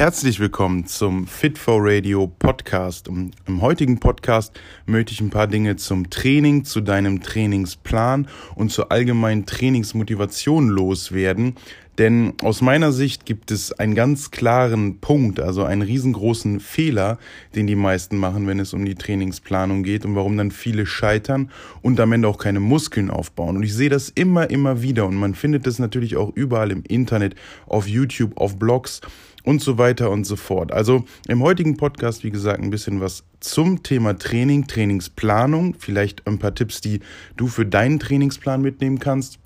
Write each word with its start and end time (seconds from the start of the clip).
herzlich 0.00 0.40
willkommen 0.40 0.86
zum 0.86 1.26
Fit 1.26 1.58
for 1.58 1.78
Radio 1.82 2.26
Podcast. 2.26 3.06
Im 3.06 3.60
heutigen 3.60 4.00
Podcast 4.00 4.58
möchte 4.86 5.12
ich 5.12 5.20
ein 5.20 5.28
paar 5.28 5.46
Dinge 5.46 5.76
zum 5.76 6.08
Training, 6.08 6.64
zu 6.64 6.80
deinem 6.80 7.20
Trainingsplan 7.20 8.26
und 8.54 8.72
zur 8.72 8.90
allgemeinen 8.92 9.44
Trainingsmotivation 9.44 10.70
loswerden. 10.70 11.54
Denn 11.98 12.32
aus 12.42 12.62
meiner 12.62 12.92
Sicht 12.92 13.26
gibt 13.26 13.50
es 13.50 13.72
einen 13.72 13.94
ganz 13.94 14.30
klaren 14.30 15.00
Punkt, 15.00 15.38
also 15.38 15.64
einen 15.64 15.82
riesengroßen 15.82 16.60
Fehler, 16.60 17.18
den 17.54 17.66
die 17.66 17.76
meisten 17.76 18.16
machen, 18.16 18.46
wenn 18.46 18.58
es 18.58 18.72
um 18.72 18.86
die 18.86 18.94
Trainingsplanung 18.94 19.82
geht 19.82 20.06
und 20.06 20.14
warum 20.14 20.38
dann 20.38 20.50
viele 20.50 20.86
scheitern 20.86 21.50
und 21.82 22.00
am 22.00 22.12
Ende 22.12 22.26
auch 22.26 22.38
keine 22.38 22.60
Muskeln 22.60 23.10
aufbauen. 23.10 23.58
Und 23.58 23.64
ich 23.64 23.74
sehe 23.74 23.90
das 23.90 24.08
immer, 24.08 24.48
immer 24.48 24.80
wieder 24.80 25.04
und 25.04 25.16
man 25.16 25.34
findet 25.34 25.66
das 25.66 25.78
natürlich 25.78 26.16
auch 26.16 26.34
überall 26.34 26.70
im 26.70 26.84
Internet, 26.88 27.34
auf 27.66 27.86
YouTube, 27.86 28.38
auf 28.38 28.58
Blogs 28.58 29.02
und 29.50 29.60
so 29.60 29.78
weiter 29.78 30.10
und 30.10 30.24
so 30.24 30.36
fort. 30.36 30.72
Also 30.72 31.04
im 31.26 31.42
heutigen 31.42 31.76
Podcast, 31.76 32.22
wie 32.22 32.30
gesagt, 32.30 32.62
ein 32.62 32.70
bisschen 32.70 33.00
was 33.00 33.24
zum 33.40 33.82
Thema 33.82 34.16
Training, 34.16 34.68
Trainingsplanung, 34.68 35.74
vielleicht 35.76 36.24
ein 36.28 36.38
paar 36.38 36.54
Tipps, 36.54 36.80
die 36.80 37.00
du 37.36 37.48
für 37.48 37.66
deinen 37.66 37.98
Trainingsplan 37.98 38.62
mitnehmen 38.62 39.00
kannst. 39.00 39.40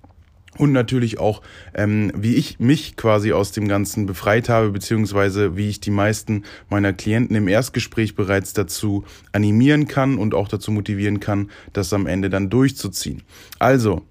Und 0.59 0.73
natürlich 0.73 1.19
auch, 1.19 1.41
ähm, 1.75 2.13
wie 2.15 2.35
ich 2.35 2.61
mich 2.61 2.97
quasi 2.97 3.33
aus 3.33 3.51
dem 3.51 3.67
Ganzen 3.67 4.07
befreit 4.07 4.49
habe, 4.49 4.71
beziehungsweise 4.71 5.57
wie 5.57 5.69
ich 5.69 5.81
die 5.81 5.91
meisten 5.91 6.45
meiner 6.69 6.93
Klienten 6.93 7.35
im 7.35 7.49
Erstgespräch 7.49 8.15
bereits 8.15 8.53
dazu 8.53 9.05
animieren 9.33 9.89
kann 9.89 10.17
und 10.17 10.35
auch 10.35 10.47
dazu 10.47 10.71
motivieren 10.71 11.19
kann, 11.19 11.51
das 11.73 11.93
am 11.93 12.07
Ende 12.07 12.31
dann 12.31 12.51
durchzuziehen. 12.51 13.23
Also, 13.59 14.03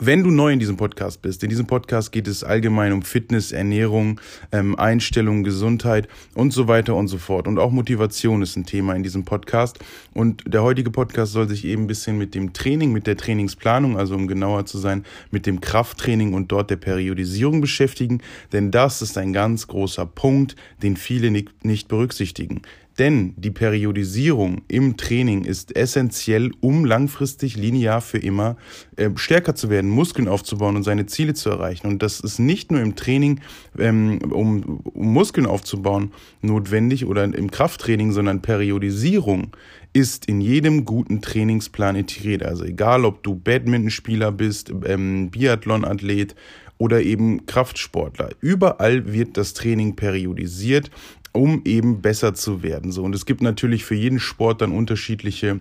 wenn 0.00 0.22
du 0.22 0.30
neu 0.30 0.52
in 0.52 0.58
diesem 0.58 0.76
Podcast 0.76 1.22
bist, 1.22 1.42
in 1.42 1.50
diesem 1.50 1.66
Podcast 1.66 2.12
geht 2.12 2.28
es 2.28 2.44
allgemein 2.44 2.92
um 2.92 3.02
Fitness, 3.02 3.52
Ernährung, 3.52 4.20
ähm, 4.52 4.78
Einstellung, 4.78 5.42
Gesundheit 5.42 6.08
und 6.34 6.52
so 6.52 6.68
weiter 6.68 6.94
und 6.94 7.08
so 7.08 7.18
fort. 7.18 7.48
Und 7.48 7.58
auch 7.58 7.72
Motivation 7.72 8.42
ist 8.42 8.56
ein 8.56 8.64
Thema 8.64 8.94
in 8.94 9.02
diesem 9.02 9.24
Podcast. 9.24 9.78
Und 10.14 10.44
der 10.46 10.62
heutige 10.62 10.90
Podcast 10.90 11.32
soll 11.32 11.48
sich 11.48 11.64
eben 11.64 11.84
ein 11.84 11.86
bisschen 11.88 12.16
mit 12.16 12.34
dem 12.34 12.52
Training, 12.52 12.92
mit 12.92 13.06
der 13.06 13.16
Trainingsplanung, 13.16 13.98
also 13.98 14.14
um 14.14 14.28
genauer 14.28 14.66
zu 14.66 14.78
sein, 14.78 15.04
mit 15.30 15.46
dem 15.46 15.60
Krafttraining 15.60 16.32
und 16.32 16.52
dort 16.52 16.70
der 16.70 16.76
Periodisierung 16.76 17.60
beschäftigen. 17.60 18.20
Denn 18.52 18.70
das 18.70 19.02
ist 19.02 19.18
ein 19.18 19.32
ganz 19.32 19.66
großer 19.66 20.06
Punkt, 20.06 20.54
den 20.82 20.96
viele 20.96 21.30
nicht 21.30 21.88
berücksichtigen. 21.88 22.62
Denn 22.98 23.34
die 23.36 23.52
Periodisierung 23.52 24.62
im 24.66 24.96
Training 24.96 25.44
ist 25.44 25.76
essentiell, 25.76 26.50
um 26.60 26.84
langfristig 26.84 27.56
linear 27.56 28.00
für 28.00 28.18
immer 28.18 28.56
äh, 28.96 29.10
stärker 29.14 29.54
zu 29.54 29.70
werden, 29.70 29.88
Muskeln 29.88 30.26
aufzubauen 30.26 30.74
und 30.74 30.82
seine 30.82 31.06
Ziele 31.06 31.34
zu 31.34 31.48
erreichen. 31.48 31.86
Und 31.86 32.02
das 32.02 32.18
ist 32.18 32.40
nicht 32.40 32.72
nur 32.72 32.80
im 32.80 32.96
Training, 32.96 33.40
ähm, 33.78 34.18
um, 34.30 34.80
um 34.82 35.12
Muskeln 35.12 35.46
aufzubauen, 35.46 36.12
notwendig 36.42 37.06
oder 37.06 37.22
im 37.22 37.50
Krafttraining, 37.50 38.10
sondern 38.10 38.42
Periodisierung 38.42 39.52
ist 39.92 40.26
in 40.26 40.40
jedem 40.40 40.84
guten 40.84 41.22
Trainingsplan 41.22 41.94
integriert. 41.94 42.42
Also 42.42 42.64
egal, 42.64 43.04
ob 43.04 43.22
du 43.22 43.36
Badmintonspieler 43.36 44.32
bist, 44.32 44.72
ähm, 44.86 45.30
Biathlonathlet 45.30 46.34
oder 46.78 47.02
eben 47.02 47.44
Kraftsportler. 47.46 48.30
Überall 48.40 49.12
wird 49.12 49.36
das 49.36 49.52
Training 49.52 49.96
periodisiert 49.96 50.90
um 51.32 51.62
eben 51.64 52.00
besser 52.00 52.34
zu 52.34 52.62
werden. 52.62 52.92
So, 52.92 53.02
und 53.02 53.14
es 53.14 53.26
gibt 53.26 53.42
natürlich 53.42 53.84
für 53.84 53.94
jeden 53.94 54.20
Sport 54.20 54.60
dann 54.60 54.72
unterschiedliche 54.72 55.60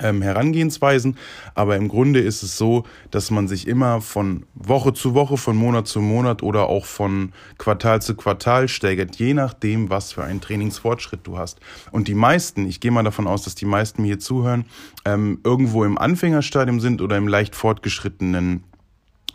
ähm, 0.00 0.22
Herangehensweisen, 0.22 1.16
aber 1.54 1.76
im 1.76 1.88
Grunde 1.88 2.20
ist 2.20 2.42
es 2.42 2.56
so, 2.56 2.84
dass 3.10 3.30
man 3.30 3.48
sich 3.48 3.68
immer 3.68 4.00
von 4.00 4.46
Woche 4.54 4.94
zu 4.94 5.14
Woche, 5.14 5.36
von 5.36 5.56
Monat 5.56 5.86
zu 5.86 6.00
Monat 6.00 6.42
oder 6.42 6.68
auch 6.68 6.86
von 6.86 7.32
Quartal 7.58 8.00
zu 8.00 8.14
Quartal 8.14 8.68
steigert, 8.68 9.16
je 9.16 9.34
nachdem, 9.34 9.90
was 9.90 10.12
für 10.12 10.24
einen 10.24 10.40
Trainingsfortschritt 10.40 11.20
du 11.24 11.38
hast. 11.38 11.60
Und 11.90 12.08
die 12.08 12.14
meisten, 12.14 12.66
ich 12.66 12.80
gehe 12.80 12.90
mal 12.90 13.02
davon 13.02 13.26
aus, 13.26 13.42
dass 13.42 13.54
die 13.54 13.66
meisten 13.66 14.02
mir 14.02 14.08
hier 14.08 14.18
zuhören, 14.18 14.64
ähm, 15.04 15.40
irgendwo 15.44 15.84
im 15.84 15.98
Anfängerstadium 15.98 16.80
sind 16.80 17.02
oder 17.02 17.16
im 17.16 17.28
leicht 17.28 17.54
fortgeschrittenen 17.54 18.64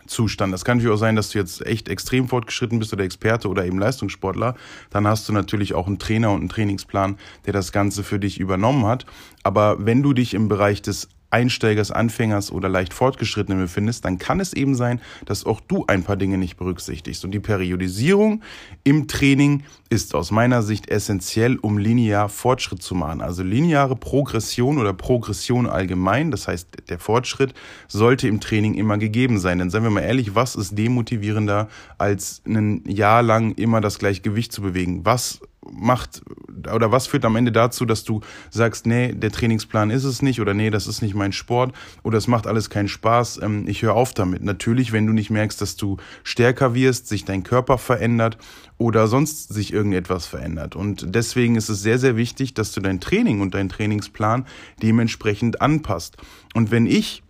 Zustand. 0.07 0.53
Das 0.53 0.65
kann 0.65 0.77
natürlich 0.77 0.93
auch 0.93 0.99
sein, 0.99 1.15
dass 1.15 1.29
du 1.29 1.39
jetzt 1.39 1.65
echt 1.65 1.89
extrem 1.89 2.27
fortgeschritten 2.27 2.79
bist 2.79 2.93
oder 2.93 3.03
Experte 3.03 3.47
oder 3.47 3.65
eben 3.65 3.79
Leistungssportler. 3.79 4.55
Dann 4.89 5.07
hast 5.07 5.27
du 5.29 5.33
natürlich 5.33 5.73
auch 5.73 5.87
einen 5.87 5.99
Trainer 5.99 6.31
und 6.31 6.39
einen 6.39 6.49
Trainingsplan, 6.49 7.17
der 7.45 7.53
das 7.53 7.71
Ganze 7.71 8.03
für 8.03 8.19
dich 8.19 8.39
übernommen 8.39 8.85
hat. 8.85 9.05
Aber 9.43 9.85
wenn 9.85 10.03
du 10.03 10.13
dich 10.13 10.33
im 10.33 10.47
Bereich 10.47 10.81
des 10.81 11.09
Einsteigers, 11.29 11.91
Anfängers 11.91 12.51
oder 12.51 12.69
leicht 12.69 12.93
Fortgeschrittenen 12.93 13.59
befindest, 13.59 14.05
dann 14.05 14.17
kann 14.17 14.39
es 14.39 14.53
eben 14.53 14.75
sein, 14.75 15.01
dass 15.25 15.45
auch 15.45 15.59
du 15.59 15.85
ein 15.87 16.03
paar 16.03 16.15
Dinge 16.15 16.37
nicht 16.37 16.57
berücksichtigst. 16.57 17.25
Und 17.25 17.31
die 17.31 17.39
Periodisierung 17.39 18.41
im 18.83 19.07
Training 19.07 19.63
ist 19.89 20.15
aus 20.15 20.31
meiner 20.31 20.61
Sicht 20.61 20.89
essentiell, 20.89 21.57
um 21.57 21.77
linear 21.77 22.29
Fortschritt 22.29 22.81
zu 22.81 22.95
machen. 22.95 23.21
Also 23.21 23.43
lineare 23.43 23.95
Progression 23.95 24.77
oder 24.77 24.93
Progression 24.93 25.67
allgemein, 25.67 26.31
das 26.31 26.47
heißt 26.47 26.89
der 26.89 26.99
Fortschritt, 26.99 27.53
sollte 27.87 28.27
im 28.27 28.39
Training 28.39 28.73
immer 28.75 28.97
gegeben 28.97 29.39
sein. 29.39 29.59
Denn 29.59 29.69
seien 29.69 29.83
wir 29.83 29.89
mal 29.89 30.01
ehrlich, 30.01 30.35
was 30.35 30.55
ist 30.55 30.77
demotivierender, 30.77 31.67
als 31.97 32.41
ein 32.45 32.83
Jahr 32.87 33.21
lang 33.21 33.51
immer 33.53 33.81
das 33.81 33.99
gleiche 33.99 34.21
Gewicht 34.21 34.51
zu 34.51 34.61
bewegen? 34.61 35.05
Was 35.05 35.41
macht 35.71 36.21
oder 36.73 36.91
was 36.91 37.07
führt 37.07 37.25
am 37.25 37.35
Ende 37.35 37.51
dazu, 37.51 37.85
dass 37.85 38.03
du 38.03 38.21
sagst, 38.49 38.85
nee, 38.85 39.13
der 39.13 39.31
Trainingsplan 39.31 39.89
ist 39.89 40.03
es 40.03 40.21
nicht 40.21 40.41
oder 40.41 40.53
nee, 40.53 40.69
das 40.69 40.87
ist 40.87 41.01
nicht 41.01 41.15
mein 41.15 41.31
Sport 41.31 41.73
oder 42.03 42.17
es 42.17 42.27
macht 42.27 42.47
alles 42.47 42.69
keinen 42.69 42.87
Spaß, 42.87 43.41
ähm, 43.41 43.65
ich 43.67 43.81
höre 43.81 43.93
auf 43.93 44.13
damit. 44.13 44.43
Natürlich, 44.43 44.91
wenn 44.91 45.05
du 45.05 45.13
nicht 45.13 45.29
merkst, 45.29 45.61
dass 45.61 45.75
du 45.75 45.97
stärker 46.23 46.73
wirst, 46.73 47.07
sich 47.07 47.25
dein 47.25 47.43
Körper 47.43 47.77
verändert 47.77 48.37
oder 48.77 49.07
sonst 49.07 49.53
sich 49.53 49.73
irgendetwas 49.73 50.25
verändert. 50.25 50.75
Und 50.75 51.15
deswegen 51.15 51.55
ist 51.55 51.69
es 51.69 51.81
sehr, 51.81 51.99
sehr 51.99 52.15
wichtig, 52.15 52.53
dass 52.53 52.71
du 52.71 52.81
dein 52.81 52.99
Training 52.99 53.41
und 53.41 53.53
deinen 53.53 53.69
Trainingsplan 53.69 54.45
dementsprechend 54.81 55.61
anpasst. 55.61 56.17
Und 56.53 56.71
wenn 56.71 56.85
ich 56.85 57.23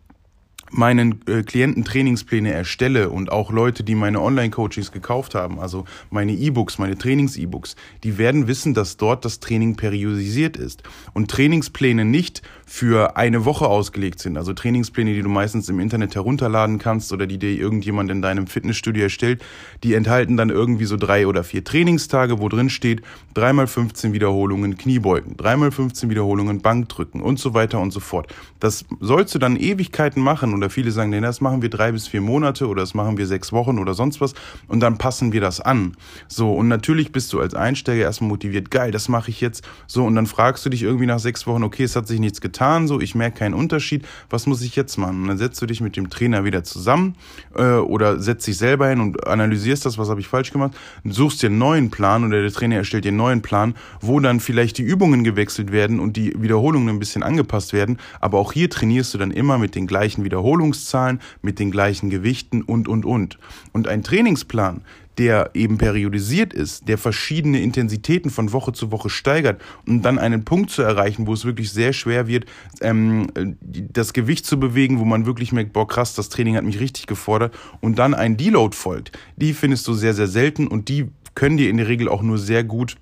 meinen 0.71 1.21
äh, 1.27 1.43
Klienten 1.43 1.83
Trainingspläne 1.83 2.51
erstelle 2.51 3.09
und 3.09 3.31
auch 3.31 3.51
Leute, 3.51 3.83
die 3.83 3.95
meine 3.95 4.21
Online-Coachings 4.21 4.91
gekauft 4.91 5.35
haben, 5.35 5.59
also 5.59 5.85
meine 6.09 6.33
E-Books, 6.33 6.77
meine 6.77 6.97
Trainings-E-Books, 6.97 7.75
die 8.03 8.17
werden 8.17 8.47
wissen, 8.47 8.73
dass 8.73 8.97
dort 8.97 9.25
das 9.25 9.39
Training 9.39 9.75
periodisiert 9.75 10.57
ist. 10.57 10.83
Und 11.13 11.31
Trainingspläne 11.31 12.05
nicht 12.05 12.41
für 12.69 13.15
eine 13.15 13.45
Woche 13.45 13.65
ausgelegt 13.65 14.19
sind. 14.19 14.37
Also 14.37 14.51
Trainingspläne, 14.51 15.13
die 15.13 15.21
du 15.21 15.29
meistens 15.29 15.69
im 15.69 15.79
Internet 15.79 16.15
herunterladen 16.15 16.79
kannst 16.79 17.13
oder 17.13 17.25
die 17.25 17.39
dir 17.39 17.57
irgendjemand 17.57 18.11
in 18.11 18.21
deinem 18.21 18.45
Fitnessstudio 18.45 19.03
erstellt, 19.03 19.41
die 19.83 19.93
enthalten 19.93 20.35
dann 20.35 20.49
irgendwie 20.49 20.83
so 20.83 20.97
drei 20.97 21.27
oder 21.27 21.45
vier 21.45 21.63
Trainingstage, 21.63 22.39
wo 22.39 22.49
drin 22.49 22.69
steht, 22.69 23.01
dreimal 23.33 23.67
15 23.67 24.11
Wiederholungen 24.11 24.77
Kniebeugen, 24.77 25.37
dreimal 25.37 25.71
15 25.71 26.09
Wiederholungen 26.09 26.61
Bankdrücken 26.61 27.21
und 27.21 27.39
so 27.39 27.53
weiter 27.53 27.79
und 27.79 27.91
so 27.91 28.01
fort. 28.01 28.33
Das 28.59 28.83
sollst 28.99 29.33
du 29.33 29.39
dann 29.39 29.55
Ewigkeiten 29.55 30.21
machen 30.21 30.53
oder 30.53 30.69
viele 30.69 30.91
sagen, 30.91 31.11
nee, 31.11 31.21
das 31.21 31.39
machen 31.39 31.61
wir 31.61 31.69
drei 31.69 31.93
bis 31.93 32.09
vier 32.09 32.21
Monate 32.21 32.67
oder 32.67 32.81
das 32.81 32.93
machen 32.93 33.17
wir 33.17 33.27
sechs 33.27 33.53
Wochen 33.53 33.79
oder 33.79 33.93
sonst 33.93 34.19
was 34.19 34.33
und 34.67 34.81
dann 34.81 34.97
passen 34.97 35.31
wir 35.31 35.39
das 35.39 35.61
an. 35.61 35.95
So, 36.27 36.53
und 36.53 36.67
natürlich 36.67 37.13
bist 37.13 37.31
du 37.31 37.39
als 37.39 37.53
Einsteiger 37.53 38.01
erstmal 38.01 38.27
motiviert, 38.29 38.71
geil, 38.71 38.91
das 38.91 39.07
mache 39.07 39.31
ich 39.31 39.39
jetzt. 39.39 39.65
So, 39.87 40.03
und 40.03 40.15
dann 40.15 40.27
fragst 40.27 40.65
du 40.65 40.69
dich 40.69 40.83
irgendwie 40.83 41.05
nach 41.05 41.19
sechs 41.19 41.47
Wochen, 41.47 41.63
okay, 41.63 41.83
es 41.83 41.95
hat 41.95 42.07
sich 42.07 42.19
nichts 42.19 42.41
getan, 42.41 42.56
so, 42.87 42.99
ich 42.99 43.15
merke 43.15 43.39
keinen 43.39 43.53
Unterschied, 43.53 44.05
was 44.29 44.47
muss 44.47 44.61
ich 44.61 44.75
jetzt 44.75 44.97
machen? 44.97 45.23
Und 45.23 45.27
dann 45.27 45.37
setzt 45.37 45.61
du 45.61 45.65
dich 45.65 45.81
mit 45.81 45.95
dem 45.95 46.09
Trainer 46.09 46.43
wieder 46.43 46.63
zusammen 46.63 47.15
äh, 47.55 47.75
oder 47.75 48.19
setzt 48.19 48.47
dich 48.47 48.57
selber 48.57 48.89
hin 48.89 48.99
und 48.99 49.27
analysierst 49.27 49.85
das, 49.85 49.97
was 49.97 50.09
habe 50.09 50.19
ich 50.19 50.27
falsch 50.27 50.51
gemacht, 50.51 50.75
suchst 51.03 51.41
dir 51.41 51.47
einen 51.47 51.57
neuen 51.57 51.89
Plan 51.89 52.23
oder 52.23 52.41
der 52.41 52.51
Trainer 52.51 52.75
erstellt 52.77 53.05
dir 53.05 53.09
einen 53.09 53.17
neuen 53.17 53.41
Plan, 53.41 53.75
wo 54.01 54.19
dann 54.19 54.39
vielleicht 54.39 54.77
die 54.77 54.83
Übungen 54.83 55.23
gewechselt 55.23 55.71
werden 55.71 55.99
und 55.99 56.17
die 56.17 56.33
Wiederholungen 56.41 56.89
ein 56.89 56.99
bisschen 56.99 57.23
angepasst 57.23 57.73
werden, 57.73 57.97
aber 58.19 58.39
auch 58.39 58.53
hier 58.53 58.69
trainierst 58.69 59.13
du 59.13 59.17
dann 59.17 59.31
immer 59.31 59.57
mit 59.57 59.75
den 59.75 59.87
gleichen 59.87 60.23
Wiederholungszahlen 60.23 61.19
mit 61.41 61.59
den 61.59 61.71
gleichen 61.71 62.09
Gewichten 62.09 62.61
und, 62.61 62.87
und, 62.87 63.05
und. 63.05 63.37
Und 63.71 63.87
ein 63.87 64.03
Trainingsplan, 64.03 64.81
der 65.17 65.51
eben 65.53 65.77
periodisiert 65.77 66.53
ist, 66.53 66.87
der 66.87 66.97
verschiedene 66.97 67.59
Intensitäten 67.61 68.29
von 68.29 68.51
Woche 68.51 68.73
zu 68.73 68.91
Woche 68.91 69.09
steigert, 69.09 69.61
um 69.87 70.01
dann 70.01 70.19
einen 70.19 70.45
Punkt 70.45 70.69
zu 70.69 70.81
erreichen, 70.81 71.27
wo 71.27 71.33
es 71.33 71.45
wirklich 71.45 71.71
sehr 71.71 71.93
schwer 71.93 72.27
wird, 72.27 72.45
ähm, 72.81 73.27
das 73.61 74.13
Gewicht 74.13 74.45
zu 74.45 74.59
bewegen, 74.59 74.99
wo 74.99 75.05
man 75.05 75.25
wirklich 75.25 75.51
merkt, 75.51 75.73
boah 75.73 75.87
krass, 75.87 76.13
das 76.13 76.29
Training 76.29 76.55
hat 76.55 76.63
mich 76.63 76.79
richtig 76.79 77.07
gefordert 77.07 77.55
und 77.81 77.97
dann 77.97 78.13
ein 78.13 78.37
Deload 78.37 78.75
folgt. 78.75 79.17
Die 79.35 79.53
findest 79.53 79.87
du 79.87 79.93
sehr, 79.93 80.13
sehr 80.13 80.27
selten 80.27 80.67
und 80.67 80.89
die 80.89 81.09
können 81.35 81.57
dir 81.57 81.69
in 81.69 81.77
der 81.77 81.87
Regel 81.87 82.09
auch 82.09 82.21
nur 82.21 82.37
sehr 82.37 82.63
gut 82.63 82.95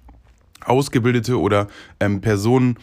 ausgebildete 0.65 1.39
oder 1.39 1.67
ähm, 1.99 2.21
Personen 2.21 2.77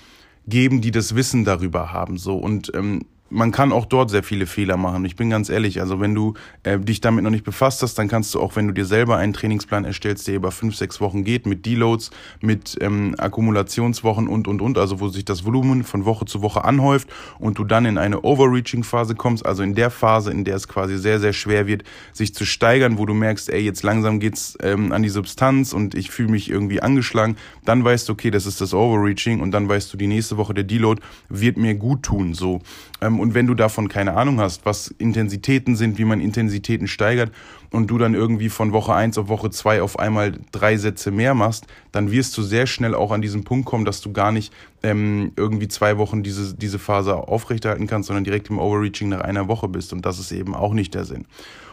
geben, 0.47 0.81
die 0.81 0.91
das 0.91 1.15
Wissen 1.15 1.45
darüber 1.45 1.93
haben. 1.93 2.19
So 2.19 2.37
und 2.37 2.73
ähm, 2.75 3.05
man 3.33 3.51
kann 3.51 3.73
auch 3.73 3.87
dort 3.87 4.11
sehr 4.11 4.23
viele 4.23 4.47
Fehler 4.47 4.77
machen. 4.77 5.05
Ich 5.05 5.17
bin 5.17 5.31
ganz 5.31 5.49
ehrlich, 5.49 5.81
also 5.81 6.01
wenn 6.01 6.15
du 6.15 6.35
äh, 6.63 6.79
dich 6.79 7.01
damit 7.01 7.25
noch 7.25 7.31
nicht 7.31 7.45
befasst 7.45 7.83
hast, 7.83 7.99
dann 7.99 8.09
kannst 8.09 8.35
du 8.35 8.41
auch, 8.41 8.57
wenn 8.57 8.67
du 8.67 8.75
dir 8.75 8.85
selber 8.85 9.17
einen 9.17 9.33
Trainingsplan 9.33 9.85
erstellst, 9.85 10.29
der 10.29 10.37
über 10.37 10.51
fünf, 10.51 10.77
sechs 10.77 11.01
Wochen 11.01 11.25
geht, 11.25 11.47
mit 11.47 11.65
Deloads, 11.67 12.11
mit 12.41 12.77
ähm, 12.81 13.15
Akkumulationswochen 13.19 14.29
und, 14.29 14.47
und, 14.47 14.61
und, 14.61 14.79
also 14.79 15.01
wo 15.01 15.09
sich 15.09 15.25
das 15.25 15.45
Volumen 15.45 15.83
von 15.85 16.05
Woche 16.05 16.27
zu 16.27 16.43
Woche 16.43 16.65
anhäuft 16.65 17.09
und 17.39 17.59
du 17.59 17.65
dann 17.65 17.87
in 17.87 17.99
eine 17.99 18.23
Overreaching-Phase 18.23 19.15
kommst, 19.15 19.47
also 19.47 19.63
in 19.63 19.75
der 19.75 19.91
Phase, 19.91 20.31
in 20.31 20.45
der 20.45 20.57
es 20.57 20.69
quasi 20.69 20.99
sehr, 20.99 21.19
sehr 21.19 21.33
schwer 21.33 21.67
wird, 21.67 21.85
sich 22.13 22.35
zu 22.35 22.45
steigern, 22.45 22.99
wo 22.99 23.07
du 23.07 23.15
merkst, 23.15 23.49
ey, 23.49 23.61
jetzt 23.61 23.83
langsam 23.83 24.21
geht's 24.21 24.59
ähm, 24.63 24.93
an 24.93 25.03
die 25.03 25.09
Substanz 25.09 25.73
und 25.73 25.95
ich 25.95 26.11
fühle 26.11 26.31
mich 26.31 26.51
irgendwie 26.51 26.83
angeschlagen, 26.83 27.37
dann 27.65 27.83
weißt 27.83 28.09
du, 28.09 28.13
okay, 28.13 28.31
das 28.31 28.47
ist 28.47 28.61
das 28.61 28.75
Overreaching 28.75 29.41
und 29.41 29.53
dann 29.53 29.69
weißt 29.69 29.93
du, 29.93 29.97
die 29.97 30.07
nächste 30.07 30.37
Woche 30.37 30.53
der 30.53 30.65
Deload 30.65 31.01
wird 31.29 31.57
mir 31.57 31.75
gut 31.75 32.03
tun, 32.03 32.35
so. 32.35 32.61
Ähm, 33.01 33.22
und 33.23 33.35
wenn 33.35 33.47
du 33.47 33.55
davon 33.55 33.89
keine 33.89 34.15
Ahnung 34.15 34.41
hast, 34.41 34.67
was 34.67 34.89
Intensitäten 34.89 35.77
sind, 35.77 35.97
wie 35.97 36.05
man 36.05 36.19
Intensitäten 36.19 36.89
steigert 36.89 37.31
und 37.71 37.87
du 37.87 37.97
dann 37.97 38.15
irgendwie 38.15 38.49
von 38.49 38.73
Woche 38.73 38.95
eins 38.95 39.17
auf 39.17 39.29
Woche 39.29 39.51
zwei 39.51 39.81
auf 39.81 39.97
einmal 39.97 40.33
drei 40.51 40.77
Sätze 40.77 41.13
mehr 41.13 41.33
machst, 41.35 41.69
dann 41.93 42.11
wirst 42.11 42.37
du 42.37 42.43
sehr 42.43 42.67
schnell 42.67 42.97
auch 42.97 43.13
an 43.13 43.23
diesen 43.23 43.45
Punkt 43.45 43.67
kommen, 43.67 43.85
dass 43.85 44.01
du 44.01 44.13
gar 44.13 44.33
nicht 44.33 44.53
ähm, 44.83 45.31
irgendwie 45.37 45.69
zwei 45.69 45.99
Wochen 45.99 46.25
diese, 46.25 46.55
diese 46.57 46.81
Phase 46.81 47.15
aufrechterhalten 47.15 47.87
kannst, 47.87 48.09
sondern 48.09 48.25
direkt 48.25 48.51
im 48.51 48.59
Overreaching 48.59 49.11
nach 49.11 49.21
einer 49.21 49.47
Woche 49.47 49.69
bist. 49.69 49.93
Und 49.93 50.05
das 50.05 50.19
ist 50.19 50.33
eben 50.33 50.57
auch 50.57 50.75
nicht 50.75 50.93
der 50.95 51.05
Sinn. 51.05 51.27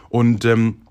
Und 0.08 0.44
ähm, 0.44 0.82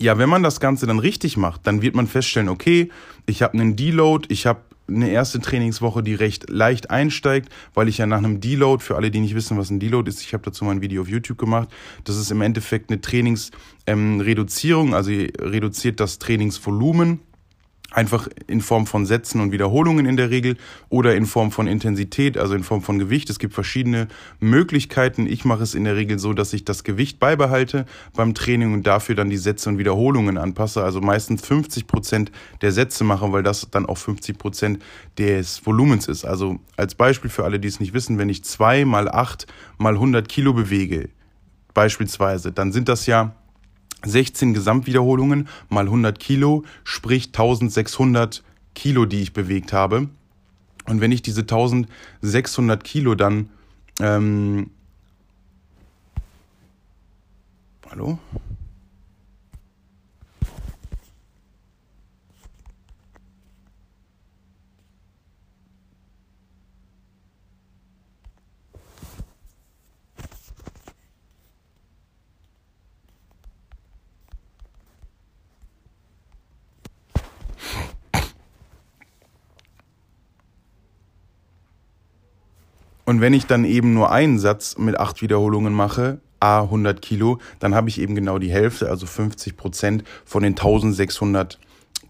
ja, 0.00 0.16
wenn 0.16 0.30
man 0.30 0.42
das 0.42 0.60
Ganze 0.60 0.86
dann 0.86 0.98
richtig 0.98 1.36
macht, 1.36 1.66
dann 1.66 1.82
wird 1.82 1.94
man 1.94 2.06
feststellen, 2.06 2.48
okay, 2.48 2.90
ich 3.26 3.42
habe 3.42 3.52
einen 3.52 3.76
Deload, 3.76 4.28
ich 4.30 4.46
habe 4.46 4.60
eine 4.88 5.10
erste 5.10 5.40
Trainingswoche, 5.40 6.02
die 6.02 6.14
recht 6.14 6.50
leicht 6.50 6.90
einsteigt, 6.90 7.48
weil 7.72 7.88
ich 7.88 7.98
ja 7.98 8.06
nach 8.06 8.18
einem 8.18 8.40
Deload, 8.40 8.82
für 8.82 8.96
alle, 8.96 9.10
die 9.10 9.20
nicht 9.20 9.34
wissen, 9.34 9.56
was 9.58 9.70
ein 9.70 9.80
Deload 9.80 10.08
ist, 10.08 10.22
ich 10.22 10.34
habe 10.34 10.44
dazu 10.44 10.64
mal 10.64 10.72
ein 10.72 10.82
Video 10.82 11.02
auf 11.02 11.08
YouTube 11.08 11.38
gemacht, 11.38 11.68
das 12.04 12.16
ist 12.16 12.30
im 12.30 12.42
Endeffekt 12.42 12.90
eine 12.90 13.00
Trainingsreduzierung, 13.00 14.88
ähm, 14.88 14.94
also 14.94 15.10
reduziert 15.10 16.00
das 16.00 16.18
Trainingsvolumen 16.18 17.20
einfach 17.94 18.28
in 18.46 18.60
Form 18.60 18.86
von 18.86 19.06
Sätzen 19.06 19.40
und 19.40 19.52
Wiederholungen 19.52 20.04
in 20.04 20.16
der 20.16 20.30
Regel 20.30 20.56
oder 20.88 21.14
in 21.14 21.26
Form 21.26 21.52
von 21.52 21.66
Intensität, 21.66 22.36
also 22.36 22.54
in 22.54 22.64
Form 22.64 22.82
von 22.82 22.98
Gewicht. 22.98 23.30
Es 23.30 23.38
gibt 23.38 23.54
verschiedene 23.54 24.08
Möglichkeiten. 24.40 25.26
Ich 25.26 25.44
mache 25.44 25.62
es 25.62 25.74
in 25.74 25.84
der 25.84 25.96
Regel 25.96 26.18
so, 26.18 26.32
dass 26.32 26.52
ich 26.52 26.64
das 26.64 26.82
Gewicht 26.82 27.20
beibehalte 27.20 27.86
beim 28.14 28.34
Training 28.34 28.74
und 28.74 28.86
dafür 28.86 29.14
dann 29.14 29.30
die 29.30 29.36
Sätze 29.36 29.68
und 29.68 29.78
Wiederholungen 29.78 30.38
anpasse. 30.38 30.82
Also 30.82 31.00
meistens 31.00 31.46
50 31.46 31.86
Prozent 31.86 32.32
der 32.62 32.72
Sätze 32.72 33.04
mache, 33.04 33.32
weil 33.32 33.42
das 33.42 33.68
dann 33.70 33.86
auch 33.86 33.98
50 33.98 34.36
Prozent 34.38 34.82
des 35.18 35.64
Volumens 35.64 36.08
ist. 36.08 36.24
Also 36.24 36.58
als 36.76 36.94
Beispiel 36.94 37.30
für 37.30 37.44
alle, 37.44 37.60
die 37.60 37.68
es 37.68 37.78
nicht 37.78 37.94
wissen, 37.94 38.18
wenn 38.18 38.28
ich 38.28 38.42
zwei 38.44 38.84
mal 38.84 39.08
acht 39.08 39.46
mal 39.78 39.94
100 39.94 40.28
Kilo 40.28 40.52
bewege, 40.52 41.10
beispielsweise, 41.74 42.52
dann 42.52 42.72
sind 42.72 42.88
das 42.88 43.06
ja 43.06 43.34
16 44.04 44.54
Gesamtwiederholungen 44.54 45.48
mal 45.68 45.86
100 45.86 46.18
Kilo, 46.18 46.64
sprich 46.84 47.26
1600 47.26 48.42
Kilo, 48.74 49.06
die 49.06 49.22
ich 49.22 49.32
bewegt 49.32 49.72
habe. 49.72 50.08
Und 50.86 51.00
wenn 51.00 51.12
ich 51.12 51.22
diese 51.22 51.42
1600 51.42 52.84
Kilo 52.84 53.14
dann, 53.14 53.48
ähm, 54.00 54.70
hallo? 57.90 58.18
Und 83.04 83.20
wenn 83.20 83.34
ich 83.34 83.46
dann 83.46 83.64
eben 83.64 83.94
nur 83.94 84.10
einen 84.10 84.38
Satz 84.38 84.78
mit 84.78 84.98
acht 84.98 85.22
Wiederholungen 85.22 85.74
mache, 85.74 86.18
a 86.40 86.62
100 86.62 87.00
Kilo, 87.00 87.38
dann 87.58 87.74
habe 87.74 87.88
ich 87.88 88.00
eben 88.00 88.14
genau 88.14 88.38
die 88.38 88.50
Hälfte, 88.50 88.90
also 88.90 89.06
50 89.06 89.56
Prozent 89.56 90.04
von 90.24 90.42
den 90.42 90.52
1600 90.52 91.58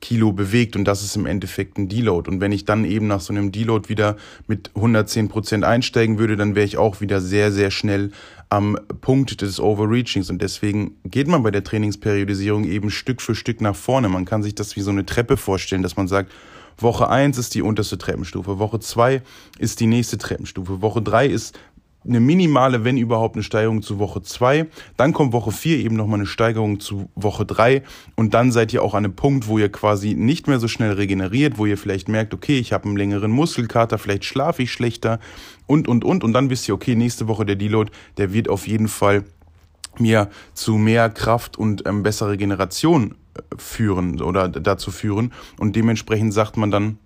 Kilo 0.01 0.33
bewegt 0.33 0.77
und 0.77 0.85
das 0.85 1.03
ist 1.03 1.17
im 1.17 1.25
Endeffekt 1.25 1.79
ein 1.79 1.89
Deload. 1.89 2.31
Und 2.31 2.41
wenn 2.41 2.53
ich 2.53 2.65
dann 2.65 2.85
eben 2.85 3.07
nach 3.07 3.21
so 3.21 3.33
einem 3.33 3.53
Deload 3.53 3.89
wieder 3.89 4.17
mit 4.47 4.71
110 4.75 5.29
Prozent 5.29 5.65
einsteigen 5.65 6.19
würde, 6.19 6.37
dann 6.37 6.55
wäre 6.55 6.67
ich 6.67 6.77
auch 6.77 7.01
wieder 7.01 7.21
sehr, 7.21 7.51
sehr 7.51 7.71
schnell 7.71 8.11
am 8.51 8.79
Punkt 9.01 9.41
des 9.41 9.61
Overreachings. 9.61 10.29
Und 10.29 10.43
deswegen 10.43 10.97
geht 11.05 11.27
man 11.27 11.43
bei 11.43 11.51
der 11.51 11.65
Trainingsperiodisierung 11.65 12.65
eben 12.65 12.91
Stück 12.91 13.23
für 13.23 13.35
Stück 13.35 13.63
nach 13.63 13.77
vorne. 13.77 14.11
Man 14.11 14.27
kann 14.27 14.43
sich 14.43 14.55
das 14.55 14.77
wie 14.77 14.83
so 14.83 14.91
eine 14.91 15.07
Treppe 15.07 15.37
vorstellen, 15.39 15.83
dass 15.83 15.97
man 15.97 16.07
sagt, 16.07 16.31
Woche 16.79 17.09
1 17.09 17.39
ist 17.39 17.55
die 17.55 17.63
unterste 17.63 17.99
Treppenstufe, 17.99 18.59
Woche 18.59 18.81
2 18.81 19.23
ist 19.59 19.81
die 19.81 19.87
nächste 19.87 20.19
Treppenstufe, 20.19 20.83
Woche 20.83 21.03
3 21.03 21.27
ist 21.27 21.59
eine 22.07 22.21
minimale, 22.21 22.85
wenn 22.85 22.97
überhaupt, 22.97 23.37
eine 23.37 23.43
Steigerung 23.43 23.83
zu 23.83 23.99
Woche 23.99 24.23
2. 24.23 24.67
Dann 24.97 25.13
kommt 25.13 25.33
Woche 25.33 25.53
4 25.53 25.79
eben 25.79 25.97
nochmal 25.97 26.21
eine 26.21 26.27
Steigerung 26.27 26.81
zu 26.81 27.09
Woche 27.15 27.47
3. 27.47 27.83
Und 28.15 28.35
dann 28.35 28.53
seid 28.53 28.73
ihr 28.73 28.83
auch 28.83 28.95
an 28.95 29.05
einem 29.05 29.17
Punkt, 29.17 29.49
wo 29.49 29.59
ihr 29.59 29.71
quasi 29.71 30.15
nicht 30.15 30.47
mehr 30.47 30.61
so 30.61 30.69
schnell 30.69 30.93
regeneriert, 30.93 31.59
wo 31.59 31.67
ihr 31.67 31.79
vielleicht 31.79 32.09
merkt, 32.09 32.35
okay, 32.35 32.59
ich 32.59 32.73
habe 32.73 32.87
einen 32.87 32.97
längeren 32.97 33.31
Muskelkater, 33.31 33.99
vielleicht 33.99 34.25
schlafe 34.25 34.63
ich 34.63 34.73
schlechter 34.73 35.19
und, 35.67 35.89
und, 35.89 36.05
und. 36.05 36.25
Und 36.25 36.33
dann 36.33 36.51
wisst 36.51 36.69
ihr, 36.69 36.75
okay, 36.75 36.95
nächste 36.95 37.29
Woche 37.29 37.47
der 37.47 37.57
Deload, 37.57 37.91
der 38.19 38.33
wird 38.33 38.49
auf 38.49 38.69
jeden 38.69 38.89
Fall 38.89 39.25
mir 40.01 40.31
zu 40.53 40.77
mehr 40.77 41.11
Kraft 41.11 41.57
und 41.57 41.87
ähm, 41.87 42.03
bessere 42.03 42.31
Regeneration 42.31 43.15
führen 43.57 44.21
oder 44.23 44.49
dazu 44.49 44.91
führen. 44.91 45.33
Und 45.59 45.77
dementsprechend 45.77 46.33
sagt 46.33 46.57
man 46.57 46.71
dann, 46.71 46.99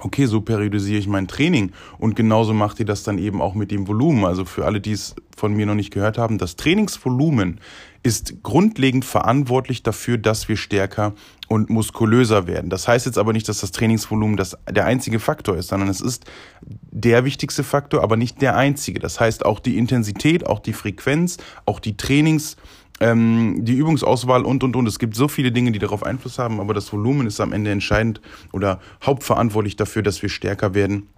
okay, 0.00 0.26
so 0.26 0.40
periodisiere 0.40 0.98
ich 0.98 1.08
mein 1.08 1.28
Training. 1.28 1.72
Und 1.98 2.16
genauso 2.16 2.52
macht 2.52 2.78
ihr 2.80 2.86
das 2.86 3.02
dann 3.02 3.18
eben 3.18 3.40
auch 3.40 3.54
mit 3.54 3.70
dem 3.70 3.88
Volumen. 3.88 4.24
Also 4.24 4.44
für 4.44 4.64
alle, 4.64 4.80
die 4.80 4.92
es 4.92 5.14
von 5.36 5.54
mir 5.54 5.66
noch 5.66 5.74
nicht 5.74 5.92
gehört 5.92 6.18
haben, 6.18 6.38
das 6.38 6.56
Trainingsvolumen 6.56 7.60
ist 8.02 8.42
grundlegend 8.42 9.04
verantwortlich 9.04 9.82
dafür, 9.82 10.18
dass 10.18 10.48
wir 10.48 10.56
stärker 10.56 11.14
und 11.48 11.70
muskulöser 11.70 12.46
werden. 12.46 12.70
Das 12.70 12.88
heißt 12.88 13.06
jetzt 13.06 13.18
aber 13.18 13.32
nicht, 13.32 13.48
dass 13.48 13.60
das 13.60 13.72
Trainingsvolumen 13.72 14.36
das, 14.36 14.56
der 14.68 14.86
einzige 14.86 15.20
Faktor 15.20 15.56
ist, 15.56 15.68
sondern 15.68 15.88
es 15.88 16.00
ist 16.00 16.24
der 16.62 17.24
wichtigste 17.24 17.62
Faktor, 17.62 18.02
aber 18.02 18.16
nicht 18.16 18.42
der 18.42 18.56
einzige. 18.56 18.98
Das 18.98 19.20
heißt 19.20 19.44
auch 19.44 19.60
die 19.60 19.78
Intensität, 19.78 20.46
auch 20.46 20.60
die 20.60 20.72
Frequenz, 20.72 21.36
auch 21.64 21.80
die 21.80 21.96
Trainings, 21.96 22.56
ähm, 23.00 23.64
die 23.64 23.74
Übungsauswahl 23.74 24.44
und 24.44 24.64
und 24.64 24.74
und. 24.74 24.86
Es 24.86 24.98
gibt 24.98 25.14
so 25.14 25.28
viele 25.28 25.52
Dinge, 25.52 25.72
die 25.72 25.78
darauf 25.78 26.02
Einfluss 26.02 26.38
haben, 26.38 26.60
aber 26.60 26.74
das 26.74 26.92
Volumen 26.92 27.26
ist 27.26 27.40
am 27.40 27.52
Ende 27.52 27.70
entscheidend 27.70 28.20
oder 28.52 28.80
hauptverantwortlich 29.04 29.76
dafür, 29.76 30.02
dass 30.02 30.22
wir 30.22 30.28
stärker 30.28 30.74
werden 30.74 31.08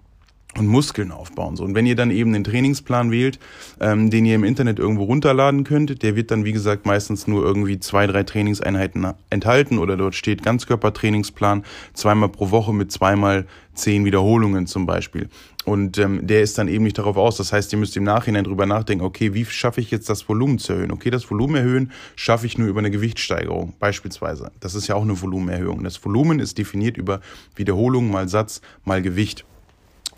und 0.58 0.66
Muskeln 0.66 1.12
aufbauen. 1.12 1.56
So. 1.56 1.64
Und 1.64 1.75
wenn 1.75 1.87
ihr 1.87 1.96
dann 1.96 2.10
eben 2.10 2.32
den 2.32 2.44
Trainingsplan 2.44 3.10
wählt, 3.10 3.38
ähm, 3.81 4.10
den 4.10 4.25
ihr 4.25 4.34
im 4.34 4.44
Internet 4.44 4.78
irgendwo 4.78 5.05
runterladen 5.05 5.64
könnt, 5.64 6.02
der 6.02 6.16
wird 6.16 6.31
dann, 6.31 6.44
wie 6.44 6.52
gesagt, 6.52 6.87
meistens 6.87 7.26
nur 7.26 7.44
irgendwie 7.44 7.81
zwei, 7.81 8.06
drei 8.06 8.22
Trainingseinheiten 8.22 9.06
enthalten 9.31 9.78
oder 9.78 9.96
dort 9.96 10.14
steht 10.14 10.43
Ganzkörpertrainingsplan, 10.43 11.64
zweimal 11.94 12.28
pro 12.28 12.50
Woche 12.50 12.72
mit 12.72 12.93
zweimal 12.93 13.46
zehn 13.75 14.04
Wiederholungen 14.04 14.66
zum 14.66 14.87
Beispiel. 14.87 15.28
Und 15.64 15.99
ähm, 15.99 16.26
der 16.26 16.42
ist 16.42 16.56
dann 16.56 16.66
eben 16.66 16.85
nicht 16.85 16.97
darauf 16.97 17.18
aus. 17.18 17.37
Das 17.37 17.52
heißt, 17.52 17.73
ihr 17.73 17.78
müsst 17.78 17.97
im 17.97 18.04
Nachhinein 18.04 18.44
drüber 18.44 18.64
nachdenken, 18.64 19.04
okay, 19.04 19.35
wie 19.35 19.44
schaffe 19.44 19.83
ich 19.83 19.90
jetzt 19.90 20.09
das 20.09 20.26
Volumen 20.26 20.59
zu 20.59 20.73
erhöhen? 20.73 20.90
Okay, 20.90 21.11
das 21.11 21.30
Volumen 21.30 21.56
erhöhen 21.56 21.92
schaffe 22.16 22.47
ich 22.47 22.56
nur 22.56 22.68
über 22.68 22.78
eine 22.78 22.90
Gewichtssteigerung, 22.90 23.75
beispielsweise. 23.78 24.50
Das 24.61 24.75
ist 24.75 24.88
ja 24.88 24.94
auch 24.94 25.02
eine 25.02 25.21
Volumenerhöhung. 25.21 25.85
Das 25.85 26.02
Volumen 26.02 26.40
ist 26.40 26.56
definiert 26.56 26.97
über 26.97 27.21
Wiederholung 27.54 28.11
mal 28.11 28.28
Satz 28.28 28.62
mal 28.85 29.02
Gewicht. 29.02 29.44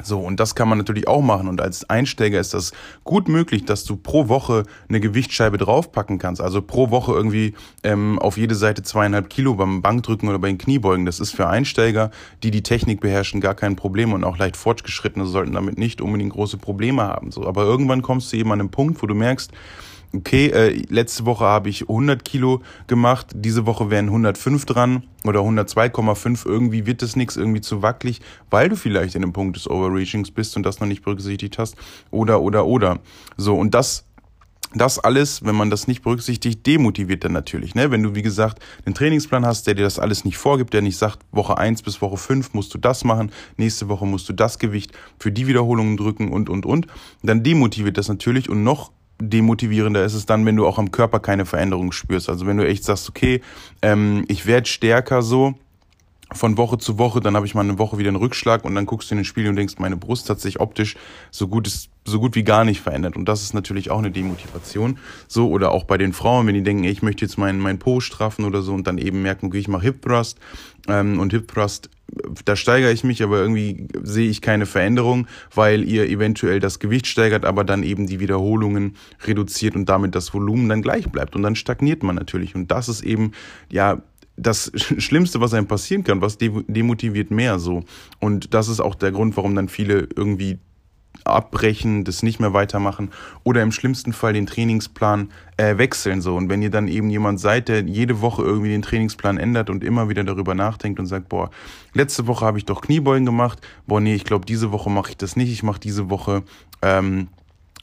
So, 0.03 0.21
und 0.21 0.41
das 0.41 0.55
kann 0.55 0.69
man 0.69 0.79
natürlich 0.79 1.09
auch 1.09 1.23
machen. 1.23 1.49
Und 1.49 1.61
als 1.61 1.89
Einsteiger 1.89 2.41
ist 2.41 2.55
das 2.55 2.73
gut 3.05 3.29
möglich, 3.29 3.65
dass 3.65 3.85
du 3.85 3.97
pro 3.97 4.29
Woche 4.29 4.65
eine 4.89 5.01
Gewichtsscheibe 5.01 5.59
draufpacken 5.59 6.19
kannst. 6.19 6.41
Also 6.41 6.63
pro 6.63 6.91
Woche 6.91 7.13
irgendwie 7.13 7.55
ähm, 7.83 8.19
auf 8.19 8.37
jede 8.37 8.55
Seite 8.55 8.83
zweieinhalb 8.83 9.31
Kilo 9.31 9.55
beim 9.55 9.83
Bankdrücken 9.83 10.29
oder 10.29 10.39
bei 10.39 10.49
den 10.49 10.59
Kniebeugen. 10.59 11.07
Das 11.07 11.21
ist 11.21 11.33
für 11.33 11.49
Einsteiger, 11.49 12.11
die 12.43 12.51
die 12.51 12.63
Technik 12.63 13.01
beherrschen, 13.01 13.41
gar 13.41 13.55
kein 13.55 13.77
Problem. 13.77 14.13
Und 14.13 14.25
auch 14.25 14.39
leicht 14.39 14.57
Fortgeschrittene 14.57 15.27
sollten 15.27 15.53
damit 15.53 15.79
nicht 15.79 16.01
unbedingt 16.01 16.33
große 16.33 16.59
Probleme 16.59 17.03
haben. 17.03 17.31
So, 17.31 17.47
aber 17.47 17.63
irgendwann 17.63 18.03
kommst 18.03 18.33
du 18.33 18.37
eben 18.37 18.53
an 18.53 18.61
einen 18.61 18.71
Punkt, 18.71 19.03
wo 19.03 19.07
du 19.07 19.15
merkst, 19.15 19.51
okay, 20.15 20.49
äh, 20.49 20.83
letzte 20.89 21.27
Woche 21.27 21.45
habe 21.45 21.69
ich 21.69 21.83
100 21.83 22.25
Kilo 22.25 22.63
gemacht, 22.87 23.29
diese 23.35 23.67
Woche 23.67 23.91
wären 23.91 24.07
105 24.07 24.65
dran 24.65 25.05
oder 25.25 25.41
102,5, 25.41 26.47
irgendwie 26.47 26.87
wird 26.87 27.03
das 27.03 27.17
nichts, 27.17 27.37
irgendwie 27.37 27.61
zu 27.61 27.83
wackelig, 27.83 28.21
weil 28.51 28.69
du 28.69 28.77
vielleicht 28.77 29.15
in 29.15 29.23
einem 29.23 29.33
Punkt 29.33 29.57
des 29.57 29.69
Overreachings 29.69 30.31
bist 30.31 30.57
und 30.57 30.65
das 30.65 30.81
noch 30.81 30.89
nicht 30.89 31.03
berücksichtigt 31.03 31.59
hast 31.59 31.77
oder, 32.11 32.41
oder, 32.41 32.67
oder. 32.67 32.99
So, 33.37 33.55
und 33.57 33.75
das 33.75 34.05
das 34.73 35.01
alles, 35.01 35.45
wenn 35.45 35.57
man 35.57 35.69
das 35.69 35.89
nicht 35.89 36.03
berücksichtigt, 36.03 36.65
demotiviert 36.65 37.25
dann 37.25 37.33
natürlich. 37.33 37.75
Ne? 37.75 37.91
Wenn 37.91 38.03
du, 38.03 38.15
wie 38.15 38.23
gesagt, 38.23 38.63
einen 38.87 38.95
Trainingsplan 38.95 39.45
hast, 39.45 39.67
der 39.67 39.75
dir 39.75 39.83
das 39.83 39.99
alles 39.99 40.25
nicht 40.25 40.39
vorgibt, 40.39 40.73
der 40.75 40.83
nicht 40.83 40.97
sagt, 40.97 41.19
Woche 41.33 41.59
eins 41.59 41.83
bis 41.83 42.01
Woche 42.01 42.17
fünf 42.17 42.55
musst 42.55 42.73
du 42.73 42.79
das 42.79 43.03
machen, 43.03 43.33
nächste 43.57 43.89
Woche 43.89 44.07
musst 44.07 44.29
du 44.29 44.33
das 44.33 44.59
Gewicht 44.59 44.93
für 45.19 45.33
die 45.33 45.49
Wiederholungen 45.49 45.97
drücken 45.97 46.31
und, 46.31 46.49
und, 46.49 46.67
und, 46.67 46.87
dann 47.23 47.43
demotiviert 47.43 47.99
das 47.99 48.09
natürlich 48.09 48.49
und 48.49 48.63
noch 48.63 48.93
demotivierender 49.21 50.05
ist 50.05 50.15
es 50.15 50.27
dann, 50.27 50.47
wenn 50.47 50.57
du 50.57 50.67
auch 50.67 50.79
am 50.79 50.91
Körper 50.91 51.21
keine 51.21 51.47
Veränderung 51.47 51.93
spürst. 51.93 52.29
Also 52.29 52.47
wenn 52.47 52.57
du 52.57 52.67
echt 52.67 52.85
sagst, 52.85 53.09
okay, 53.09 53.41
ähm, 53.83 54.25
ich 54.29 54.47
werde 54.47 54.67
stärker 54.67 55.23
so, 55.23 55.55
von 56.33 56.57
Woche 56.57 56.79
zu 56.79 56.99
Woche, 56.99 57.21
dann 57.21 57.35
habe 57.35 57.47
ich 57.47 57.55
mal 57.55 57.63
eine 57.63 57.79
Woche 57.79 57.99
wieder 57.99 58.09
einen 58.09 58.17
Rückschlag 58.17 58.65
und 58.65 58.75
dann 58.75 58.87
guckst 58.87 59.11
du 59.11 59.15
in 59.15 59.19
den 59.19 59.25
Spiegel 59.25 59.51
und 59.51 59.57
denkst, 59.57 59.75
meine 59.79 59.97
Brust 59.97 60.31
hat 60.31 60.41
sich 60.41 60.61
optisch 60.61 60.97
so 61.31 61.49
gut 61.49 61.67
ist, 61.67 61.91
so 62.05 62.21
gut 62.21 62.35
wie 62.37 62.45
gar 62.45 62.65
nicht 62.65 62.81
verändert 62.81 63.17
und 63.17 63.29
das 63.29 63.43
ist 63.43 63.53
natürlich 63.53 63.91
auch 63.91 63.99
eine 63.99 64.11
Demotivation. 64.11 64.99
So 65.27 65.51
oder 65.51 65.73
auch 65.73 65.85
bei 65.85 65.99
den 65.99 66.13
Frauen, 66.13 66.47
wenn 66.47 66.55
die 66.55 66.63
denken, 66.63 66.85
ich 66.85 67.03
möchte 67.03 67.25
jetzt 67.25 67.37
meinen 67.37 67.59
mein 67.59 67.79
Po 67.79 68.01
straffen 68.01 68.45
oder 68.45 68.63
so 68.63 68.73
und 68.75 68.87
dann 68.87 68.99
eben 68.99 69.23
merken, 69.23 69.47
okay, 69.47 69.59
ich 69.59 69.69
mache 69.69 69.83
Hip 69.83 70.03
Thrust 70.03 70.39
ähm, 70.89 71.19
und 71.19 71.33
Hip 71.33 71.49
Thrust 71.49 71.91
da 72.45 72.57
steigere 72.57 72.93
ich 72.93 73.05
mich, 73.05 73.23
aber 73.23 73.41
irgendwie 73.41 73.89
sehe 74.03 74.29
ich 74.29 74.43
keine 74.43 74.67
Veränderung, 74.67 75.27
weil 75.55 75.85
ihr 75.85 76.09
eventuell 76.09 76.61
das 76.61 76.79
Gewicht 76.79 77.07
steigert, 77.07 77.45
aber 77.45 77.65
dann 77.65 77.83
eben 77.83 78.07
die 78.07 78.21
Wiederholungen 78.21 78.97
reduziert 79.25 79.75
und 79.77 79.89
damit 79.89 80.15
das 80.15 80.33
Volumen 80.35 80.69
dann 80.69 80.83
gleich 80.83 81.09
bleibt 81.11 81.37
und 81.37 81.43
dann 81.43 81.55
stagniert 81.55 82.03
man 82.03 82.17
natürlich 82.17 82.55
und 82.55 82.71
das 82.71 82.89
ist 82.89 83.03
eben 83.03 83.33
ja 83.71 84.03
das 84.37 84.73
Schlimmste, 84.75 85.41
was 85.41 85.55
einem 85.55 85.67
passieren 85.67 86.03
kann, 86.03 86.23
was 86.23 86.39
demotiviert 86.39 87.31
mehr 87.31 87.59
so. 87.59 87.85
Und 88.21 88.55
das 88.55 88.69
ist 88.69 88.81
auch 88.81 88.95
der 88.95 89.13
Grund, 89.13 89.37
warum 89.37 89.55
dann 89.55 89.69
viele 89.69 90.09
irgendwie 90.17 90.59
abbrechen, 91.25 92.05
das 92.05 92.23
nicht 92.23 92.41
mehr 92.41 92.53
weitermachen 92.53 93.11
oder 93.45 93.63
im 93.63 93.73
schlimmsten 93.73 94.13
Fall 94.13 94.33
den 94.33 94.47
Trainingsplan 94.47 95.31
äh, 95.57 95.77
wechseln 95.79 96.21
so. 96.21 96.37
Und 96.37 96.49
wenn 96.49 96.63
ihr 96.63 96.71
dann 96.71 96.89
eben 96.89 97.11
jemand 97.11 97.41
seid, 97.41 97.69
der 97.69 97.83
jede 97.83 98.21
Woche 98.21 98.43
irgendwie 98.43 98.71
den 98.71 98.83
Trainingsplan 98.83 99.39
ändert 99.39 99.71
und 99.71 99.85
immer 99.85 100.09
wieder 100.09 100.25
darüber 100.25 100.55
nachdenkt 100.55 100.99
und 100.99 101.07
sagt, 101.07 101.29
boah, 101.29 101.51
letzte 101.95 102.27
Woche 102.27 102.45
habe 102.45 102.59
ich 102.59 102.65
doch 102.65 102.81
Kniebeugen 102.81 103.27
gemacht, 103.27 103.61
boah, 103.87 104.01
nee, 104.01 104.15
ich 104.15 104.25
glaube, 104.25 104.47
diese 104.47 104.73
Woche 104.73 104.91
mache 104.91 105.11
ich 105.11 105.17
das 105.17 105.37
nicht, 105.37 105.53
ich 105.53 105.63
mache 105.63 105.81
diese 105.81 106.11
Woche 106.11 106.43
ähm, 106.83 107.29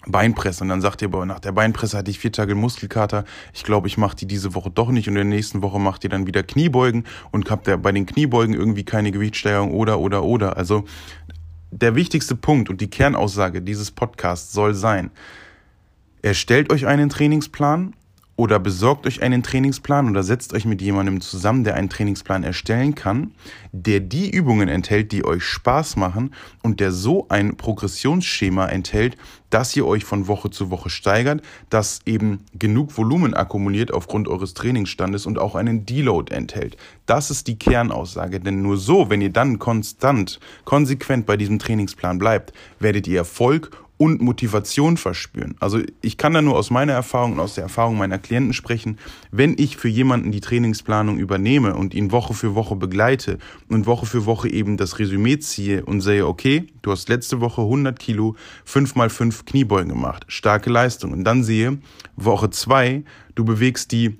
Beinpresse 0.05 0.63
und 0.63 0.69
dann 0.69 0.81
sagt 0.81 1.01
ihr, 1.01 1.09
boah, 1.09 1.25
nach 1.25 1.39
der 1.39 1.51
Beinpresse 1.51 1.97
hatte 1.97 2.09
ich 2.09 2.19
vier 2.19 2.31
Tage 2.31 2.55
Muskelkater, 2.55 3.25
ich 3.53 3.63
glaube, 3.63 3.87
ich 3.87 3.97
mache 3.97 4.15
die 4.15 4.25
diese 4.25 4.55
Woche 4.55 4.69
doch 4.69 4.89
nicht 4.89 5.07
und 5.07 5.15
in 5.15 5.29
der 5.29 5.37
nächsten 5.37 5.61
Woche 5.61 5.79
macht 5.79 6.03
ihr 6.03 6.09
dann 6.09 6.27
wieder 6.27 6.43
Kniebeugen 6.43 7.05
und 7.31 7.51
habt 7.51 7.67
ihr 7.67 7.77
bei 7.77 7.91
den 7.91 8.05
Kniebeugen 8.05 8.55
irgendwie 8.55 8.83
keine 8.83 9.11
Gewichtssteigerung 9.11 9.71
oder, 9.71 9.99
oder, 9.99 10.23
oder. 10.23 10.55
Also 10.55 10.85
der 11.71 11.95
wichtigste 11.95 12.35
Punkt 12.35 12.69
und 12.69 12.81
die 12.81 12.89
Kernaussage 12.89 13.61
dieses 13.61 13.91
Podcasts 13.91 14.53
soll 14.53 14.73
sein, 14.73 15.11
erstellt 16.21 16.71
euch 16.71 16.87
einen 16.87 17.09
Trainingsplan 17.09 17.93
oder 18.37 18.59
besorgt 18.59 19.07
euch 19.07 19.23
einen 19.23 19.43
Trainingsplan 19.43 20.09
oder 20.09 20.21
setzt 20.23 20.53
euch 20.53 20.63
mit 20.63 20.79
jemandem 20.81 21.21
zusammen, 21.21 21.63
der 21.63 21.75
einen 21.75 21.89
Trainingsplan 21.89 22.43
erstellen 22.43 22.93
kann, 22.93 23.31
der 23.71 23.99
die 23.99 24.29
Übungen 24.29 24.69
enthält, 24.69 25.11
die 25.11 25.25
euch 25.25 25.43
Spaß 25.43 25.95
machen 25.97 26.33
und 26.61 26.79
der 26.79 26.91
so 26.91 27.25
ein 27.29 27.57
Progressionsschema 27.57 28.67
enthält, 28.67 29.17
dass 29.49 29.75
ihr 29.75 29.87
euch 29.87 30.05
von 30.05 30.27
Woche 30.27 30.51
zu 30.51 30.69
Woche 30.69 30.91
steigert, 30.91 31.41
das 31.71 32.01
eben 32.05 32.45
genug 32.53 32.95
Volumen 32.95 33.33
akkumuliert 33.33 33.91
aufgrund 33.91 34.27
eures 34.27 34.53
Trainingsstandes 34.53 35.25
und 35.25 35.39
auch 35.39 35.55
einen 35.55 35.87
Deload 35.87 36.33
enthält. 36.33 36.77
Das 37.07 37.31
ist 37.31 37.47
die 37.47 37.57
Kernaussage, 37.57 38.39
denn 38.39 38.61
nur 38.61 38.77
so, 38.77 39.09
wenn 39.09 39.21
ihr 39.21 39.31
dann 39.31 39.57
konstant, 39.57 40.39
konsequent 40.63 41.25
bei 41.25 41.37
diesem 41.37 41.57
Trainingsplan 41.57 42.19
bleibt, 42.19 42.53
werdet 42.79 43.07
ihr 43.07 43.17
Erfolg 43.17 43.71
und 43.97 44.21
Motivation 44.21 44.97
verspüren. 44.97 45.55
Also 45.59 45.79
ich 46.01 46.17
kann 46.17 46.33
da 46.33 46.41
nur 46.41 46.55
aus 46.55 46.69
meiner 46.69 46.93
Erfahrung 46.93 47.33
und 47.33 47.39
aus 47.39 47.55
der 47.55 47.63
Erfahrung 47.63 47.97
meiner 47.97 48.19
Klienten 48.19 48.53
sprechen. 48.53 48.99
Wenn 49.31 49.55
ich 49.57 49.77
für 49.77 49.87
jemanden 49.87 50.31
die 50.31 50.39
Trainingsplanung 50.39 51.17
übernehme 51.17 51.75
und 51.75 51.93
ihn 51.93 52.11
Woche 52.11 52.33
für 52.33 52.55
Woche 52.55 52.75
begleite 52.75 53.39
und 53.69 53.87
Woche 53.87 54.05
für 54.05 54.25
Woche 54.25 54.49
eben 54.49 54.77
das 54.77 54.99
Resümee 54.99 55.39
ziehe 55.39 55.83
und 55.83 56.01
sehe, 56.01 56.27
okay, 56.27 56.67
du 56.83 56.91
hast 56.91 57.09
letzte 57.09 57.41
Woche 57.41 57.61
100 57.61 57.97
Kilo 57.97 58.35
5 58.65 58.95
mal 58.95 59.09
5 59.09 59.45
Kniebeugen 59.45 59.89
gemacht, 59.89 60.25
starke 60.27 60.69
Leistung. 60.69 61.11
Und 61.11 61.23
dann 61.23 61.43
sehe, 61.43 61.79
Woche 62.15 62.49
2, 62.49 63.03
du 63.35 63.45
bewegst 63.45 63.91
die 63.91 64.17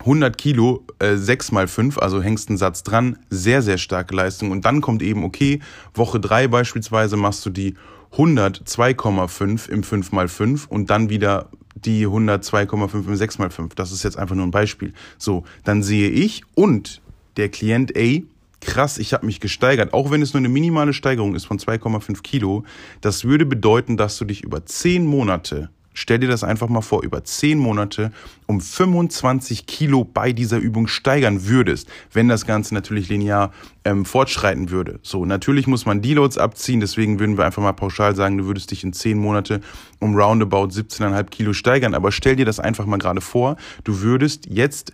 100 0.00 0.36
Kilo, 0.36 0.84
äh, 0.98 1.16
6 1.16 1.52
mal 1.52 1.68
5, 1.68 1.98
also 1.98 2.22
hängst 2.22 2.48
einen 2.48 2.58
Satz 2.58 2.82
dran, 2.82 3.18
sehr, 3.28 3.62
sehr 3.62 3.78
starke 3.78 4.14
Leistung. 4.14 4.50
Und 4.50 4.64
dann 4.64 4.80
kommt 4.80 5.02
eben, 5.02 5.24
okay, 5.24 5.60
Woche 5.94 6.20
3 6.20 6.48
beispielsweise 6.48 7.16
machst 7.16 7.44
du 7.44 7.50
die 7.50 7.74
100 8.12 8.62
2,5 8.66 9.68
im 9.68 9.82
5x5 9.82 10.66
und 10.68 10.90
dann 10.90 11.10
wieder 11.10 11.48
die 11.74 12.04
100 12.04 12.44
2,5 12.44 12.94
im 12.94 13.14
6x5. 13.14 13.70
Das 13.76 13.92
ist 13.92 14.02
jetzt 14.02 14.18
einfach 14.18 14.34
nur 14.34 14.46
ein 14.46 14.50
Beispiel. 14.50 14.92
So, 15.18 15.44
dann 15.64 15.82
sehe 15.82 16.10
ich 16.10 16.42
und 16.54 17.00
der 17.36 17.48
Klient, 17.48 17.94
ey, 17.94 18.26
krass, 18.60 18.98
ich 18.98 19.12
habe 19.12 19.26
mich 19.26 19.40
gesteigert, 19.40 19.94
auch 19.94 20.10
wenn 20.10 20.22
es 20.22 20.32
nur 20.32 20.38
eine 20.38 20.48
minimale 20.48 20.92
Steigerung 20.92 21.34
ist 21.34 21.46
von 21.46 21.58
2,5 21.58 22.22
Kilo. 22.22 22.64
Das 23.00 23.24
würde 23.24 23.46
bedeuten, 23.46 23.96
dass 23.96 24.18
du 24.18 24.24
dich 24.24 24.42
über 24.42 24.64
10 24.64 25.06
Monate 25.06 25.70
Stell 25.92 26.18
dir 26.20 26.28
das 26.28 26.44
einfach 26.44 26.68
mal 26.68 26.82
vor, 26.82 27.02
über 27.02 27.24
10 27.24 27.58
Monate 27.58 28.12
um 28.46 28.60
25 28.60 29.66
Kilo 29.66 30.04
bei 30.04 30.32
dieser 30.32 30.58
Übung 30.58 30.86
steigern 30.86 31.46
würdest, 31.46 31.88
wenn 32.12 32.28
das 32.28 32.46
Ganze 32.46 32.74
natürlich 32.74 33.08
linear 33.08 33.52
ähm, 33.84 34.04
fortschreiten 34.04 34.70
würde. 34.70 35.00
So, 35.02 35.24
natürlich 35.24 35.66
muss 35.66 35.86
man 35.86 36.00
Deloads 36.00 36.38
abziehen, 36.38 36.80
deswegen 36.80 37.18
würden 37.18 37.36
wir 37.36 37.44
einfach 37.44 37.62
mal 37.62 37.72
pauschal 37.72 38.14
sagen, 38.14 38.38
du 38.38 38.46
würdest 38.46 38.70
dich 38.70 38.84
in 38.84 38.92
10 38.92 39.18
Monate 39.18 39.60
um 39.98 40.14
roundabout 40.14 40.68
17,5 40.68 41.24
Kilo 41.24 41.52
steigern. 41.52 41.94
Aber 41.94 42.12
stell 42.12 42.36
dir 42.36 42.46
das 42.46 42.60
einfach 42.60 42.86
mal 42.86 42.98
gerade 42.98 43.20
vor, 43.20 43.56
du 43.84 44.00
würdest 44.00 44.46
jetzt 44.48 44.92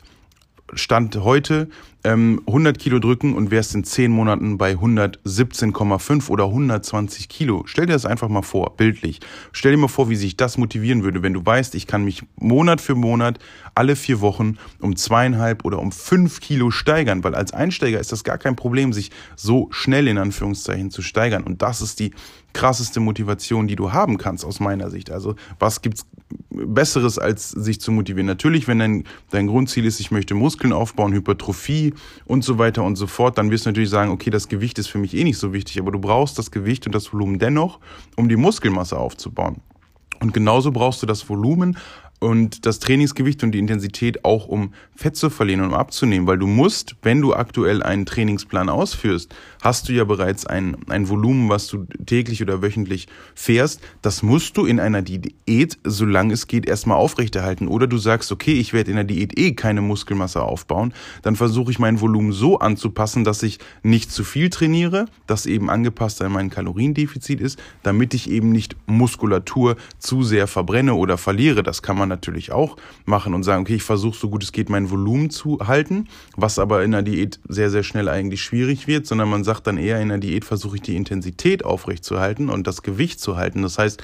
Stand 0.74 1.16
heute 1.16 1.68
ähm, 2.06 2.40
100 2.46 2.78
Kilo 2.78 3.00
drücken 3.00 3.34
und 3.34 3.50
wärst 3.50 3.74
in 3.74 3.82
10 3.82 4.12
Monaten 4.12 4.58
bei 4.58 4.74
117,5 4.74 6.28
oder 6.30 6.44
120 6.44 7.28
Kilo. 7.28 7.64
Stell 7.66 7.86
dir 7.86 7.94
das 7.94 8.06
einfach 8.06 8.28
mal 8.28 8.42
vor, 8.42 8.76
bildlich. 8.76 9.18
Stell 9.50 9.72
dir 9.72 9.78
mal 9.78 9.88
vor, 9.88 10.08
wie 10.08 10.14
sich 10.14 10.36
das 10.36 10.56
motivieren 10.56 11.02
würde, 11.02 11.24
wenn 11.24 11.32
du 11.32 11.44
weißt, 11.44 11.74
ich 11.74 11.88
kann 11.88 12.04
mich 12.04 12.22
Monat 12.36 12.80
für 12.80 12.94
Monat 12.94 13.40
alle 13.74 13.96
vier 13.96 14.20
Wochen 14.20 14.56
um 14.80 14.94
zweieinhalb 14.94 15.64
oder 15.64 15.80
um 15.80 15.90
fünf 15.90 16.40
Kilo 16.40 16.70
steigern, 16.70 17.24
weil 17.24 17.34
als 17.34 17.52
Einsteiger 17.52 17.98
ist 17.98 18.12
das 18.12 18.22
gar 18.22 18.38
kein 18.38 18.54
Problem, 18.54 18.92
sich 18.92 19.10
so 19.34 19.66
schnell 19.72 20.06
in 20.06 20.18
Anführungszeichen 20.18 20.92
zu 20.92 21.02
steigern. 21.02 21.42
Und 21.42 21.60
das 21.60 21.80
ist 21.80 21.98
die 21.98 22.12
krasseste 22.52 23.00
Motivation, 23.00 23.66
die 23.66 23.76
du 23.76 23.92
haben 23.92 24.16
kannst 24.16 24.44
aus 24.44 24.60
meiner 24.60 24.90
Sicht. 24.90 25.10
Also 25.10 25.34
was 25.58 25.82
gibt's 25.82 26.06
Besseres, 26.50 27.18
als 27.18 27.50
sich 27.50 27.80
zu 27.80 27.92
motivieren? 27.92 28.26
Natürlich, 28.26 28.66
wenn 28.66 28.78
dein, 28.78 29.04
dein 29.30 29.46
Grundziel 29.46 29.84
ist, 29.84 30.00
ich 30.00 30.10
möchte 30.10 30.34
Muskeln 30.34 30.72
aufbauen, 30.72 31.12
Hypertrophie 31.12 31.94
und 32.24 32.44
so 32.44 32.58
weiter 32.58 32.82
und 32.82 32.96
so 32.96 33.06
fort, 33.06 33.38
dann 33.38 33.50
wirst 33.50 33.66
du 33.66 33.70
natürlich 33.70 33.90
sagen, 33.90 34.10
okay, 34.10 34.30
das 34.30 34.48
Gewicht 34.48 34.78
ist 34.78 34.88
für 34.88 34.98
mich 34.98 35.14
eh 35.14 35.24
nicht 35.24 35.38
so 35.38 35.52
wichtig, 35.52 35.78
aber 35.78 35.92
du 35.92 35.98
brauchst 35.98 36.38
das 36.38 36.50
Gewicht 36.50 36.86
und 36.86 36.94
das 36.94 37.12
Volumen 37.12 37.38
dennoch, 37.38 37.78
um 38.16 38.28
die 38.28 38.36
Muskelmasse 38.36 38.98
aufzubauen. 38.98 39.60
Und 40.20 40.32
genauso 40.32 40.72
brauchst 40.72 41.02
du 41.02 41.06
das 41.06 41.28
Volumen 41.28 41.76
und 42.18 42.66
das 42.66 42.78
Trainingsgewicht 42.78 43.42
und 43.42 43.52
die 43.52 43.58
Intensität 43.58 44.24
auch 44.24 44.46
um 44.48 44.72
Fett 44.94 45.16
zu 45.16 45.30
verlieren 45.30 45.60
und 45.60 45.68
um 45.68 45.74
abzunehmen, 45.74 46.26
weil 46.26 46.38
du 46.38 46.46
musst, 46.46 46.96
wenn 47.02 47.20
du 47.20 47.34
aktuell 47.34 47.82
einen 47.82 48.06
Trainingsplan 48.06 48.68
ausführst, 48.68 49.34
hast 49.62 49.88
du 49.88 49.92
ja 49.92 50.04
bereits 50.04 50.46
ein, 50.46 50.76
ein 50.88 51.08
Volumen, 51.08 51.48
was 51.48 51.66
du 51.66 51.86
täglich 52.06 52.42
oder 52.42 52.62
wöchentlich 52.62 53.08
fährst. 53.34 53.80
Das 54.00 54.22
musst 54.22 54.56
du 54.56 54.64
in 54.64 54.80
einer 54.80 55.02
Diät, 55.02 55.78
solange 55.84 56.32
es 56.32 56.46
geht, 56.46 56.66
erstmal 56.66 56.96
aufrechterhalten. 56.96 57.68
Oder 57.68 57.86
du 57.86 57.98
sagst, 57.98 58.32
okay, 58.32 58.54
ich 58.54 58.72
werde 58.72 58.90
in 58.90 58.96
der 58.96 59.04
Diät 59.04 59.38
eh 59.38 59.52
keine 59.52 59.82
Muskelmasse 59.82 60.42
aufbauen, 60.42 60.94
dann 61.22 61.36
versuche 61.36 61.70
ich 61.70 61.78
mein 61.78 62.00
Volumen 62.00 62.32
so 62.32 62.58
anzupassen, 62.58 63.24
dass 63.24 63.42
ich 63.42 63.58
nicht 63.82 64.10
zu 64.10 64.24
viel 64.24 64.50
trainiere, 64.50 65.06
das 65.26 65.46
eben 65.46 65.68
angepasst 65.68 66.22
an 66.22 66.32
mein 66.32 66.50
Kaloriendefizit 66.50 67.40
ist, 67.40 67.58
damit 67.82 68.14
ich 68.14 68.30
eben 68.30 68.50
nicht 68.50 68.76
Muskulatur 68.86 69.76
zu 69.98 70.22
sehr 70.22 70.46
verbrenne 70.46 70.94
oder 70.94 71.18
verliere. 71.18 71.62
Das 71.62 71.82
kann 71.82 71.98
man 71.98 72.05
man 72.06 72.16
natürlich 72.16 72.52
auch 72.52 72.76
machen 73.04 73.34
und 73.34 73.42
sagen, 73.42 73.62
okay, 73.62 73.74
ich 73.74 73.82
versuche 73.82 74.16
so 74.16 74.30
gut 74.30 74.42
es 74.42 74.52
geht 74.52 74.70
mein 74.70 74.90
Volumen 74.90 75.30
zu 75.30 75.58
halten, 75.66 76.08
was 76.36 76.58
aber 76.58 76.84
in 76.84 76.92
der 76.92 77.02
Diät 77.02 77.40
sehr, 77.48 77.70
sehr 77.70 77.82
schnell 77.82 78.08
eigentlich 78.08 78.42
schwierig 78.42 78.86
wird, 78.86 79.06
sondern 79.06 79.28
man 79.28 79.44
sagt 79.44 79.66
dann 79.66 79.76
eher 79.76 80.00
in 80.00 80.08
der 80.08 80.18
Diät 80.18 80.44
versuche 80.44 80.76
ich 80.76 80.82
die 80.82 80.96
Intensität 80.96 81.64
aufrechtzuerhalten 81.64 82.48
und 82.48 82.66
das 82.66 82.82
Gewicht 82.82 83.20
zu 83.20 83.36
halten. 83.36 83.62
Das 83.62 83.78
heißt, 83.78 84.02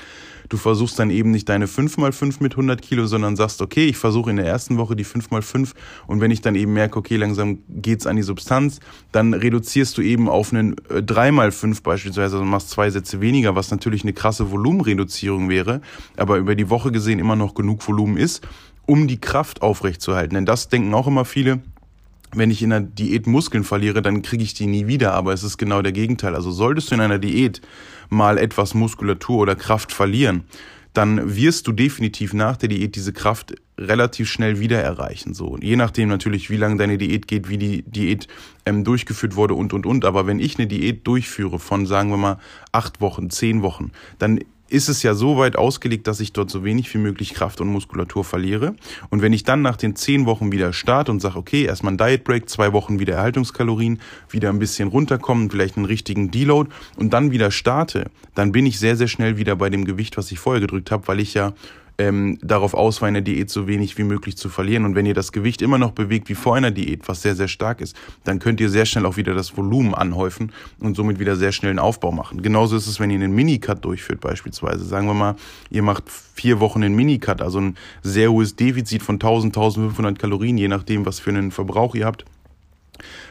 du 0.53 0.59
versuchst 0.59 0.99
dann 0.99 1.09
eben 1.09 1.31
nicht 1.31 1.49
deine 1.49 1.67
5x5 1.67 2.37
mit 2.41 2.53
100 2.53 2.83
Kilo, 2.83 3.07
sondern 3.07 3.37
sagst, 3.37 3.63
okay, 3.63 3.87
ich 3.87 3.97
versuche 3.97 4.31
in 4.31 4.37
der 4.37 4.45
ersten 4.45 4.77
Woche 4.77 4.95
die 4.95 5.07
5x5 5.07 5.73
und 6.07 6.21
wenn 6.21 6.31
ich 6.31 6.43
dann 6.43 6.55
eben 6.55 6.75
merke, 6.75 6.99
okay, 6.99 7.17
langsam 7.17 7.61
geht's 7.71 8.07
an 8.07 8.17
die 8.17 8.23
Substanz, 8.23 8.79
dann 9.13 9.33
reduzierst 9.33 9.97
du 9.97 10.03
eben 10.03 10.29
auf 10.29 10.53
einen 10.53 10.77
3x5 10.77 11.79
äh, 11.79 11.81
beispielsweise. 11.83 12.39
Und 12.39 12.49
machst 12.49 12.71
zwei 12.71 12.91
Sätze 12.91 13.21
weniger, 13.21 13.57
was 13.57 13.71
natürlich 13.71 14.03
eine 14.03 14.13
krasse 14.13 14.51
Volumenreduzierung 14.51 15.49
wäre, 15.49 15.81
aber 16.17 16.37
über 16.37 16.55
die 16.55 16.69
Woche 16.69 16.93
gesehen 16.93 17.19
immer 17.19 17.37
noch 17.37 17.55
genug 17.55 17.87
Volumen 17.87 18.19
ist, 18.19 18.47
um 18.85 19.09
die 19.09 19.21
Kraft 19.21 19.63
aufrechtzuerhalten. 19.63 20.35
Denn 20.35 20.47
das 20.47 20.69
denken 20.69 20.93
auch 20.93 21.07
immer 21.07 21.25
viele, 21.25 21.63
wenn 22.35 22.51
ich 22.51 22.63
in 22.63 22.73
einer 22.73 22.85
Diät 22.85 23.27
Muskeln 23.27 23.65
verliere, 23.65 24.03
dann 24.03 24.23
kriege 24.23 24.43
ich 24.43 24.55
die 24.55 24.67
nie 24.67 24.87
wieder. 24.87 25.13
Aber 25.15 25.33
es 25.33 25.43
ist 25.43 25.59
genau 25.59 25.83
der 25.83 25.93
Gegenteil. 25.93 26.35
Also 26.35 26.51
solltest 26.51 26.91
du 26.91 26.95
in 26.95 27.01
einer 27.01 27.19
Diät 27.19 27.61
mal 28.09 28.39
etwas 28.39 28.75
Muskulatur 28.75 29.39
oder 29.39 29.55
Kraft 29.55 29.93
verlieren, 29.93 30.45
dann 30.93 31.37
wirst 31.37 31.67
du 31.67 31.73
definitiv 31.73 32.35
nach 32.35 32.57
der 32.57 32.69
Diät 32.69 32.97
diese 32.97 33.13
Kraft 33.13 33.55
relativ 33.79 34.29
schnell 34.29 34.61
wieder 34.61 34.81
erreichen. 34.81 35.33
So, 35.33 35.57
je 35.61 35.77
nachdem 35.77 36.09
natürlich, 36.09 36.51
wie 36.51 36.57
lange 36.57 36.77
deine 36.77 36.99
Diät 36.99 37.27
geht, 37.27 37.49
wie 37.49 37.57
die 37.57 37.83
Diät 37.83 38.29
ähm, 38.67 38.85
durchgeführt 38.85 39.35
wurde 39.35 39.55
und 39.55 39.73
und 39.73 39.87
und. 39.87 40.05
Aber 40.05 40.27
wenn 40.27 40.39
ich 40.39 40.59
eine 40.59 40.67
Diät 40.67 41.07
durchführe 41.07 41.59
von, 41.59 41.87
sagen 41.87 42.11
wir 42.11 42.19
mal, 42.19 42.39
acht 42.73 43.01
Wochen, 43.01 43.31
zehn 43.31 43.63
Wochen, 43.63 43.91
dann 44.19 44.41
ist 44.73 44.89
es 44.89 45.03
ja 45.03 45.15
so 45.15 45.37
weit 45.37 45.57
ausgelegt, 45.57 46.07
dass 46.07 46.21
ich 46.21 46.33
dort 46.33 46.51
so 46.51 46.65
wenig 46.65 46.93
wie 46.95 46.99
möglich 46.99 47.35
Kraft 47.35 47.61
und 47.61 47.69
Muskulatur 47.69 48.25
verliere. 48.25 48.75
Und 49.11 49.21
wenn 49.21 49.33
ich 49.33 49.45
dann 49.45 49.61
nach 49.61 49.77
den 49.77 49.95
zehn 49.97 50.25
Wochen 50.25 50.51
wieder 50.51 50.73
starte 50.73 51.13
und 51.13 51.21
sage, 51.21 51.39
okay, 51.39 51.65
erstmal 51.65 51.93
ein 51.93 51.99
Diet 51.99 52.25
Break, 52.25 52.49
zwei 52.49 52.73
Wochen 52.73 52.99
wieder 52.99 53.15
Erhaltungskalorien, 53.15 54.01
wieder 54.31 54.49
ein 54.49 54.59
bisschen 54.59 54.89
runterkommen, 54.89 55.51
vielleicht 55.51 55.77
einen 55.77 55.87
richtigen 55.87 56.31
Deload 56.31 56.71
und 56.97 57.13
dann 57.13 57.31
wieder 57.31 57.51
starte, 57.51 58.11
dann 58.35 58.53
bin 58.53 58.65
ich 58.65 58.79
sehr, 58.79 58.97
sehr 58.97 59.09
schnell 59.09 59.37
wieder 59.37 59.57
bei 59.57 59.69
dem 59.69 59.85
Gewicht, 59.85 60.17
was 60.17 60.33
ich 60.33 60.39
vorher 60.39 60.61
gedrückt 60.61 60.91
habe, 60.91 61.07
weil 61.07 61.21
ich 61.21 61.35
ja 61.35 61.53
ähm, 61.99 62.39
darauf 62.43 62.75
aus 62.75 63.03
in 63.03 63.15
der 63.15 63.23
Diät 63.23 63.51
so 63.51 63.67
wenig 63.67 63.99
wie 63.99 64.05
möglich 64.05 64.37
zu 64.37 64.49
verlieren. 64.49 64.85
Und 64.85 64.95
wenn 64.95 65.07
ihr 65.07 65.15
das 65.15 65.33
Gewicht 65.33 65.63
immer 65.63 65.79
noch 65.79 65.93
bewegt 65.93 66.29
wie 66.29 66.35
vor 66.35 66.57
einer 66.57 66.71
Diät, 66.71 67.09
was 67.09 67.23
sehr, 67.23 67.35
sehr 67.35 67.49
stark 67.49 67.81
ist, 67.81 67.97
dann 68.25 68.39
könnt 68.39 68.61
ihr 68.61 68.71
sehr 68.71 68.87
schnell 68.87 69.07
auch 69.07 69.17
wieder 69.17 69.35
das 69.35 69.57
Volumen 69.57 69.95
anhäufen 69.95 70.53
und 70.79 70.97
somit 70.97 71.19
wieder 71.19 71.37
sehr 71.37 71.53
schnell 71.53 71.71
einen 71.71 71.79
Aufbau 71.79 72.13
machen. 72.13 72.43
Genauso 72.43 72.77
ist 72.77 72.87
es, 72.87 73.01
wenn 73.01 73.11
ihr 73.11 73.17
einen 73.17 73.35
Minicut 73.35 73.85
durchführt 73.85 74.21
beispielsweise. 74.21 74.85
Sagen 74.85 75.07
wir 75.07 75.15
mal, 75.15 75.37
ihr 75.71 75.83
macht 75.83 76.05
vier 76.09 76.61
Wochen 76.61 76.83
einen 76.83 76.95
Minicut, 76.95 77.43
also 77.43 77.61
ein 77.61 77.77
sehr 78.03 78.31
hohes 78.31 78.57
Defizit 78.57 79.03
von 79.03 79.17
1000, 79.17 79.57
1500 79.57 80.19
Kalorien, 80.19 80.59
je 80.59 80.69
nachdem, 80.69 81.07
was 81.07 81.21
für 81.21 81.31
einen 81.31 81.51
Verbrauch 81.51 81.95
ihr 81.95 82.07
habt 82.07 82.25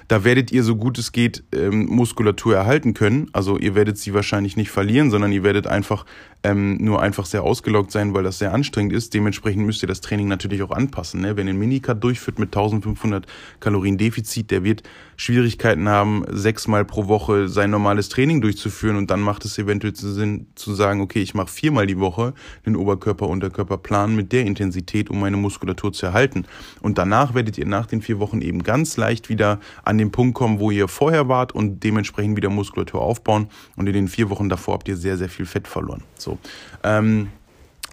da 0.08 0.24
werdet 0.24 0.52
ihr 0.52 0.64
so 0.64 0.76
gut 0.76 0.98
es 0.98 1.12
geht 1.12 1.44
ähm, 1.54 1.86
Muskulatur 1.86 2.56
erhalten 2.56 2.94
können. 2.94 3.30
Also 3.34 3.58
ihr 3.58 3.76
werdet 3.76 3.98
sie 3.98 4.14
wahrscheinlich 4.14 4.58
nicht 4.58 4.72
verlieren, 4.72 5.12
sondern 5.12 5.32
ihr 5.32 5.44
werdet 5.44 5.68
einfach 5.68 6.06
ähm, 6.44 6.78
nur 6.78 7.02
einfach 7.02 7.26
sehr 7.26 7.44
ausgelaugt 7.44 7.92
sein, 7.92 8.14
weil 8.14 8.24
das 8.24 8.40
sehr 8.40 8.54
anstrengend 8.54 8.94
ist. 8.94 9.14
Dementsprechend 9.14 9.66
müsst 9.66 9.84
ihr 9.84 9.88
das 9.88 10.02
Training 10.02 10.28
natürlich 10.28 10.64
auch 10.64 10.72
anpassen. 10.72 11.22
Ne? 11.22 11.38
Wenn 11.38 11.48
ihr 11.48 11.54
Minicut 11.54 12.04
durchführt 12.04 12.40
mit 12.40 12.50
1500 12.50 13.28
Kalorien 13.60 13.98
Defizit, 13.98 14.52
der 14.52 14.64
wird 14.64 14.84
Schwierigkeiten 15.18 15.88
haben, 15.88 16.26
sechsmal 16.30 16.84
pro 16.84 17.08
Woche 17.08 17.48
sein 17.48 17.70
normales 17.70 18.10
Training 18.10 18.42
durchzuführen 18.42 18.98
und 18.98 19.12
dann 19.12 19.22
macht 19.22 19.46
es 19.46 19.58
eventuell 19.58 19.96
Sinn 19.96 20.48
zu 20.56 20.74
sagen, 20.74 21.02
okay, 21.02 21.22
ich 21.22 21.36
mache 21.36 21.48
viermal 21.48 21.86
die 21.86 22.00
Woche 22.00 22.34
den 22.66 22.76
Oberkörper-Unterkörperplan 22.76 24.16
mit 24.16 24.32
der 24.32 24.46
Intensität, 24.46 25.12
um 25.12 25.20
meine 25.20 25.38
Muskulatur 25.38 25.94
zu 25.94 26.08
erhalten. 26.08 26.46
Und 26.82 26.98
danach 26.98 27.36
werdet 27.36 27.58
ihr 27.60 27.68
nach 27.68 27.86
den 27.86 28.02
vier 28.02 28.20
Wochen 28.20 28.42
eben 28.42 28.64
ganz 28.64 28.98
leicht 28.98 29.30
wieder 29.30 29.60
an 29.84 29.98
den 29.98 30.12
Punkt 30.12 30.36
kommen, 30.36 30.60
wo 30.60 30.72
ihr 30.72 30.88
vorher 30.88 31.28
wart 31.28 31.52
und 31.52 31.84
dementsprechend 31.84 32.38
wieder 32.38 32.50
Muskulatur 32.50 33.02
aufbauen. 33.02 33.48
Und 33.76 33.88
in 33.88 33.94
den 33.94 34.08
vier 34.08 34.30
Wochen 34.30 34.50
davor 34.50 34.76
habt 34.76 34.88
ihr 34.88 34.98
sehr, 34.98 35.18
sehr 35.18 35.30
viel 35.30 35.46
Fett 35.46 35.68
verloren. 35.68 36.04
So. 36.18 36.38
Ähm, 36.84 37.30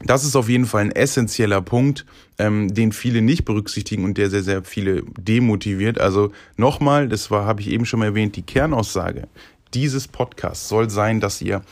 das 0.04 0.24
ist 0.24 0.36
auf 0.36 0.48
jeden 0.48 0.66
Fall 0.66 0.82
ein 0.82 0.92
essentieller 0.92 1.60
Punkt, 1.60 2.06
ähm, 2.38 2.72
den 2.72 2.92
viele 2.92 3.20
nicht 3.20 3.44
berücksichtigen 3.44 4.04
und 4.04 4.16
der 4.16 4.30
sehr, 4.30 4.42
sehr 4.42 4.62
viele 4.62 5.02
demotiviert. 5.18 6.00
Also 6.00 6.30
nochmal, 6.56 7.08
das 7.08 7.30
habe 7.30 7.60
ich 7.60 7.68
eben 7.68 7.84
schon 7.84 8.00
mal 8.00 8.06
erwähnt, 8.06 8.36
die 8.36 8.42
Kernaussage 8.42 9.26
dieses 9.74 10.08
Podcasts 10.08 10.68
soll 10.68 10.88
sein, 10.88 11.20
dass 11.20 11.42
ihr 11.42 11.62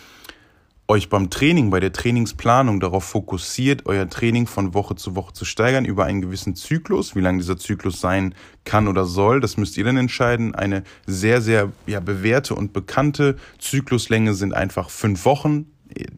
euch 0.89 1.09
beim 1.09 1.31
Training, 1.31 1.71
bei 1.71 1.81
der 1.81 1.93
Trainingsplanung 1.93 2.81
darauf 2.81 3.05
fokussiert, 3.05 3.87
euer 3.87 4.09
Training 4.09 4.47
von 4.47 4.75
Woche 4.75 4.95
zu 4.95 5.17
Woche 5.17 5.33
zu 5.33 5.45
steigern 5.45 5.85
über 5.85 6.05
einen 6.05 6.21
gewissen 6.21 6.55
Zyklus. 6.55 7.17
Wie 7.17 7.21
lang 7.21 7.39
dieser 7.39 7.57
Zyklus 7.57 8.01
sein 8.01 8.35
kann 8.65 8.87
oder 8.89 9.05
soll, 9.05 9.41
das 9.41 9.57
müsst 9.57 9.77
ihr 9.77 9.85
dann 9.85 9.97
entscheiden. 9.97 10.55
Eine 10.55 10.85
sehr, 11.07 11.41
sehr 11.41 11.73
ja, 11.87 12.01
bewährte 12.01 12.55
und 12.55 12.73
bekannte 12.73 13.37
Zykluslänge 13.59 14.35
sind 14.35 14.55
einfach 14.55 14.91
fünf 14.91 15.25
Wochen 15.25 15.67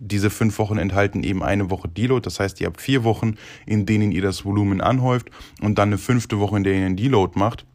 diese 0.00 0.30
fünf 0.30 0.58
Wochen 0.58 0.78
enthalten 0.78 1.22
eben 1.22 1.42
eine 1.42 1.70
Woche 1.70 1.88
Deload. 1.88 2.24
Das 2.24 2.40
heißt, 2.40 2.60
ihr 2.60 2.66
habt 2.66 2.80
vier 2.80 3.04
Wochen, 3.04 3.36
in 3.66 3.86
denen 3.86 4.12
ihr 4.12 4.22
das 4.22 4.44
Volumen 4.44 4.80
anhäuft 4.80 5.30
und 5.60 5.78
dann 5.78 5.90
eine 5.90 5.98
fünfte 5.98 6.40
Woche, 6.40 6.56
in 6.56 6.64
der 6.64 6.74
ihr 6.74 6.86
einen 6.86 6.96
Deload 6.96 7.38
macht. 7.38 7.66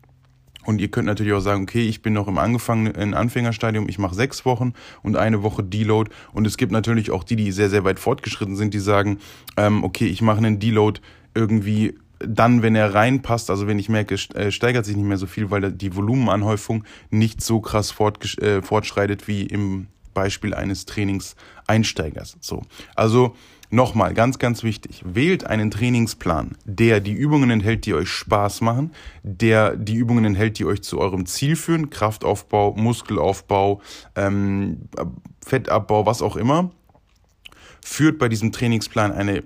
Und 0.66 0.80
ihr 0.82 0.90
könnt 0.90 1.06
natürlich 1.06 1.34
auch 1.34 1.40
sagen, 1.40 1.64
okay, 1.64 1.88
ich 1.88 2.02
bin 2.02 2.14
noch 2.14 2.28
im 2.28 2.38
angefangenen 2.38 3.14
Anfängerstadium, 3.14 3.90
ich 3.90 4.00
mache 4.00 4.16
sechs 4.16 4.46
Wochen 4.46 4.74
und 5.02 5.16
eine 5.18 5.44
Woche 5.44 5.64
Deload. 5.64 6.12
Und 6.34 6.48
es 6.48 6.58
gibt 6.58 6.72
natürlich 6.72 7.12
auch 7.12 7.24
die, 7.24 7.36
die 7.36 7.52
sehr, 7.52 7.70
sehr 7.70 7.84
weit 7.84 8.00
fortgeschritten 8.00 8.56
sind, 8.56 8.74
die 8.74 8.80
sagen, 8.80 9.20
ähm, 9.58 9.84
okay, 9.84 10.08
ich 10.08 10.22
mache 10.22 10.38
einen 10.38 10.60
Deload 10.60 11.02
irgendwie 11.36 11.96
dann, 12.26 12.62
wenn 12.62 12.76
er 12.76 12.94
reinpasst, 12.94 13.50
also 13.50 13.68
wenn 13.68 13.80
ich 13.80 13.90
merke, 13.90 14.16
äh, 14.36 14.52
steigert 14.52 14.86
sich 14.86 14.96
nicht 14.96 15.06
mehr 15.06 15.18
so 15.18 15.28
viel, 15.28 15.52
weil 15.52 15.72
die 15.72 15.96
Volumenanhäufung 15.96 16.84
nicht 17.10 17.42
so 17.42 17.60
krass 17.60 17.94
äh, 18.40 18.62
fortschreitet 18.62 19.28
wie 19.28 19.44
im 19.44 19.88
Beispiel 20.14 20.54
eines 20.54 20.86
Trainingseinsteigers. 20.86 22.38
So. 22.40 22.62
Also 22.96 23.36
nochmal 23.74 24.14
ganz, 24.14 24.40
ganz 24.40 24.64
wichtig. 24.64 25.04
Wählt 25.04 25.46
einen 25.46 25.72
Trainingsplan, 25.72 26.56
der 26.64 27.00
die 27.00 27.14
Übungen 27.14 27.50
enthält, 27.50 27.86
die 27.86 27.94
euch 27.94 28.10
Spaß 28.10 28.62
machen, 28.62 28.92
der 29.24 29.76
die 29.76 29.96
Übungen 29.96 30.26
enthält, 30.26 30.60
die 30.60 30.66
euch 30.66 30.84
zu 30.84 31.00
eurem 31.00 31.26
Ziel 31.26 31.56
führen, 31.56 31.90
Kraftaufbau, 31.90 32.74
Muskelaufbau, 32.76 33.82
ähm, 34.16 34.90
Fettabbau, 35.44 36.06
was 36.06 36.22
auch 36.22 36.36
immer. 36.36 36.72
Führt 37.84 38.20
bei 38.20 38.30
diesem 38.30 38.52
Trainingsplan 38.52 39.12
eine 39.12 39.44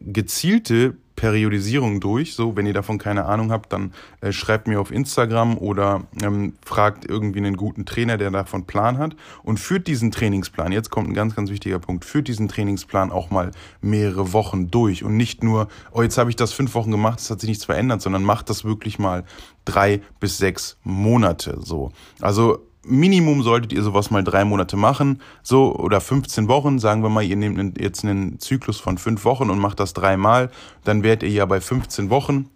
gezielte 0.00 0.96
Periodisierung 1.20 2.00
durch. 2.00 2.34
So, 2.34 2.56
wenn 2.56 2.64
ihr 2.64 2.72
davon 2.72 2.96
keine 2.96 3.26
Ahnung 3.26 3.52
habt, 3.52 3.74
dann 3.74 3.92
äh, 4.22 4.32
schreibt 4.32 4.66
mir 4.66 4.80
auf 4.80 4.90
Instagram 4.90 5.58
oder 5.58 6.04
ähm, 6.22 6.54
fragt 6.64 7.04
irgendwie 7.04 7.40
einen 7.40 7.58
guten 7.58 7.84
Trainer, 7.84 8.16
der 8.16 8.30
davon 8.30 8.64
Plan 8.64 8.96
hat 8.96 9.16
und 9.42 9.60
führt 9.60 9.86
diesen 9.86 10.12
Trainingsplan. 10.12 10.72
Jetzt 10.72 10.88
kommt 10.88 11.10
ein 11.10 11.14
ganz, 11.14 11.36
ganz 11.36 11.50
wichtiger 11.50 11.78
Punkt. 11.78 12.06
Führt 12.06 12.26
diesen 12.26 12.48
Trainingsplan 12.48 13.12
auch 13.12 13.28
mal 13.28 13.50
mehrere 13.82 14.32
Wochen 14.32 14.70
durch 14.70 15.04
und 15.04 15.18
nicht 15.18 15.44
nur, 15.44 15.68
oh, 15.92 16.00
jetzt 16.00 16.16
habe 16.16 16.30
ich 16.30 16.36
das 16.36 16.54
fünf 16.54 16.74
Wochen 16.74 16.90
gemacht, 16.90 17.18
es 17.18 17.28
hat 17.28 17.40
sich 17.40 17.48
nichts 17.50 17.66
verändert, 17.66 18.00
sondern 18.00 18.24
macht 18.24 18.48
das 18.48 18.64
wirklich 18.64 18.98
mal 18.98 19.24
drei 19.66 20.00
bis 20.20 20.38
sechs 20.38 20.78
Monate. 20.84 21.58
So, 21.60 21.92
also 22.22 22.69
Minimum 22.82 23.42
solltet 23.42 23.72
ihr 23.72 23.82
sowas 23.82 24.10
mal 24.10 24.24
drei 24.24 24.44
Monate 24.44 24.76
machen, 24.76 25.20
so 25.42 25.76
oder 25.76 26.00
15 26.00 26.48
Wochen. 26.48 26.78
Sagen 26.78 27.02
wir 27.02 27.10
mal, 27.10 27.22
ihr 27.22 27.36
nehmt 27.36 27.80
jetzt 27.80 28.04
einen 28.04 28.38
Zyklus 28.38 28.80
von 28.80 28.96
fünf 28.96 29.24
Wochen 29.24 29.50
und 29.50 29.58
macht 29.58 29.80
das 29.80 29.92
dreimal, 29.92 30.50
dann 30.84 31.02
werdet 31.02 31.28
ihr 31.28 31.34
ja 31.34 31.44
bei 31.44 31.60
15 31.60 32.08
Wochen, 32.08 32.48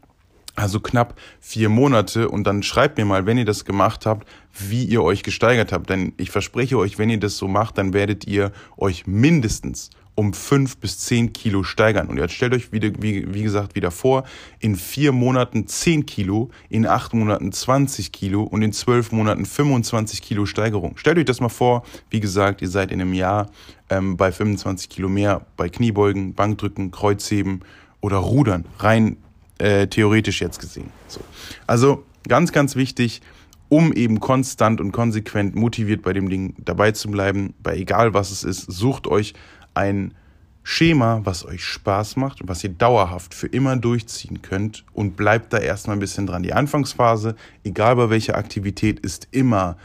also 0.56 0.80
knapp 0.80 1.14
vier 1.40 1.68
Monate. 1.68 2.28
Und 2.28 2.46
dann 2.46 2.62
schreibt 2.62 2.96
mir 2.96 3.04
mal, 3.04 3.26
wenn 3.26 3.36
ihr 3.36 3.44
das 3.44 3.64
gemacht 3.64 4.06
habt, 4.06 4.26
wie 4.52 4.84
ihr 4.84 5.02
euch 5.02 5.22
gesteigert 5.22 5.72
habt. 5.72 5.90
Denn 5.90 6.14
ich 6.16 6.30
verspreche 6.30 6.78
euch, 6.78 6.98
wenn 6.98 7.10
ihr 7.10 7.20
das 7.20 7.36
so 7.36 7.46
macht, 7.46 7.76
dann 7.76 7.92
werdet 7.92 8.26
ihr 8.26 8.52
euch 8.78 9.06
mindestens 9.06 9.90
um 10.16 10.32
fünf 10.32 10.76
bis 10.76 10.98
zehn 10.98 11.32
Kilo 11.32 11.62
steigern. 11.64 12.06
Und 12.06 12.18
jetzt 12.18 12.34
stellt 12.34 12.54
euch 12.54 12.72
wieder, 12.72 12.90
wie, 13.00 13.32
wie 13.34 13.42
gesagt 13.42 13.74
wieder 13.74 13.90
vor, 13.90 14.24
in 14.60 14.76
vier 14.76 15.12
Monaten 15.12 15.66
zehn 15.66 16.06
Kilo, 16.06 16.50
in 16.68 16.86
acht 16.86 17.14
Monaten 17.14 17.50
20 17.50 18.12
Kilo 18.12 18.42
und 18.42 18.62
in 18.62 18.72
zwölf 18.72 19.10
Monaten 19.10 19.44
25 19.44 20.22
Kilo 20.22 20.46
Steigerung. 20.46 20.96
Stellt 20.96 21.18
euch 21.18 21.24
das 21.24 21.40
mal 21.40 21.48
vor, 21.48 21.84
wie 22.10 22.20
gesagt, 22.20 22.62
ihr 22.62 22.68
seid 22.68 22.92
in 22.92 23.00
einem 23.00 23.14
Jahr 23.14 23.50
ähm, 23.90 24.16
bei 24.16 24.30
25 24.30 24.88
Kilo 24.88 25.08
mehr 25.08 25.44
bei 25.56 25.68
Kniebeugen, 25.68 26.34
Bankdrücken, 26.34 26.90
Kreuzheben 26.90 27.62
oder 28.00 28.18
Rudern, 28.18 28.66
rein 28.78 29.16
äh, 29.58 29.86
theoretisch 29.88 30.40
jetzt 30.40 30.60
gesehen. 30.60 30.90
So. 31.08 31.20
Also 31.66 32.04
ganz, 32.28 32.52
ganz 32.52 32.76
wichtig, 32.76 33.20
um 33.68 33.92
eben 33.92 34.20
konstant 34.20 34.80
und 34.80 34.92
konsequent 34.92 35.56
motiviert 35.56 36.02
bei 36.02 36.12
dem 36.12 36.28
Ding 36.28 36.54
dabei 36.58 36.92
zu 36.92 37.10
bleiben, 37.10 37.54
bei 37.62 37.76
egal 37.76 38.14
was 38.14 38.30
es 38.30 38.44
ist, 38.44 38.70
sucht 38.70 39.06
euch 39.06 39.34
ein 39.74 40.14
Schema, 40.62 41.20
was 41.24 41.44
euch 41.44 41.62
Spaß 41.62 42.16
macht 42.16 42.40
und 42.40 42.48
was 42.48 42.64
ihr 42.64 42.70
dauerhaft 42.70 43.34
für 43.34 43.46
immer 43.46 43.76
durchziehen 43.76 44.40
könnt 44.40 44.84
und 44.94 45.14
bleibt 45.14 45.52
da 45.52 45.58
erstmal 45.58 45.96
ein 45.96 46.00
bisschen 46.00 46.26
dran. 46.26 46.42
Die 46.42 46.54
Anfangsphase, 46.54 47.36
egal 47.64 47.96
bei 47.96 48.08
welcher 48.08 48.36
Aktivität, 48.36 48.98
ist 49.00 49.28
immer 49.30 49.76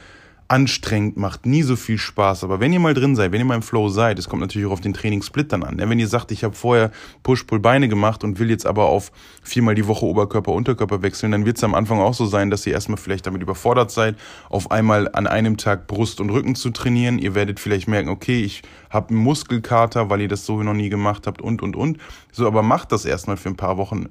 anstrengend, 0.49 1.15
macht 1.15 1.45
nie 1.45 1.61
so 1.61 1.75
viel 1.75 1.99
Spaß. 1.99 2.43
Aber 2.43 2.59
wenn 2.59 2.73
ihr 2.73 2.79
mal 2.79 2.95
drin 2.95 3.15
seid, 3.15 3.31
wenn 3.31 3.39
ihr 3.39 3.45
mal 3.45 3.55
im 3.55 3.61
Flow 3.61 3.87
seid, 3.87 4.17
es 4.17 4.27
kommt 4.27 4.41
natürlich 4.41 4.67
auch 4.67 4.71
auf 4.71 4.81
den 4.81 4.93
Trainingssplit 4.93 5.53
dann 5.53 5.63
an. 5.63 5.75
Ne? 5.75 5.87
Wenn 5.87 5.99
ihr 5.99 6.07
sagt, 6.07 6.31
ich 6.31 6.43
habe 6.43 6.55
vorher 6.55 6.91
Push-Pull-Beine 7.21 7.87
gemacht 7.87 8.23
und 8.23 8.39
will 8.39 8.49
jetzt 8.49 8.65
aber 8.65 8.85
auf 8.85 9.11
viermal 9.43 9.75
die 9.75 9.85
Woche 9.87 10.05
Oberkörper, 10.05 10.51
Unterkörper 10.51 11.03
wechseln, 11.03 11.31
dann 11.31 11.45
wird 11.45 11.57
es 11.57 11.63
am 11.63 11.75
Anfang 11.75 11.99
auch 11.99 12.15
so 12.15 12.25
sein, 12.25 12.49
dass 12.49 12.65
ihr 12.65 12.73
erstmal 12.73 12.97
vielleicht 12.97 13.27
damit 13.27 13.43
überfordert 13.43 13.91
seid, 13.91 14.15
auf 14.49 14.71
einmal 14.71 15.07
an 15.13 15.27
einem 15.27 15.55
Tag 15.55 15.85
Brust 15.85 16.19
und 16.19 16.31
Rücken 16.31 16.55
zu 16.55 16.71
trainieren. 16.71 17.19
Ihr 17.19 17.35
werdet 17.35 17.59
vielleicht 17.59 17.87
merken, 17.87 18.09
okay, 18.09 18.41
ich 18.41 18.63
habe 18.89 19.09
einen 19.09 19.19
Muskelkater, 19.19 20.09
weil 20.09 20.21
ihr 20.21 20.27
das 20.27 20.47
so 20.47 20.63
noch 20.63 20.73
nie 20.73 20.89
gemacht 20.89 21.27
habt 21.27 21.43
und, 21.43 21.61
und, 21.61 21.75
und. 21.75 21.99
So, 22.31 22.47
aber 22.47 22.63
macht 22.63 22.91
das 22.91 23.05
erstmal 23.05 23.37
für 23.37 23.49
ein 23.49 23.55
paar 23.55 23.77
Wochen. 23.77 24.09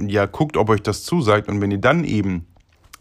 Ja, 0.00 0.26
guckt, 0.26 0.58
ob 0.58 0.68
euch 0.68 0.82
das 0.82 1.02
zusagt. 1.04 1.48
Und 1.48 1.62
wenn 1.62 1.70
ihr 1.70 1.78
dann 1.78 2.04
eben 2.04 2.46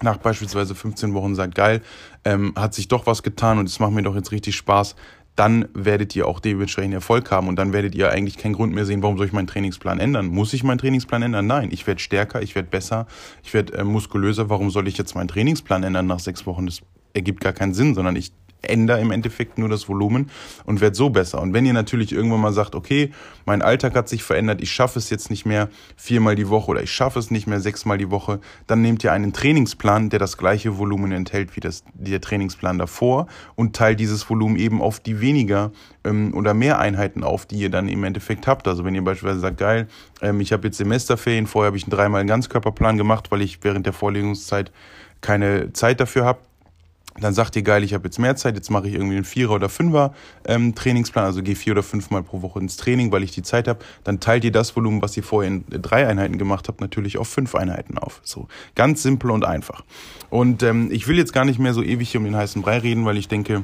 nach 0.01 0.17
beispielsweise 0.17 0.75
15 0.75 1.13
Wochen 1.13 1.35
sagt, 1.35 1.55
geil, 1.55 1.81
ähm, 2.23 2.53
hat 2.55 2.73
sich 2.73 2.87
doch 2.87 3.05
was 3.05 3.23
getan 3.23 3.59
und 3.59 3.67
es 3.67 3.79
macht 3.79 3.91
mir 3.91 4.03
doch 4.03 4.15
jetzt 4.15 4.31
richtig 4.31 4.55
Spaß, 4.55 4.95
dann 5.37 5.69
werdet 5.73 6.15
ihr 6.15 6.27
auch 6.27 6.39
dementsprechend 6.39 6.95
Erfolg 6.95 7.29
haben 7.29 7.47
und 7.47 7.57
dann 7.57 7.71
werdet 7.71 7.93
ihr 7.93 8.09
eigentlich 8.09 8.37
keinen 8.37 8.53
Grund 8.53 8.73
mehr 8.73 8.85
sehen, 8.85 9.03
warum 9.03 9.17
soll 9.17 9.27
ich 9.27 9.33
meinen 9.33 9.45
Trainingsplan 9.45 9.99
ändern? 9.99 10.27
Muss 10.27 10.51
ich 10.53 10.63
meinen 10.63 10.79
Trainingsplan 10.79 11.21
ändern? 11.21 11.45
Nein, 11.45 11.69
ich 11.71 11.85
werde 11.85 12.01
stärker, 12.01 12.41
ich 12.41 12.55
werde 12.55 12.69
besser, 12.69 13.05
ich 13.43 13.53
werde 13.53 13.73
äh, 13.77 13.83
muskulöser. 13.83 14.49
Warum 14.49 14.71
soll 14.71 14.87
ich 14.87 14.97
jetzt 14.97 15.13
meinen 15.13 15.27
Trainingsplan 15.27 15.83
ändern 15.83 16.07
nach 16.07 16.19
sechs 16.19 16.47
Wochen? 16.47 16.65
Das 16.65 16.81
ergibt 17.13 17.41
gar 17.41 17.53
keinen 17.53 17.75
Sinn, 17.75 17.93
sondern 17.93 18.15
ich 18.15 18.31
ändere 18.61 18.99
im 18.99 19.11
Endeffekt 19.11 19.57
nur 19.57 19.69
das 19.69 19.87
Volumen 19.87 20.29
und 20.65 20.81
werde 20.81 20.95
so 20.95 21.09
besser. 21.09 21.41
Und 21.41 21.53
wenn 21.53 21.65
ihr 21.65 21.73
natürlich 21.73 22.11
irgendwann 22.11 22.41
mal 22.41 22.53
sagt, 22.53 22.75
okay, 22.75 23.11
mein 23.45 23.61
Alltag 23.61 23.95
hat 23.95 24.09
sich 24.09 24.23
verändert, 24.23 24.61
ich 24.61 24.71
schaffe 24.71 24.99
es 24.99 25.09
jetzt 25.09 25.29
nicht 25.29 25.45
mehr 25.45 25.69
viermal 25.95 26.35
die 26.35 26.49
Woche 26.49 26.71
oder 26.71 26.83
ich 26.83 26.91
schaffe 26.91 27.19
es 27.19 27.31
nicht 27.31 27.47
mehr 27.47 27.59
sechsmal 27.59 27.97
die 27.97 28.11
Woche, 28.11 28.39
dann 28.65 28.81
nehmt 28.81 29.03
ihr 29.03 29.11
einen 29.11 29.33
Trainingsplan, 29.33 30.09
der 30.09 30.19
das 30.19 30.37
gleiche 30.37 30.77
Volumen 30.77 31.11
enthält 31.11 31.55
wie 31.55 31.59
das, 31.59 31.83
der 31.93 32.21
Trainingsplan 32.21 32.77
davor 32.77 33.27
und 33.55 33.75
teilt 33.75 33.99
dieses 33.99 34.29
Volumen 34.29 34.57
eben 34.57 34.81
auf 34.81 34.99
die 34.99 35.21
weniger 35.21 35.71
ähm, 36.03 36.33
oder 36.33 36.53
mehr 36.53 36.79
Einheiten 36.79 37.23
auf, 37.23 37.45
die 37.45 37.57
ihr 37.57 37.69
dann 37.69 37.87
im 37.87 38.03
Endeffekt 38.03 38.47
habt. 38.47 38.67
Also 38.67 38.83
wenn 38.83 38.95
ihr 38.95 39.03
beispielsweise 39.03 39.39
sagt, 39.39 39.57
geil, 39.57 39.87
ähm, 40.21 40.41
ich 40.41 40.51
habe 40.51 40.67
jetzt 40.67 40.77
Semesterferien, 40.77 41.47
vorher 41.47 41.67
habe 41.67 41.77
ich 41.77 41.83
einen 41.83 41.91
dreimal 41.91 42.25
Ganzkörperplan 42.25 42.97
gemacht, 42.97 43.31
weil 43.31 43.41
ich 43.41 43.63
während 43.63 43.85
der 43.85 43.93
Vorlesungszeit 43.93 44.71
keine 45.21 45.73
Zeit 45.73 45.99
dafür 45.99 46.25
habe, 46.25 46.39
dann 47.19 47.33
sagt 47.33 47.55
ihr, 47.55 47.61
geil, 47.61 47.83
ich 47.83 47.93
habe 47.93 48.05
jetzt 48.05 48.19
mehr 48.19 48.35
Zeit, 48.35 48.55
jetzt 48.55 48.69
mache 48.69 48.87
ich 48.87 48.93
irgendwie 48.93 49.15
einen 49.15 49.25
Vierer- 49.25 49.55
oder 49.55 49.69
Fünfer 49.69 50.13
ähm, 50.45 50.73
also 51.15 51.41
gehe 51.41 51.55
vier 51.55 51.73
oder 51.73 51.83
fünfmal 51.83 52.23
pro 52.23 52.41
Woche 52.41 52.59
ins 52.59 52.77
Training, 52.77 53.11
weil 53.11 53.23
ich 53.23 53.31
die 53.31 53.41
Zeit 53.41 53.67
habe, 53.67 53.79
dann 54.03 54.19
teilt 54.19 54.43
ihr 54.43 54.51
das 54.51 54.75
Volumen, 54.75 55.01
was 55.01 55.17
ihr 55.17 55.23
vorher 55.23 55.51
in 55.51 55.65
drei 55.67 56.07
Einheiten 56.07 56.37
gemacht 56.37 56.67
habt, 56.67 56.81
natürlich 56.81 57.17
auf 57.17 57.27
fünf 57.27 57.55
Einheiten 57.55 57.97
auf. 57.97 58.21
So 58.23 58.47
ganz 58.75 59.03
simpel 59.03 59.31
und 59.31 59.45
einfach. 59.45 59.83
Und 60.29 60.63
ähm, 60.63 60.89
ich 60.91 61.07
will 61.07 61.17
jetzt 61.17 61.33
gar 61.33 61.45
nicht 61.45 61.59
mehr 61.59 61.73
so 61.73 61.83
ewig 61.83 62.09
hier 62.09 62.19
um 62.19 62.25
den 62.25 62.35
heißen 62.35 62.61
Brei 62.61 62.79
reden, 62.79 63.05
weil 63.05 63.17
ich 63.17 63.27
denke, 63.27 63.63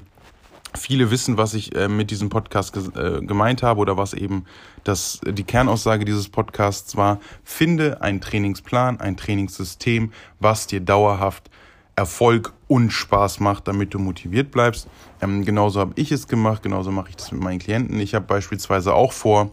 viele 0.78 1.12
wissen, 1.12 1.38
was 1.38 1.54
ich 1.54 1.76
äh, 1.76 1.88
mit 1.88 2.12
diesem 2.12 2.30
Podcast 2.30 2.76
äh, 2.96 3.22
gemeint 3.22 3.64
habe 3.64 3.80
oder 3.80 3.98
was 3.98 4.14
eben 4.14 4.46
das, 4.84 5.22
die 5.26 5.44
Kernaussage 5.44 6.06
dieses 6.06 6.30
Podcasts 6.30 6.96
war. 6.96 7.20
Finde 7.44 8.02
einen 8.02 8.22
Trainingsplan, 8.22 9.00
ein 9.00 9.18
Trainingssystem, 9.18 10.12
was 10.40 10.68
dir 10.68 10.80
dauerhaft 10.80 11.50
Erfolg 11.96 12.54
und 12.68 12.92
Spaß 12.92 13.40
macht, 13.40 13.68
damit 13.68 13.94
du 13.94 14.00
motiviert 14.00 14.52
bleibst. 14.52 14.88
Ähm, 15.22 15.46
genauso 15.46 15.80
habe 15.80 15.94
ich 15.96 16.12
es 16.12 16.28
gemacht, 16.28 16.64
genauso 16.64 16.92
mache 16.92 17.10
ich 17.10 17.16
das 17.16 17.32
mit 17.32 17.42
meinen 17.42 17.60
Klienten. 17.60 18.00
Ich 18.00 18.16
habe 18.16 18.26
beispielsweise 18.26 18.94
auch 18.94 19.12
vor 19.12 19.52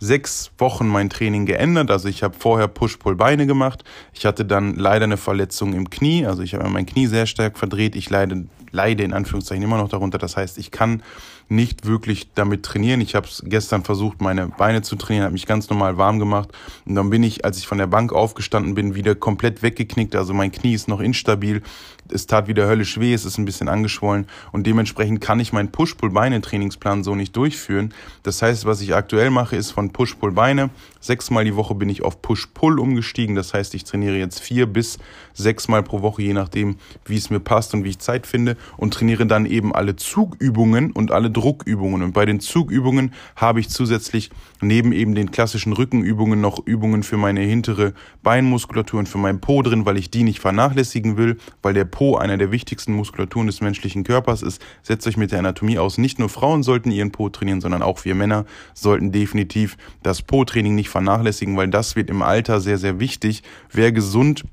sechs 0.00 0.52
Wochen 0.58 0.86
mein 0.86 1.10
Training 1.10 1.46
geändert. 1.46 1.90
Also 1.90 2.08
ich 2.08 2.22
habe 2.22 2.34
vorher 2.38 2.68
Push-Pull-Beine 2.68 3.46
gemacht. 3.46 3.84
Ich 4.12 4.26
hatte 4.26 4.44
dann 4.44 4.74
leider 4.74 5.04
eine 5.04 5.16
Verletzung 5.16 5.74
im 5.74 5.90
Knie. 5.90 6.26
Also 6.26 6.42
ich 6.42 6.54
habe 6.54 6.68
mein 6.68 6.86
Knie 6.86 7.06
sehr 7.06 7.26
stark 7.26 7.58
verdreht. 7.58 7.96
Ich 7.96 8.08
leide, 8.10 8.46
leide 8.70 9.02
in 9.02 9.12
Anführungszeichen 9.12 9.64
immer 9.64 9.78
noch 9.78 9.88
darunter. 9.88 10.18
Das 10.18 10.36
heißt, 10.36 10.58
ich 10.58 10.70
kann 10.70 11.02
nicht 11.48 11.86
wirklich 11.86 12.32
damit 12.34 12.62
trainieren. 12.62 13.00
Ich 13.00 13.14
habe 13.14 13.26
gestern 13.44 13.82
versucht, 13.82 14.20
meine 14.20 14.48
Beine 14.48 14.82
zu 14.82 14.96
trainieren, 14.96 15.24
habe 15.24 15.32
mich 15.32 15.46
ganz 15.46 15.70
normal 15.70 15.96
warm 15.96 16.18
gemacht 16.18 16.50
und 16.84 16.94
dann 16.94 17.10
bin 17.10 17.22
ich, 17.22 17.44
als 17.44 17.58
ich 17.58 17.66
von 17.66 17.78
der 17.78 17.86
Bank 17.86 18.12
aufgestanden 18.12 18.74
bin, 18.74 18.94
wieder 18.94 19.14
komplett 19.14 19.62
weggeknickt. 19.62 20.14
Also 20.14 20.34
mein 20.34 20.52
Knie 20.52 20.74
ist 20.74 20.88
noch 20.88 21.00
instabil. 21.00 21.62
Es 22.10 22.26
tat 22.26 22.48
wieder 22.48 22.66
höllisch 22.66 22.98
weh, 22.98 23.12
es 23.12 23.26
ist 23.26 23.36
ein 23.36 23.44
bisschen 23.44 23.68
angeschwollen 23.68 24.26
und 24.50 24.66
dementsprechend 24.66 25.20
kann 25.20 25.40
ich 25.40 25.52
meinen 25.52 25.70
Push-Pull-Beine-Trainingsplan 25.70 27.04
so 27.04 27.14
nicht 27.14 27.36
durchführen. 27.36 27.92
Das 28.22 28.40
heißt, 28.40 28.64
was 28.64 28.80
ich 28.80 28.94
aktuell 28.94 29.30
mache, 29.30 29.56
ist 29.56 29.72
von 29.72 29.92
Push-Pull-Beine. 29.92 30.70
Sechsmal 31.00 31.44
die 31.44 31.54
Woche 31.54 31.74
bin 31.74 31.90
ich 31.90 32.02
auf 32.02 32.22
Push-Pull 32.22 32.78
umgestiegen. 32.78 33.34
Das 33.34 33.52
heißt, 33.52 33.74
ich 33.74 33.84
trainiere 33.84 34.16
jetzt 34.16 34.40
vier 34.40 34.66
bis 34.66 34.98
sechsmal 35.34 35.82
pro 35.82 36.02
Woche, 36.02 36.22
je 36.22 36.32
nachdem, 36.32 36.76
wie 37.04 37.16
es 37.16 37.30
mir 37.30 37.40
passt 37.40 37.74
und 37.74 37.84
wie 37.84 37.90
ich 37.90 37.98
Zeit 37.98 38.26
finde 38.26 38.56
und 38.76 38.94
trainiere 38.94 39.26
dann 39.26 39.46
eben 39.46 39.74
alle 39.74 39.96
Zugübungen 39.96 40.92
und 40.92 41.12
alle 41.12 41.30
Druckübungen. 41.38 42.02
Und 42.02 42.12
bei 42.12 42.26
den 42.26 42.40
Zugübungen 42.40 43.12
habe 43.36 43.60
ich 43.60 43.68
zusätzlich 43.68 44.30
neben 44.60 44.92
eben 44.92 45.14
den 45.14 45.30
klassischen 45.30 45.72
Rückenübungen 45.72 46.40
noch 46.40 46.66
Übungen 46.66 47.04
für 47.04 47.16
meine 47.16 47.40
hintere 47.40 47.94
Beinmuskulatur 48.22 48.98
und 48.98 49.08
für 49.08 49.18
meinen 49.18 49.40
Po 49.40 49.62
drin, 49.62 49.86
weil 49.86 49.96
ich 49.96 50.10
die 50.10 50.24
nicht 50.24 50.40
vernachlässigen 50.40 51.16
will, 51.16 51.36
weil 51.62 51.74
der 51.74 51.84
Po 51.84 52.16
einer 52.16 52.36
der 52.36 52.50
wichtigsten 52.50 52.92
Muskulaturen 52.92 53.46
des 53.46 53.60
menschlichen 53.60 54.02
Körpers 54.02 54.42
ist. 54.42 54.60
Setzt 54.82 55.06
euch 55.06 55.16
mit 55.16 55.30
der 55.30 55.38
Anatomie 55.38 55.78
aus. 55.78 55.96
Nicht 55.96 56.18
nur 56.18 56.28
Frauen 56.28 56.62
sollten 56.62 56.90
ihren 56.90 57.12
Po 57.12 57.28
trainieren, 57.28 57.60
sondern 57.60 57.82
auch 57.82 58.04
wir 58.04 58.14
Männer 58.14 58.44
sollten 58.74 59.12
definitiv 59.12 59.76
das 60.02 60.22
Po-Training 60.22 60.74
nicht 60.74 60.88
vernachlässigen, 60.88 61.56
weil 61.56 61.68
das 61.68 61.94
wird 61.94 62.10
im 62.10 62.22
Alter 62.22 62.60
sehr, 62.60 62.78
sehr 62.78 62.98
wichtig. 62.98 63.42
Wer 63.70 63.92
gesund 63.92 64.44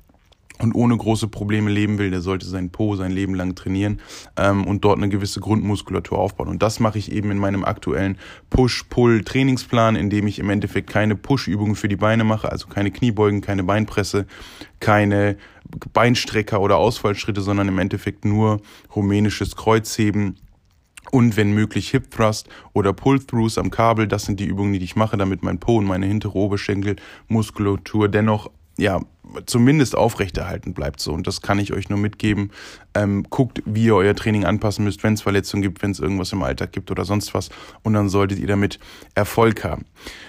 und 0.58 0.74
ohne 0.74 0.96
große 0.96 1.28
Probleme 1.28 1.70
leben 1.70 1.98
will, 1.98 2.10
der 2.10 2.20
sollte 2.20 2.46
sein 2.46 2.70
Po 2.70 2.96
sein 2.96 3.12
Leben 3.12 3.34
lang 3.34 3.54
trainieren 3.54 4.00
ähm, 4.36 4.66
und 4.66 4.84
dort 4.84 4.98
eine 4.98 5.08
gewisse 5.08 5.40
Grundmuskulatur 5.40 6.18
aufbauen. 6.18 6.48
Und 6.48 6.62
das 6.62 6.80
mache 6.80 6.98
ich 6.98 7.12
eben 7.12 7.30
in 7.30 7.38
meinem 7.38 7.64
aktuellen 7.64 8.18
Push-Pull-Trainingsplan, 8.50 9.96
in 9.96 10.10
dem 10.10 10.26
ich 10.26 10.38
im 10.38 10.50
Endeffekt 10.50 10.88
keine 10.88 11.16
Push-Übungen 11.16 11.76
für 11.76 11.88
die 11.88 11.96
Beine 11.96 12.24
mache, 12.24 12.50
also 12.50 12.68
keine 12.68 12.90
Kniebeugen, 12.90 13.40
keine 13.40 13.64
Beinpresse, 13.64 14.26
keine 14.80 15.36
Beinstrecker 15.92 16.60
oder 16.60 16.76
Ausfallschritte, 16.76 17.42
sondern 17.42 17.68
im 17.68 17.78
Endeffekt 17.78 18.24
nur 18.24 18.60
rumänisches 18.94 19.56
Kreuzheben, 19.56 20.36
und 21.12 21.36
wenn 21.36 21.52
möglich 21.52 21.90
Hip 21.90 22.10
Thrust 22.10 22.48
oder 22.72 22.92
Pull 22.92 23.20
Throughs 23.20 23.58
am 23.58 23.70
Kabel. 23.70 24.08
Das 24.08 24.24
sind 24.24 24.40
die 24.40 24.44
Übungen, 24.44 24.72
die 24.72 24.82
ich 24.82 24.96
mache, 24.96 25.16
damit 25.16 25.42
mein 25.44 25.60
Po 25.60 25.76
und 25.76 25.84
meine 25.84 26.04
hintere 26.04 26.34
Oberschenkelmuskulatur 26.34 28.08
dennoch 28.08 28.50
ja, 28.78 29.00
zumindest 29.46 29.96
aufrechterhalten 29.96 30.74
bleibt 30.74 31.00
so. 31.00 31.12
Und 31.12 31.26
das 31.26 31.40
kann 31.40 31.58
ich 31.58 31.72
euch 31.72 31.88
nur 31.88 31.98
mitgeben. 31.98 32.50
Ähm, 32.96 33.26
guckt, 33.28 33.62
wie 33.66 33.84
ihr 33.84 33.94
euer 33.94 34.14
Training 34.14 34.46
anpassen 34.46 34.84
müsst, 34.84 35.02
wenn 35.02 35.12
es 35.12 35.20
Verletzungen 35.20 35.62
gibt, 35.62 35.82
wenn 35.82 35.90
es 35.90 36.00
irgendwas 36.00 36.32
im 36.32 36.42
Alltag 36.42 36.72
gibt 36.72 36.90
oder 36.90 37.04
sonst 37.04 37.34
was. 37.34 37.50
Und 37.82 37.92
dann 37.92 38.08
solltet 38.08 38.38
ihr 38.38 38.46
damit 38.46 38.78
Erfolg 39.14 39.64
haben. 39.64 39.84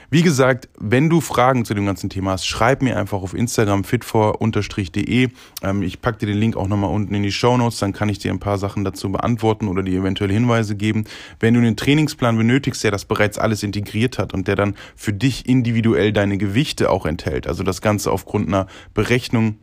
Wie 0.10 0.22
gesagt, 0.22 0.70
wenn 0.80 1.10
du 1.10 1.20
Fragen 1.20 1.66
zu 1.66 1.74
dem 1.74 1.86
ganzen 1.86 2.10
Thema 2.10 2.32
hast, 2.32 2.46
schreib 2.46 2.82
mir 2.82 2.98
einfach 2.98 3.22
auf 3.22 3.34
Instagram 3.34 3.84
fitfor-de. 3.84 5.30
Ähm, 5.64 5.82
ich 5.82 6.02
packe 6.02 6.20
dir 6.20 6.28
den 6.28 6.38
Link 6.38 6.56
auch 6.56 6.68
nochmal 6.68 6.92
unten 6.92 7.14
in 7.14 7.24
die 7.24 7.32
Show 7.32 7.58
Notes, 7.58 7.80
dann 7.80 7.94
kann 7.94 8.10
ich 8.10 8.20
dir 8.20 8.32
ein 8.32 8.40
paar 8.40 8.58
Sachen 8.58 8.84
dazu 8.84 9.12
beantworten 9.12 9.68
oder 9.68 9.84
dir 9.84 10.00
eventuell 10.00 10.32
Hinweise 10.32 10.76
geben. 10.76 11.06
Wenn 11.40 11.54
du 11.54 11.60
einen 11.60 11.76
Trainingsplan 11.76 12.38
benötigst, 12.38 12.84
der 12.84 12.92
das 12.92 13.06
bereits 13.06 13.38
alles 13.38 13.64
integriert 13.64 14.18
hat 14.18 14.34
und 14.34 14.48
der 14.48 14.56
dann 14.56 14.76
für 14.96 15.14
dich 15.14 15.48
individuell 15.48 16.14
deine 16.14 16.38
Gewichte 16.38 16.90
auch 16.90 17.06
enthält, 17.06 17.48
also 17.48 17.64
das 17.64 17.82
Ganze 17.82 18.12
aufgrund 18.12 18.48
einer 18.48 18.68
Berechnung 18.94 19.58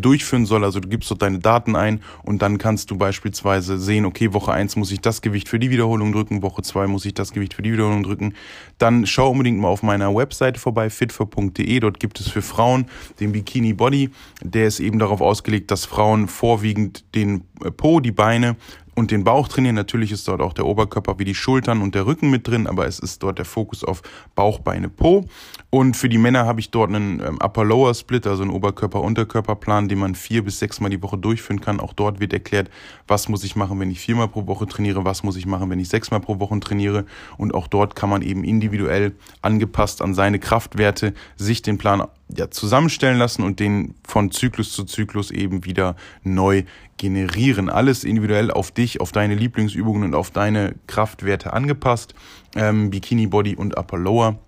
durchführen 0.00 0.46
soll. 0.46 0.64
Also 0.64 0.80
du 0.80 0.88
gibst 0.88 1.10
dort 1.10 1.22
deine 1.22 1.38
Daten 1.38 1.76
ein 1.76 2.00
und 2.22 2.42
dann 2.42 2.58
kannst 2.58 2.90
du 2.90 2.96
beispielsweise 2.96 3.78
sehen, 3.78 4.04
okay, 4.04 4.32
Woche 4.32 4.52
eins 4.52 4.76
muss 4.76 4.92
ich 4.92 5.00
das 5.00 5.22
Gewicht 5.22 5.48
für 5.48 5.58
die 5.58 5.70
Wiederholung 5.70 6.12
drücken, 6.12 6.42
Woche 6.42 6.62
zwei 6.62 6.86
muss 6.86 7.04
ich 7.04 7.14
das 7.14 7.32
Gewicht 7.32 7.54
für 7.54 7.62
die 7.62 7.72
Wiederholung 7.72 8.02
drücken. 8.02 8.34
Dann 8.78 9.06
schau 9.06 9.30
unbedingt 9.30 9.58
mal 9.58 9.68
auf 9.68 9.82
meiner 9.82 10.14
Webseite 10.14 10.60
vorbei, 10.60 10.90
fitfor.de. 10.90 11.80
Dort 11.80 12.00
gibt 12.00 12.20
es 12.20 12.28
für 12.28 12.42
Frauen 12.42 12.86
den 13.20 13.32
Bikini 13.32 13.72
Body. 13.72 14.10
Der 14.42 14.66
ist 14.66 14.80
eben 14.80 14.98
darauf 14.98 15.20
ausgelegt, 15.20 15.70
dass 15.70 15.84
Frauen 15.86 16.28
vorwiegend 16.28 17.04
den 17.14 17.36
äh, 17.38 17.40
Po, 17.76 18.00
die 18.00 18.12
Beine 18.12 18.56
und 18.94 19.10
den 19.10 19.24
Bauch 19.24 19.48
trainieren. 19.48 19.76
Natürlich 19.76 20.12
ist 20.12 20.28
dort 20.28 20.40
auch 20.40 20.52
der 20.52 20.66
Oberkörper 20.66 21.18
wie 21.18 21.24
die 21.24 21.34
Schultern 21.34 21.80
und 21.82 21.94
der 21.94 22.06
Rücken 22.06 22.30
mit 22.30 22.46
drin, 22.46 22.66
aber 22.66 22.86
es 22.86 22.98
ist 22.98 23.22
dort 23.22 23.38
der 23.38 23.44
Fokus 23.44 23.82
auf 23.82 24.02
Bauch, 24.34 24.60
Beine, 24.60 24.88
Po. 24.88 25.24
Und 25.70 25.96
für 25.96 26.08
die 26.08 26.18
Männer 26.18 26.46
habe 26.46 26.60
ich 26.60 26.70
dort 26.70 26.90
einen 26.90 27.20
ähm, 27.20 27.38
Upper-Lower-Split, 27.40 28.26
also 28.26 28.42
einen 28.42 28.52
Oberkörper-Unterkörper-Plan, 28.52 29.88
den 29.88 29.98
man 29.98 30.14
vier 30.14 30.44
bis 30.44 30.58
sechsmal 30.58 30.90
die 30.90 31.02
Woche 31.02 31.16
durchführen 31.16 31.60
kann. 31.60 31.80
Auch 31.80 31.92
dort 31.92 32.20
wird 32.20 32.32
erklärt, 32.32 32.70
was 33.08 33.28
muss 33.28 33.44
ich 33.44 33.56
machen, 33.56 33.80
wenn 33.80 33.90
ich 33.90 34.00
viermal 34.00 34.28
pro 34.28 34.46
Woche 34.46 34.66
trainiere, 34.66 35.04
was 35.04 35.22
muss 35.22 35.36
ich 35.36 35.46
machen, 35.46 35.70
wenn 35.70 35.78
ich 35.78 35.88
sechsmal 35.88 36.20
pro 36.20 36.38
Woche 36.38 36.58
trainiere. 36.60 37.06
Und 37.38 37.54
auch 37.54 37.68
dort 37.68 37.96
kann 37.96 38.10
man 38.10 38.22
eben 38.22 38.44
individuell 38.44 39.12
angepasst 39.42 40.02
an 40.02 40.14
seine 40.14 40.38
Kraftwerte 40.38 41.14
sich 41.36 41.62
den 41.62 41.78
Plan 41.78 42.02
ja, 42.36 42.50
zusammenstellen 42.50 43.18
lassen 43.18 43.42
und 43.42 43.60
den 43.60 43.94
von 44.06 44.30
Zyklus 44.30 44.72
zu 44.72 44.84
Zyklus 44.84 45.30
eben 45.30 45.64
wieder 45.64 45.96
neu 46.22 46.64
generieren. 46.96 47.68
Alles 47.70 48.04
individuell 48.04 48.50
auf 48.50 48.70
dich, 48.70 49.00
auf 49.00 49.12
deine 49.12 49.34
Lieblingsübungen 49.34 50.04
und 50.04 50.14
auf 50.14 50.30
deine 50.30 50.74
Kraftwerte 50.86 51.52
angepasst. 51.52 52.14
Ähm, 52.54 52.90
Bikini 52.90 53.26
Body 53.26 53.56
und 53.56 53.76
Upper 53.76 53.98
Lower. 53.98 54.38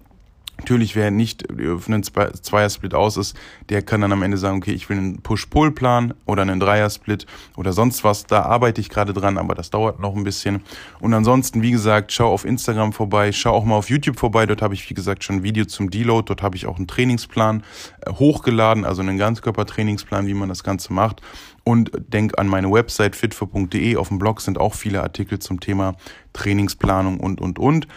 Natürlich, 0.62 0.94
wer 0.94 1.10
nicht 1.10 1.44
auf 1.50 1.88
einen 1.88 2.04
Zweier-Split 2.04 2.94
aus 2.94 3.16
ist, 3.16 3.36
der 3.68 3.82
kann 3.82 4.00
dann 4.00 4.12
am 4.12 4.22
Ende 4.22 4.36
sagen, 4.36 4.58
okay, 4.58 4.70
ich 4.70 4.88
will 4.88 4.96
einen 4.96 5.20
Push-Pull-Plan 5.20 6.14
oder 6.24 6.42
einen 6.42 6.60
Dreier-Split 6.60 7.26
oder 7.56 7.72
sonst 7.72 8.04
was. 8.04 8.26
Da 8.26 8.42
arbeite 8.42 8.80
ich 8.80 8.88
gerade 8.88 9.12
dran, 9.12 9.38
aber 9.38 9.56
das 9.56 9.70
dauert 9.70 9.98
noch 9.98 10.14
ein 10.14 10.22
bisschen. 10.22 10.62
Und 11.00 11.14
ansonsten, 11.14 11.62
wie 11.62 11.72
gesagt, 11.72 12.12
schau 12.12 12.32
auf 12.32 12.44
Instagram 12.44 12.92
vorbei, 12.92 13.32
schau 13.32 13.50
auch 13.50 13.64
mal 13.64 13.74
auf 13.74 13.90
YouTube 13.90 14.20
vorbei. 14.20 14.46
Dort 14.46 14.62
habe 14.62 14.74
ich, 14.74 14.88
wie 14.88 14.94
gesagt, 14.94 15.24
schon 15.24 15.36
ein 15.36 15.42
Video 15.42 15.64
zum 15.64 15.90
Deload. 15.90 16.26
Dort 16.26 16.42
habe 16.42 16.54
ich 16.54 16.66
auch 16.66 16.76
einen 16.76 16.86
Trainingsplan 16.86 17.64
äh, 18.06 18.12
hochgeladen, 18.12 18.84
also 18.84 19.02
einen 19.02 19.18
Ganzkörper-Trainingsplan, 19.18 20.28
wie 20.28 20.34
man 20.34 20.48
das 20.48 20.62
Ganze 20.62 20.92
macht. 20.92 21.22
Und 21.64 21.90
denk 22.06 22.38
an 22.38 22.46
meine 22.46 22.70
Website 22.70 23.16
fitfor.de. 23.16 23.96
Auf 23.96 24.08
dem 24.08 24.20
Blog 24.20 24.40
sind 24.40 24.58
auch 24.58 24.74
viele 24.74 25.02
Artikel 25.02 25.40
zum 25.40 25.58
Thema 25.58 25.96
Trainingsplanung 26.32 27.18
und, 27.18 27.40
und, 27.40 27.58
und. 27.58 27.88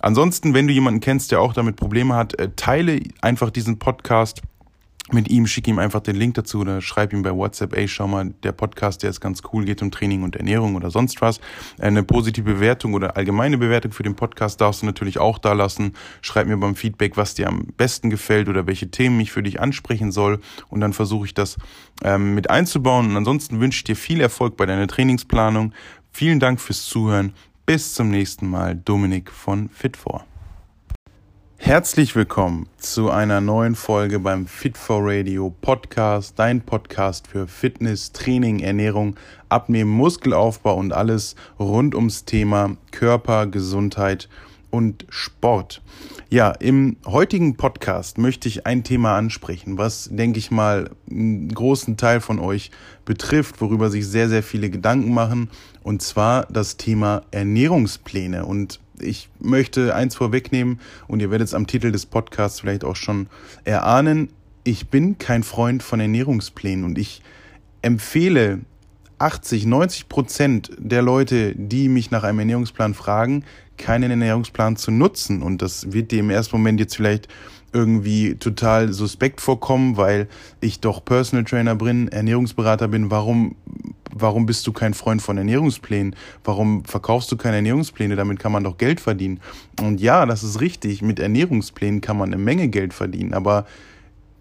Ansonsten, 0.00 0.54
wenn 0.54 0.66
du 0.66 0.72
jemanden 0.72 1.00
kennst, 1.00 1.32
der 1.32 1.40
auch 1.40 1.52
damit 1.52 1.76
Probleme 1.76 2.14
hat, 2.14 2.38
äh, 2.38 2.50
teile 2.54 3.00
einfach 3.20 3.50
diesen 3.50 3.78
Podcast 3.78 4.42
mit 5.10 5.30
ihm, 5.30 5.46
schick 5.46 5.66
ihm 5.66 5.78
einfach 5.78 6.00
den 6.00 6.16
Link 6.16 6.34
dazu 6.34 6.60
oder 6.60 6.82
schreib 6.82 7.14
ihm 7.14 7.22
bei 7.22 7.34
WhatsApp, 7.34 7.74
ey, 7.74 7.88
schau 7.88 8.06
mal, 8.06 8.34
der 8.42 8.52
Podcast, 8.52 9.02
der 9.02 9.08
ist 9.10 9.20
ganz 9.20 9.40
cool, 9.52 9.64
geht 9.64 9.80
um 9.80 9.90
Training 9.90 10.22
und 10.22 10.36
Ernährung 10.36 10.74
oder 10.74 10.90
sonst 10.90 11.22
was. 11.22 11.40
Eine 11.78 12.02
positive 12.02 12.54
Bewertung 12.54 12.92
oder 12.92 13.16
allgemeine 13.16 13.56
Bewertung 13.56 13.92
für 13.92 14.02
den 14.02 14.16
Podcast 14.16 14.60
darfst 14.60 14.82
du 14.82 14.86
natürlich 14.86 15.18
auch 15.18 15.38
da 15.38 15.54
lassen. 15.54 15.94
Schreib 16.20 16.46
mir 16.46 16.58
beim 16.58 16.74
Feedback, 16.74 17.16
was 17.16 17.34
dir 17.34 17.48
am 17.48 17.68
besten 17.78 18.10
gefällt 18.10 18.50
oder 18.50 18.66
welche 18.66 18.90
Themen 18.90 19.18
ich 19.20 19.32
für 19.32 19.42
dich 19.42 19.60
ansprechen 19.60 20.12
soll 20.12 20.40
und 20.68 20.80
dann 20.80 20.92
versuche 20.92 21.24
ich 21.24 21.32
das 21.32 21.56
ähm, 22.04 22.34
mit 22.34 22.50
einzubauen. 22.50 23.08
Und 23.10 23.16
ansonsten 23.16 23.60
wünsche 23.60 23.78
ich 23.78 23.84
dir 23.84 23.96
viel 23.96 24.20
Erfolg 24.20 24.58
bei 24.58 24.66
deiner 24.66 24.88
Trainingsplanung, 24.88 25.72
Vielen 26.18 26.40
Dank 26.40 26.60
fürs 26.60 26.84
Zuhören. 26.86 27.32
Bis 27.68 27.92
zum 27.92 28.08
nächsten 28.08 28.48
Mal. 28.48 28.76
Dominik 28.76 29.30
von 29.30 29.68
Fit4. 29.68 30.22
Herzlich 31.58 32.16
willkommen 32.16 32.66
zu 32.78 33.10
einer 33.10 33.42
neuen 33.42 33.74
Folge 33.74 34.20
beim 34.20 34.46
Fit4 34.46 35.00
Radio 35.02 35.54
Podcast, 35.60 36.38
dein 36.38 36.62
Podcast 36.62 37.26
für 37.28 37.46
Fitness, 37.46 38.12
Training, 38.12 38.60
Ernährung, 38.60 39.16
Abnehmen, 39.50 39.90
Muskelaufbau 39.90 40.76
und 40.76 40.94
alles 40.94 41.36
rund 41.58 41.94
ums 41.94 42.24
Thema 42.24 42.78
Körper, 42.90 43.46
Gesundheit 43.46 44.30
und 44.70 45.04
Sport. 45.10 45.82
Ja, 46.30 46.50
im 46.52 46.96
heutigen 47.06 47.56
Podcast 47.56 48.18
möchte 48.18 48.48
ich 48.48 48.66
ein 48.66 48.82
Thema 48.82 49.16
ansprechen, 49.16 49.78
was, 49.78 50.08
denke 50.10 50.38
ich 50.38 50.50
mal, 50.50 50.90
einen 51.10 51.52
großen 51.52 51.96
Teil 51.98 52.20
von 52.20 52.38
euch 52.38 52.70
betrifft, 53.04 53.60
worüber 53.60 53.90
sich 53.90 54.06
sehr, 54.06 54.28
sehr 54.28 54.42
viele 54.42 54.70
Gedanken 54.70 55.12
machen, 55.12 55.50
und 55.82 56.02
zwar 56.02 56.46
das 56.46 56.76
Thema 56.76 57.22
Ernährungspläne. 57.30 58.44
Und 58.44 58.80
ich 59.00 59.28
möchte 59.38 59.94
eins 59.94 60.14
vorwegnehmen, 60.14 60.80
und 61.06 61.20
ihr 61.20 61.30
werdet 61.30 61.48
es 61.48 61.54
am 61.54 61.66
Titel 61.66 61.92
des 61.92 62.06
Podcasts 62.06 62.60
vielleicht 62.60 62.84
auch 62.84 62.96
schon 62.96 63.28
erahnen, 63.64 64.30
ich 64.64 64.88
bin 64.88 65.18
kein 65.18 65.42
Freund 65.44 65.82
von 65.82 65.98
Ernährungsplänen 65.98 66.84
und 66.84 66.98
ich 66.98 67.22
empfehle 67.80 68.60
80, 69.18 69.66
90 69.66 70.08
Prozent 70.08 70.70
der 70.78 71.02
Leute, 71.02 71.54
die 71.54 71.88
mich 71.88 72.10
nach 72.10 72.22
einem 72.22 72.40
Ernährungsplan 72.40 72.94
fragen, 72.94 73.44
keinen 73.76 74.10
Ernährungsplan 74.10 74.76
zu 74.76 74.90
nutzen. 74.90 75.42
Und 75.42 75.62
das 75.62 75.92
wird 75.92 76.10
dir 76.10 76.20
im 76.20 76.30
ersten 76.30 76.56
Moment 76.56 76.80
jetzt 76.80 76.96
vielleicht 76.96 77.28
irgendwie 77.72 78.34
total 78.36 78.92
suspekt 78.92 79.40
vorkommen, 79.40 79.96
weil 79.96 80.28
ich 80.60 80.80
doch 80.80 81.04
Personal 81.04 81.44
Trainer 81.44 81.74
bin, 81.74 82.08
Ernährungsberater 82.08 82.88
bin. 82.88 83.10
Warum, 83.10 83.56
warum 84.12 84.46
bist 84.46 84.66
du 84.66 84.72
kein 84.72 84.94
Freund 84.94 85.22
von 85.22 85.36
Ernährungsplänen? 85.38 86.16
Warum 86.44 86.84
verkaufst 86.84 87.30
du 87.32 87.36
keine 87.36 87.56
Ernährungspläne? 87.56 88.16
Damit 88.16 88.38
kann 88.38 88.52
man 88.52 88.64
doch 88.64 88.78
Geld 88.78 89.00
verdienen. 89.00 89.40
Und 89.80 90.00
ja, 90.00 90.26
das 90.26 90.42
ist 90.42 90.60
richtig. 90.60 91.02
Mit 91.02 91.18
Ernährungsplänen 91.18 92.00
kann 92.00 92.16
man 92.16 92.32
eine 92.32 92.42
Menge 92.42 92.68
Geld 92.68 92.94
verdienen. 92.94 93.34
Aber 93.34 93.66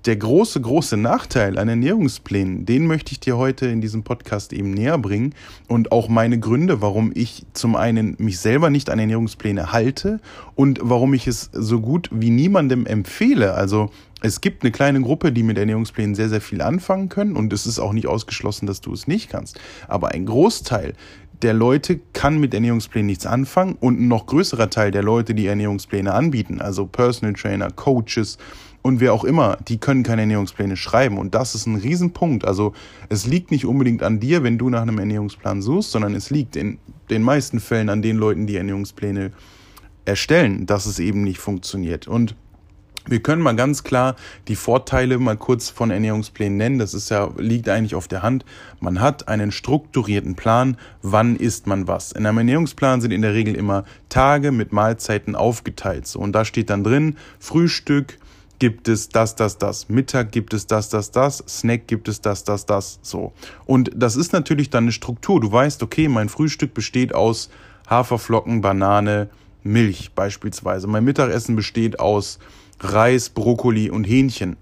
der 0.08 0.16
große, 0.16 0.62
große 0.62 0.96
Nachteil 0.96 1.60
an 1.60 1.68
Ernährungsplänen, 1.68 2.66
den 2.66 2.88
möchte 2.88 3.12
ich 3.12 3.20
dir 3.20 3.38
heute 3.38 3.68
in 3.68 3.82
diesem 3.82 4.04
Podcast 4.04 4.54
eben 4.54 4.72
näher 4.72 4.98
bringen 4.98 5.36
und 5.68 5.92
auch 5.92 6.08
meine 6.08 6.40
Gründe, 6.40 6.82
warum 6.82 7.12
ich 7.14 7.46
zum 7.52 7.76
einen 7.76 8.16
mich 8.18 8.40
selber 8.40 8.70
nicht 8.70 8.90
an 8.90 9.00
Ernährungspläne 9.00 9.74
halte 9.74 10.22
und 10.56 10.80
warum 10.82 11.14
ich 11.14 11.28
es 11.28 11.50
so 11.52 11.82
gut 11.82 12.10
wie 12.14 12.30
niemandem 12.30 12.86
empfehle. 12.86 13.54
Also 13.54 13.90
es 14.22 14.40
gibt 14.40 14.64
eine 14.64 14.72
kleine 14.72 15.02
Gruppe, 15.02 15.34
die 15.34 15.44
mit 15.44 15.58
Ernährungsplänen 15.58 16.16
sehr, 16.16 16.30
sehr 16.30 16.42
viel 16.42 16.62
anfangen 16.62 17.10
können 17.10 17.36
und 17.36 17.52
es 17.52 17.68
ist 17.68 17.78
auch 17.78 17.92
nicht 17.92 18.08
ausgeschlossen, 18.08 18.66
dass 18.66 18.80
du 18.80 18.94
es 18.94 19.08
nicht 19.08 19.30
kannst. 19.30 19.60
Aber 19.90 20.14
ein 20.14 20.26
Großteil 20.26 20.94
der 21.42 21.54
Leute 21.54 22.00
kann 22.14 22.40
mit 22.40 22.54
Ernährungsplänen 22.54 23.08
nichts 23.08 23.26
anfangen 23.26 23.76
und 23.80 24.00
ein 24.00 24.08
noch 24.08 24.26
größerer 24.26 24.70
Teil 24.70 24.92
der 24.92 25.04
Leute, 25.04 25.36
die 25.36 25.48
Ernährungspläne 25.48 26.14
anbieten, 26.14 26.62
also 26.62 26.88
Personal 26.88 27.34
Trainer, 27.34 27.70
Coaches, 27.70 28.38
und 28.88 29.02
wer 29.02 29.14
auch 29.14 29.26
immer, 29.26 29.58
die 29.68 29.80
können 29.80 30.04
keine 30.04 30.22
Ernährungspläne 30.22 30.78
schreiben. 30.78 31.18
Und 31.18 31.36
das 31.36 31.56
ist 31.56 31.66
ein 31.66 31.76
Riesenpunkt. 31.76 32.46
Also 32.46 32.74
es 33.10 33.28
liegt 33.28 33.52
nicht 33.52 33.66
unbedingt 33.66 34.02
an 34.02 34.22
dir, 34.22 34.44
wenn 34.44 34.58
du 34.58 34.70
nach 34.70 34.84
einem 34.84 34.98
Ernährungsplan 34.98 35.62
suchst, 35.62 35.92
sondern 35.92 36.16
es 36.16 36.30
liegt 36.30 36.56
in 36.56 36.78
den 37.10 37.22
meisten 37.22 37.60
Fällen 37.60 37.90
an 37.90 38.02
den 38.02 38.16
Leuten, 38.16 38.48
die 38.48 38.56
Ernährungspläne 38.56 39.34
erstellen, 40.06 40.68
dass 40.68 40.86
es 40.86 41.00
eben 41.00 41.26
nicht 41.26 41.40
funktioniert. 41.40 42.08
Und 42.08 42.38
wir 43.10 43.22
können 43.22 43.42
mal 43.42 43.58
ganz 43.58 43.84
klar 43.84 44.16
die 44.48 44.56
Vorteile 44.56 45.18
mal 45.18 45.36
kurz 45.36 45.70
von 45.70 45.92
Ernährungsplänen 45.92 46.58
nennen. 46.58 46.80
Das 46.80 46.94
ist 46.94 47.10
ja, 47.10 47.30
liegt 47.38 47.68
eigentlich 47.68 47.94
auf 47.96 48.08
der 48.08 48.24
Hand. 48.24 48.46
Man 48.80 49.02
hat 49.02 49.28
einen 49.28 49.52
strukturierten 49.52 50.36
Plan. 50.36 50.78
Wann 51.02 51.36
isst 51.36 51.68
man 51.68 51.90
was? 51.90 52.14
In 52.14 52.26
einem 52.26 52.38
Ernährungsplan 52.38 53.02
sind 53.02 53.12
in 53.12 53.22
der 53.22 53.34
Regel 53.34 53.54
immer 53.54 53.84
Tage 54.08 54.54
mit 54.54 54.72
Mahlzeiten 54.72 55.36
aufgeteilt. 55.36 56.08
So, 56.08 56.20
und 56.20 56.32
da 56.32 56.46
steht 56.46 56.70
dann 56.70 56.86
drin 56.86 57.18
Frühstück, 57.38 58.18
gibt 58.60 58.88
es 58.88 59.10
das, 59.10 59.36
das, 59.36 59.58
das. 59.58 59.90
Mittag 59.90 60.32
gibt 60.32 60.54
es 60.54 60.68
das, 60.68 60.90
das, 60.90 61.12
das. 61.12 61.44
Snack 61.48 61.88
gibt 61.88 62.08
es 62.08 62.22
das, 62.22 62.44
das, 62.44 62.66
das. 62.66 63.00
So. 63.02 63.34
Und 63.66 63.92
das 63.96 64.16
ist 64.16 64.34
natürlich 64.34 64.70
dann 64.70 64.86
eine 64.86 64.92
Struktur. 64.92 65.40
Du 65.40 65.52
weißt, 65.52 65.84
okay, 65.84 66.08
mein 66.08 66.30
Frühstück 66.30 66.74
besteht 66.74 67.14
aus 67.14 67.50
Haferflocken, 67.90 68.62
Banane, 68.62 69.30
Milch 69.64 70.12
beispielsweise. 70.14 70.88
Mein 70.88 71.04
Mittagessen 71.04 71.56
besteht 71.56 72.00
aus 72.00 72.40
Reis, 72.80 73.30
Brokkoli 73.30 73.90
und 73.90 74.06
Hähnchen. 74.06 74.58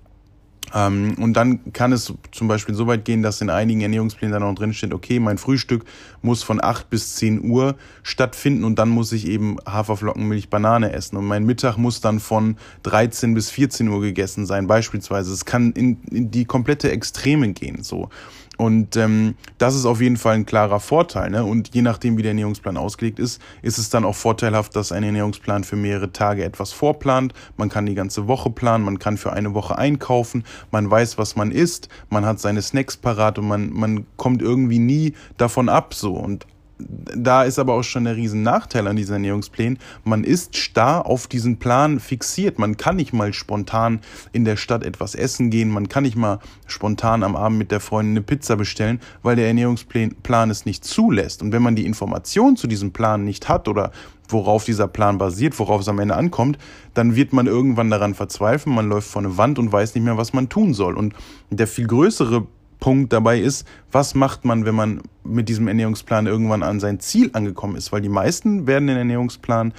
Ähm, 0.74 1.16
und 1.20 1.34
dann 1.34 1.74
kann 1.74 1.92
es 1.92 2.14
zum 2.32 2.48
Beispiel 2.48 2.76
so 2.76 2.88
weit 2.88 3.06
gehen, 3.06 3.22
dass 3.22 3.42
in 3.42 3.50
einigen 3.50 3.82
Ernährungsplänen 3.82 4.34
dann 4.34 4.44
auch 4.44 4.56
drin 4.56 4.74
steht, 4.74 4.94
okay, 4.94 5.20
mein 5.20 5.38
Frühstück 5.38 5.86
muss 6.22 6.44
von 6.44 6.64
8 6.64 6.90
bis 6.90 7.16
10 7.16 7.50
Uhr 7.50 7.76
stattfinden 8.04 8.64
und 8.64 8.80
dann 8.80 8.90
muss 8.90 9.12
ich 9.12 9.28
eben 9.28 9.58
Haferflocken, 9.66 10.28
Milch, 10.28 10.50
Banane 10.50 10.92
essen. 10.92 11.18
Und 11.18 11.26
mein 11.26 11.46
Mittag 11.46 11.78
muss 11.78 12.02
dann 12.02 12.20
von 12.20 12.58
13 12.84 13.34
bis 13.34 13.50
14 13.50 13.88
Uhr 13.88 14.02
gegessen 14.02 14.46
sein, 14.46 14.68
beispielsweise. 14.68 15.32
Es 15.32 15.46
kann 15.46 15.72
in, 15.74 16.02
in 16.10 16.32
die 16.32 16.46
komplette 16.46 16.92
Extreme 16.92 17.54
gehen, 17.54 17.84
so. 17.84 18.10
Und 18.58 18.96
ähm, 18.96 19.36
das 19.58 19.76
ist 19.76 19.86
auf 19.86 20.02
jeden 20.02 20.18
Fall 20.18 20.36
ein 20.36 20.46
klarer 20.46 20.80
Vorteil. 20.80 21.30
Ne? 21.30 21.44
Und 21.44 21.74
je 21.74 21.82
nachdem, 21.82 22.18
wie 22.18 22.22
der 22.22 22.32
Ernährungsplan 22.32 22.78
ausgelegt 22.78 23.20
ist, 23.20 23.42
ist 23.62 23.78
es 23.78 23.90
dann 23.90 24.06
auch 24.06 24.16
vorteilhaft, 24.16 24.76
dass 24.76 24.92
ein 24.92 25.04
Ernährungsplan 25.04 25.64
für 25.64 25.76
mehrere 25.76 26.12
Tage 26.12 26.44
etwas 26.44 26.72
vorplant. 26.72 27.34
Man 27.58 27.70
kann 27.70 27.86
die 27.86 27.96
ganze 27.96 28.28
Woche 28.28 28.50
planen, 28.50 28.84
man 28.84 29.00
kann 29.00 29.18
für 29.18 29.34
eine 29.34 29.54
Woche 29.54 29.78
einkaufen, 29.78 30.44
man 30.72 30.90
weiß, 30.90 31.18
was 31.18 31.36
man 31.36 31.52
isst, 31.52 31.90
man 32.10 32.26
hat 32.26 32.40
seine 32.40 32.62
Snacks 32.62 32.98
parat 32.98 33.38
und 33.40 33.48
man, 33.48 33.72
man 33.74 34.06
kommt 34.18 34.42
irgendwie 34.42 34.80
nie 34.80 35.14
davon 35.38 35.70
ab. 35.70 35.94
So. 35.94 36.14
Und 36.14 36.46
da 36.78 37.44
ist 37.44 37.58
aber 37.58 37.74
auch 37.74 37.84
schon 37.84 38.04
der 38.04 38.18
riesen 38.18 38.44
Nachteil 38.44 38.88
an 38.88 38.96
diesen 38.96 39.14
Ernährungsplänen. 39.14 39.80
Man 40.04 40.24
ist 40.24 40.58
starr 40.58 41.06
auf 41.06 41.28
diesen 41.28 41.58
Plan 41.58 42.00
fixiert. 42.00 42.60
Man 42.60 42.76
kann 42.76 42.98
nicht 42.98 43.14
mal 43.14 43.32
spontan 43.34 44.02
in 44.34 44.44
der 44.44 44.58
Stadt 44.58 44.84
etwas 44.84 45.16
essen 45.16 45.50
gehen. 45.50 45.70
Man 45.70 45.88
kann 45.88 46.04
nicht 46.04 46.18
mal 46.18 46.40
spontan 46.68 47.24
am 47.24 47.36
Abend 47.36 47.58
mit 47.58 47.72
der 47.72 47.80
Freundin 47.80 48.14
eine 48.14 48.22
Pizza 48.22 48.58
bestellen, 48.58 49.00
weil 49.24 49.38
der 49.38 49.48
Ernährungsplan 49.48 50.50
es 50.50 50.66
nicht 50.66 50.84
zulässt. 50.84 51.42
Und 51.42 51.54
wenn 51.54 51.64
man 51.64 51.76
die 51.76 51.86
Information 51.86 52.58
zu 52.58 52.68
diesem 52.68 52.92
Plan 52.92 53.24
nicht 53.24 53.48
hat 53.48 53.70
oder 53.70 53.92
worauf 54.28 54.66
dieser 54.66 54.88
Plan 54.88 55.18
basiert, 55.18 55.58
worauf 55.60 55.82
es 55.82 55.88
am 55.88 56.00
Ende 56.00 56.16
ankommt, 56.16 56.58
dann 56.94 57.16
wird 57.16 57.32
man 57.32 57.48
irgendwann 57.48 57.90
daran 57.90 58.16
verzweifeln, 58.16 58.76
man 58.76 58.90
läuft 58.90 59.08
vor 59.08 59.22
eine 59.22 59.38
Wand 59.38 59.60
und 59.60 59.72
weiß 59.72 59.96
nicht 59.96 60.04
mehr, 60.04 60.18
was 60.18 60.34
man 60.34 60.50
tun 60.50 60.74
soll. 60.74 60.96
Und 60.96 61.14
der 61.50 61.68
viel 61.68 61.88
größere 61.88 62.48
Punkt 62.80 63.14
dabei 63.14 63.40
ist, 63.40 63.68
was 63.92 64.16
macht 64.16 64.46
man, 64.46 64.66
wenn 64.66 64.76
man 64.76 65.02
mit 65.24 65.50
diesem 65.50 65.68
Ernährungsplan 65.68 66.28
irgendwann 66.28 66.64
an 66.64 66.80
sein 66.80 67.00
Ziel 67.00 67.30
angekommen 67.34 67.76
ist? 67.76 67.92
Weil 67.92 68.02
die 68.02 68.10
meisten 68.10 68.68
werden 68.68 68.88
den 68.88 68.98
Ernährungsplan 68.98 69.74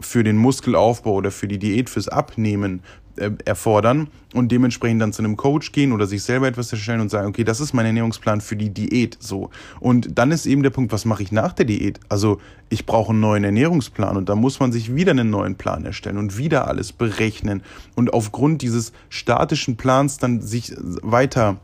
für 0.00 0.24
den 0.24 0.36
Muskelaufbau 0.36 1.14
oder 1.14 1.30
für 1.30 1.48
die 1.48 1.58
Diät 1.58 1.88
fürs 1.88 2.08
Abnehmen 2.08 2.82
äh, 3.16 3.30
erfordern 3.44 4.08
und 4.32 4.50
dementsprechend 4.50 5.02
dann 5.02 5.12
zu 5.12 5.20
einem 5.22 5.36
Coach 5.36 5.72
gehen 5.72 5.92
oder 5.92 6.06
sich 6.06 6.22
selber 6.22 6.48
etwas 6.48 6.72
erstellen 6.72 7.02
und 7.02 7.10
sagen, 7.10 7.28
okay, 7.28 7.44
das 7.44 7.60
ist 7.60 7.74
mein 7.74 7.84
Ernährungsplan 7.84 8.40
für 8.40 8.56
die 8.56 8.70
Diät 8.70 9.18
so. 9.20 9.50
Und 9.80 10.18
dann 10.18 10.30
ist 10.30 10.46
eben 10.46 10.62
der 10.62 10.70
Punkt, 10.70 10.92
was 10.92 11.04
mache 11.04 11.22
ich 11.22 11.30
nach 11.30 11.52
der 11.52 11.66
Diät? 11.66 12.00
Also 12.08 12.40
ich 12.70 12.86
brauche 12.86 13.10
einen 13.10 13.20
neuen 13.20 13.44
Ernährungsplan 13.44 14.16
und 14.16 14.30
da 14.30 14.34
muss 14.34 14.60
man 14.60 14.72
sich 14.72 14.94
wieder 14.94 15.10
einen 15.10 15.28
neuen 15.28 15.56
Plan 15.56 15.84
erstellen 15.84 16.16
und 16.16 16.38
wieder 16.38 16.68
alles 16.68 16.92
berechnen 16.92 17.62
und 17.96 18.14
aufgrund 18.14 18.62
dieses 18.62 18.92
statischen 19.10 19.76
Plans 19.76 20.16
dann 20.16 20.40
sich 20.40 20.74
weiter 21.02 21.58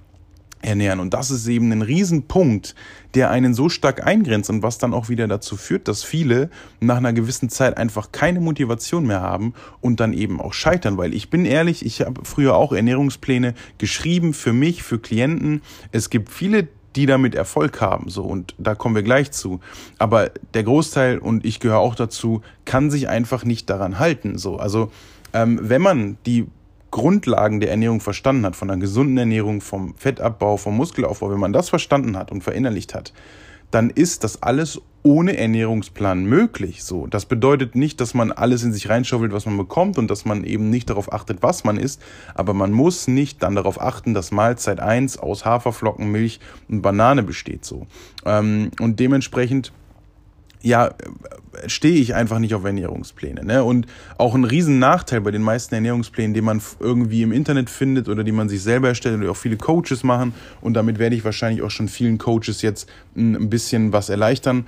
ernähren. 0.61 1.01
Und 1.01 1.15
das 1.15 1.31
ist 1.31 1.47
eben 1.47 1.71
ein 1.73 1.83
Riesenpunkt, 1.83 2.75
der 3.15 3.31
einen 3.31 3.55
so 3.55 3.69
stark 3.69 4.07
eingrenzt 4.07 4.51
und 4.51 4.63
was 4.63 4.79
dann 4.79 4.93
auch 4.93 5.09
wieder 5.09 5.29
dazu 5.29 5.57
führt, 5.57 5.89
dass 5.89 6.05
viele 6.05 6.51
nach 6.81 6.97
einer 6.97 7.13
gewissen 7.13 7.49
Zeit 7.49 7.77
einfach 7.77 8.13
keine 8.13 8.41
Motivation 8.41 9.07
mehr 9.07 9.21
haben 9.21 9.55
und 9.81 10.01
dann 10.01 10.13
eben 10.13 10.41
auch 10.41 10.53
scheitern. 10.53 10.99
Weil 10.99 11.15
ich 11.15 11.31
bin 11.31 11.45
ehrlich, 11.45 11.85
ich 11.85 12.01
habe 12.01 12.21
früher 12.25 12.57
auch 12.57 12.73
Ernährungspläne 12.73 13.55
geschrieben 13.79 14.35
für 14.35 14.53
mich, 14.53 14.83
für 14.83 14.99
Klienten. 14.99 15.63
Es 15.93 16.11
gibt 16.11 16.31
viele, 16.31 16.69
die 16.97 17.07
damit 17.07 17.35
Erfolg 17.35 17.81
haben, 17.81 18.09
so 18.09 18.25
und 18.25 18.55
da 18.59 18.75
kommen 18.75 18.95
wir 18.95 19.03
gleich 19.03 19.31
zu. 19.31 19.61
Aber 19.99 20.31
der 20.55 20.65
Großteil 20.65 21.19
und 21.19 21.45
ich 21.45 21.61
gehöre 21.61 21.79
auch 21.79 21.95
dazu, 21.95 22.43
kann 22.65 22.91
sich 22.91 23.09
einfach 23.09 23.45
nicht 23.45 23.71
daran 23.71 23.99
halten, 23.99 24.39
so. 24.39 24.57
Also 24.57 24.91
ähm, 25.33 25.61
wenn 25.63 25.83
man 25.83 26.17
die 26.27 26.47
Grundlagen 26.91 27.61
der 27.61 27.71
Ernährung 27.71 28.01
verstanden 28.01 28.47
hat, 28.47 28.57
von 28.57 28.71
einer 28.71 28.81
gesunden 28.81 29.19
Ernährung, 29.19 29.61
vom 29.61 29.95
Fettabbau, 29.97 30.57
vom 30.57 30.77
Muskelaufbau, 30.77 31.31
wenn 31.31 31.41
man 31.41 31.53
das 31.53 31.69
verstanden 31.69 32.17
hat 32.17 32.33
und 32.33 32.43
verinnerlicht 32.43 32.95
hat, 32.95 33.13
dann 33.71 33.91
ist 33.91 34.25
das 34.25 34.43
alles 34.43 34.81
ohne 35.03 35.37
Ernährungsplan 35.37 36.25
möglich. 36.25 36.85
So, 36.85 37.07
das 37.07 37.27
bedeutet 37.27 37.75
nicht, 37.75 38.01
dass 38.01 38.15
man 38.15 38.33
alles 38.33 38.63
in 38.63 38.73
sich 38.73 38.89
reinschaufelt, 38.89 39.33
was 39.33 39.47
man 39.47 39.57
bekommt 39.57 39.99
und 39.99 40.11
dass 40.11 40.25
man 40.25 40.45
eben 40.45 40.71
nicht 40.71 40.91
darauf 40.91 41.13
achtet, 41.13 41.43
was 41.43 41.65
man 41.65 41.77
isst, 41.77 42.03
aber 42.35 42.53
man 42.53 42.73
muss 42.73 43.09
nicht 43.09 43.43
dann 43.43 43.55
darauf 43.55 43.81
achten, 43.81 44.15
dass 44.15 44.33
Mahlzeit 44.33 44.81
1 44.81 45.19
aus 45.19 45.45
Haferflocken, 45.45 46.11
Milch 46.11 46.41
und 46.69 46.83
Banane 46.83 47.23
besteht. 47.23 47.65
So 47.65 47.87
ähm, 48.27 48.71
und 48.81 49.01
dementsprechend 49.01 49.73
ja, 50.63 50.91
stehe 51.67 52.01
ich 52.01 52.15
einfach 52.15 52.39
nicht 52.39 52.55
auf 52.55 52.65
Ernährungspläne. 52.65 53.45
Ne? 53.45 53.65
Und 53.65 53.87
auch 54.17 54.35
ein 54.35 54.45
riesen 54.45 54.79
Nachteil 54.79 55.21
bei 55.21 55.31
den 55.31 55.43
meisten 55.43 55.75
Ernährungsplänen, 55.75 56.35
die 56.35 56.41
man 56.41 56.61
irgendwie 56.81 57.23
im 57.23 57.33
Internet 57.33 57.71
findet 57.71 58.09
oder 58.09 58.25
die 58.25 58.33
man 58.33 58.49
sich 58.49 58.63
selber 58.63 58.89
erstellt 58.89 59.21
oder 59.21 59.31
auch 59.31 59.37
viele 59.37 59.57
Coaches 59.57 60.05
machen. 60.05 60.35
Und 60.61 60.75
damit 60.75 60.99
werde 60.99 61.17
ich 61.17 61.25
wahrscheinlich 61.25 61.63
auch 61.63 61.71
schon 61.71 61.89
vielen 61.89 62.19
Coaches 62.19 62.63
jetzt 62.63 62.89
ein 63.17 63.51
bisschen 63.51 63.93
was 63.93 64.09
erleichtern. 64.09 64.67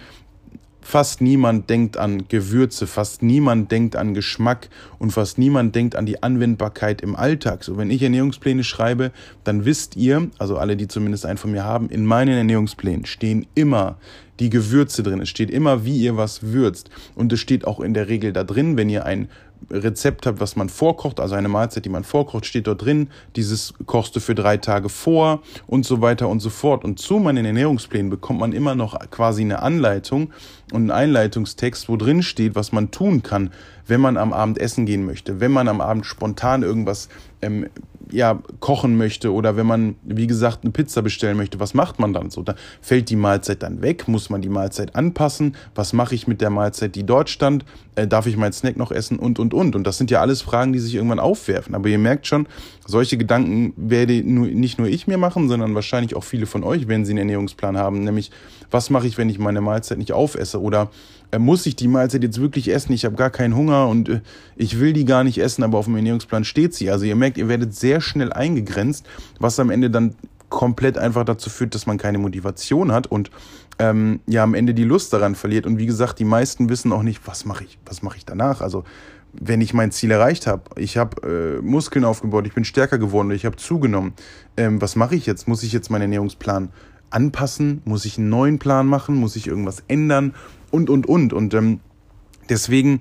fast 0.83 1.20
niemand 1.20 1.68
denkt 1.70 1.96
an 1.96 2.26
Gewürze, 2.29 2.87
fast 2.87 3.22
niemand 3.22 3.70
denkt 3.70 3.96
an 3.96 4.14
Geschmack 4.14 4.68
und 4.98 5.12
fast 5.12 5.38
niemand 5.38 5.74
denkt 5.74 5.94
an 5.94 6.07
die 6.07 6.22
Anwendbarkeit 6.22 7.03
im 7.03 7.16
Alltag. 7.16 7.64
So, 7.64 7.76
wenn 7.76 7.90
ich 7.90 8.03
Ernährungspläne 8.03 8.64
schreibe, 8.64 9.12
dann 9.44 9.64
wisst 9.64 9.96
ihr, 9.96 10.31
also 10.38 10.57
alle, 10.57 10.76
die 10.76 10.88
zumindest 10.88 11.26
einen 11.26 11.38
von 11.38 11.53
mir 11.53 11.64
haben, 11.64 11.90
in 11.90 12.05
meinen 12.05 12.37
Ernährungsplänen 12.37 13.07
stehen 13.07 13.46
immer 13.55 13.98
die 14.40 14.50
Gewürze 14.50 15.03
drin. 15.03 15.20
Es 15.20 15.29
steht 15.29 15.50
immer, 15.50 15.85
wie 15.85 15.98
ihr 15.98 16.16
was 16.16 16.42
würzt. 16.42 16.90
Und 17.14 17.33
es 17.33 17.40
steht 17.40 17.66
auch 17.66 17.81
in 17.81 17.94
der 17.94 18.09
Regel 18.09 18.33
da 18.33 18.44
drin, 18.44 18.76
wenn 18.76 18.88
ihr 18.88 19.05
ein 19.05 19.29
Rezept 19.70 20.26
habt, 20.26 20.40
was 20.40 20.57
man 20.57 20.68
vorkocht, 20.68 21.20
also 21.20 21.35
eine 21.35 21.48
Mahlzeit, 21.48 21.85
die 21.85 21.90
man 21.90 22.03
vorkocht, 22.03 22.46
steht 22.46 22.66
dort 22.66 22.83
drin, 22.83 23.09
dieses 23.37 23.74
kochst 23.87 24.16
du 24.16 24.20
für 24.20 24.35
drei 24.35 24.57
Tage 24.57 24.88
vor 24.88 25.42
und 25.66 25.85
so 25.85 26.00
weiter 26.00 26.29
und 26.29 26.40
so 26.40 26.48
fort. 26.48 26.83
Und 26.83 26.98
zu 26.98 27.18
meinen 27.18 27.44
Ernährungsplänen 27.44 28.11
bekommt 28.11 28.40
man 28.40 28.53
immer 28.53 28.74
noch 28.74 28.98
quasi 29.11 29.42
eine 29.42 29.61
Anleitung 29.62 30.33
und 30.72 30.83
einen 30.83 30.90
Einleitungstext, 30.90 31.88
wo 31.88 31.96
drin 31.96 32.22
steht, 32.22 32.55
was 32.55 32.72
man 32.72 32.90
tun 32.90 33.22
kann, 33.22 33.50
wenn 33.87 34.00
man 34.00 34.16
am 34.16 34.33
Abend 34.33 34.59
essen 34.59 34.87
gehen 34.87 35.05
möchte, 35.05 35.40
wenn 35.40 35.53
man 35.53 35.68
am 35.68 35.81
Abend 35.81 36.07
spontan 36.07 36.62
irgendwas 36.62 37.09
ähm, 37.42 37.66
ja, 38.12 38.40
kochen 38.61 38.96
möchte 38.96 39.33
oder 39.33 39.57
wenn 39.57 39.66
man, 39.66 39.96
wie 40.03 40.27
gesagt, 40.27 40.61
eine 40.62 40.73
Pizza 40.73 41.03
bestellen 41.03 41.37
möchte, 41.37 41.61
was 41.61 41.75
macht 41.75 41.99
man 41.99 42.12
dann 42.12 42.31
so? 42.31 42.42
Da 42.42 42.55
fällt 42.81 43.11
die 43.11 43.16
Mahlzeit 43.16 43.62
dann 43.62 43.83
weg? 43.83 44.09
Muss 44.09 44.31
man 44.31 44.42
die 44.42 44.49
Mahlzeit 44.49 44.94
anpassen? 44.94 45.57
Was 45.75 45.92
mache 45.92 46.14
ich 46.14 46.27
mit 46.27 46.40
der 46.40 46.51
Mahlzeit, 46.51 46.94
die 46.94 47.05
dort 47.05 47.31
stand? 47.31 47.64
Äh, 47.94 48.07
darf 48.07 48.27
ich 48.27 48.37
meinen 48.37 48.53
Snack 48.53 48.77
noch 48.77 48.92
essen? 48.92 49.18
Und, 49.18 49.38
und, 49.38 49.55
und. 49.55 49.75
Und 49.75 49.87
das 49.87 49.99
sind 49.99 50.11
ja 50.11 50.20
alles 50.20 50.42
Fragen, 50.42 50.73
die 50.73 50.79
sich 50.79 50.94
irgendwann 50.94 51.20
aufwerfen. 51.20 51.75
Aber 51.75 51.88
ihr 51.88 51.99
merkt 51.99 52.27
schon, 52.27 52.46
solche 52.90 53.16
Gedanken 53.16 53.72
werde 53.76 54.22
nur, 54.22 54.46
nicht 54.48 54.79
nur 54.79 54.88
ich 54.88 55.07
mir 55.07 55.16
machen, 55.16 55.48
sondern 55.48 55.74
wahrscheinlich 55.74 56.14
auch 56.16 56.24
viele 56.24 56.46
von 56.46 56.64
euch, 56.64 56.88
wenn 56.88 57.05
sie 57.05 57.12
einen 57.12 57.18
Ernährungsplan 57.18 57.76
haben. 57.76 58.05
Nämlich, 58.05 58.31
was 58.70 58.90
mache 58.90 59.07
ich, 59.07 59.16
wenn 59.16 59.31
ich 59.31 59.38
meine 59.38 59.61
Mahlzeit 59.61 59.98
nicht 59.98 60.12
aufesse? 60.12 60.61
Oder 60.61 60.90
äh, 61.31 61.38
muss 61.38 61.64
ich 61.66 61.76
die 61.76 61.88
Mahlzeit 61.88 62.22
jetzt 62.22 62.40
wirklich 62.40 62.68
essen? 62.68 62.92
Ich 62.92 63.05
habe 63.05 63.16
gar 63.16 63.31
keinen 63.31 63.57
Hunger 63.57 63.88
und 63.88 64.09
äh, 64.09 64.20
ich 64.57 64.81
will 64.81 64.92
die 64.92 65.05
gar 65.05 65.24
nicht 65.24 65.38
essen, 65.38 65.62
aber 65.62 65.79
auf 65.79 65.87
dem 65.87 65.96
Ernährungsplan 65.96 66.44
steht 66.44 66.74
sie. 66.74 66.90
Also 66.90 67.07
ihr 67.07 67.16
merkt, 67.16 67.38
ihr 67.38 67.48
werdet 67.48 67.74
sehr 67.74 68.00
schnell 68.00 68.33
eingegrenzt, 68.33 69.07
was 69.38 69.59
am 69.59 69.70
Ende 69.70 69.90
dann 69.90 70.14
komplett 70.48 70.98
einfach 70.98 71.24
dazu 71.24 71.48
führt, 71.48 71.74
dass 71.74 71.87
man 71.87 71.96
keine 71.96 72.18
Motivation 72.18 72.92
hat 72.92 73.07
und 73.07 73.31
ähm, 73.79 74.20
ja 74.26 74.42
am 74.42 74.55
Ende 74.55 74.74
die 74.74 74.85
Lust 74.85 75.12
daran 75.12 75.35
verliert. 75.35 75.64
Und 75.64 75.79
wie 75.79 75.87
gesagt, 75.87 76.18
die 76.18 76.24
meisten 76.24 76.68
wissen 76.68 76.92
auch 76.92 77.03
nicht, 77.03 77.20
was 77.26 77.44
mache 77.44 77.64
ich, 77.64 77.79
was 77.87 78.03
mache 78.03 78.18
ich 78.18 78.26
danach. 78.26 78.61
Also 78.61 78.85
wenn 79.32 79.60
ich 79.60 79.74
mein 79.74 79.90
Ziel 79.92 80.10
erreicht 80.10 80.46
habe, 80.46 80.62
ich 80.76 80.96
habe 80.96 81.58
äh, 81.60 81.62
Muskeln 81.62 82.04
aufgebaut, 82.04 82.46
ich 82.46 82.54
bin 82.54 82.64
stärker 82.64 82.98
geworden, 82.98 83.30
ich 83.30 83.46
habe 83.46 83.56
zugenommen, 83.56 84.14
ähm, 84.56 84.80
was 84.80 84.96
mache 84.96 85.14
ich 85.14 85.26
jetzt? 85.26 85.48
Muss 85.48 85.62
ich 85.62 85.72
jetzt 85.72 85.90
meinen 85.90 86.02
Ernährungsplan 86.02 86.70
anpassen? 87.10 87.82
Muss 87.84 88.04
ich 88.04 88.18
einen 88.18 88.28
neuen 88.28 88.58
Plan 88.58 88.86
machen? 88.86 89.16
Muss 89.16 89.36
ich 89.36 89.46
irgendwas 89.46 89.82
ändern? 89.88 90.34
Und, 90.70 90.90
und, 90.90 91.06
und. 91.06 91.32
Und 91.32 91.54
ähm, 91.54 91.80
deswegen 92.48 93.00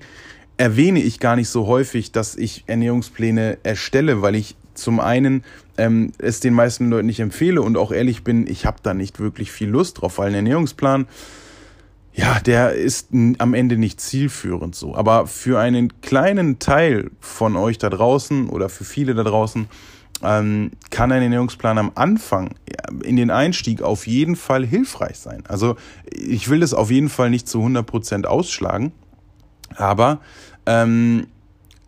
erwähne 0.57 1.01
ich 1.01 1.19
gar 1.19 1.35
nicht 1.35 1.49
so 1.49 1.67
häufig, 1.67 2.11
dass 2.11 2.35
ich 2.35 2.63
Ernährungspläne 2.67 3.59
erstelle, 3.63 4.21
weil 4.21 4.35
ich 4.35 4.55
zum 4.73 4.99
einen 4.99 5.43
ähm, 5.77 6.11
es 6.17 6.39
den 6.39 6.53
meisten 6.53 6.89
Leuten 6.89 7.07
nicht 7.07 7.19
empfehle 7.19 7.61
und 7.61 7.77
auch 7.77 7.91
ehrlich 7.91 8.23
bin, 8.23 8.47
ich 8.47 8.65
habe 8.65 8.77
da 8.83 8.93
nicht 8.93 9.19
wirklich 9.19 9.51
viel 9.51 9.69
Lust 9.69 10.01
drauf, 10.01 10.17
weil 10.17 10.29
ein 10.29 10.35
Ernährungsplan, 10.35 11.07
ja, 12.19 12.41
der 12.41 12.73
ist 12.73 13.11
am 13.37 13.53
Ende 13.53 13.77
nicht 13.77 14.01
zielführend 14.01 14.75
so. 14.75 14.93
Aber 14.93 15.25
für 15.25 15.57
einen 15.57 16.01
kleinen 16.01 16.59
Teil 16.59 17.11
von 17.21 17.55
euch 17.55 17.77
da 17.77 17.89
draußen 17.89 18.49
oder 18.49 18.67
für 18.67 18.83
viele 18.83 19.15
da 19.15 19.23
draußen 19.23 19.69
ähm, 20.21 20.71
kann 20.89 21.13
ein 21.13 21.21
Ernährungsplan 21.21 21.77
am 21.77 21.93
Anfang 21.95 22.55
in 23.03 23.15
den 23.15 23.31
Einstieg 23.31 23.81
auf 23.81 24.05
jeden 24.05 24.35
Fall 24.35 24.65
hilfreich 24.65 25.17
sein. 25.17 25.43
Also 25.47 25.77
ich 26.11 26.49
will 26.49 26.59
das 26.59 26.73
auf 26.73 26.91
jeden 26.91 27.07
Fall 27.07 27.29
nicht 27.29 27.47
zu 27.47 27.59
100% 27.59 28.25
ausschlagen, 28.25 28.91
aber 29.77 30.19
ähm, 30.65 31.27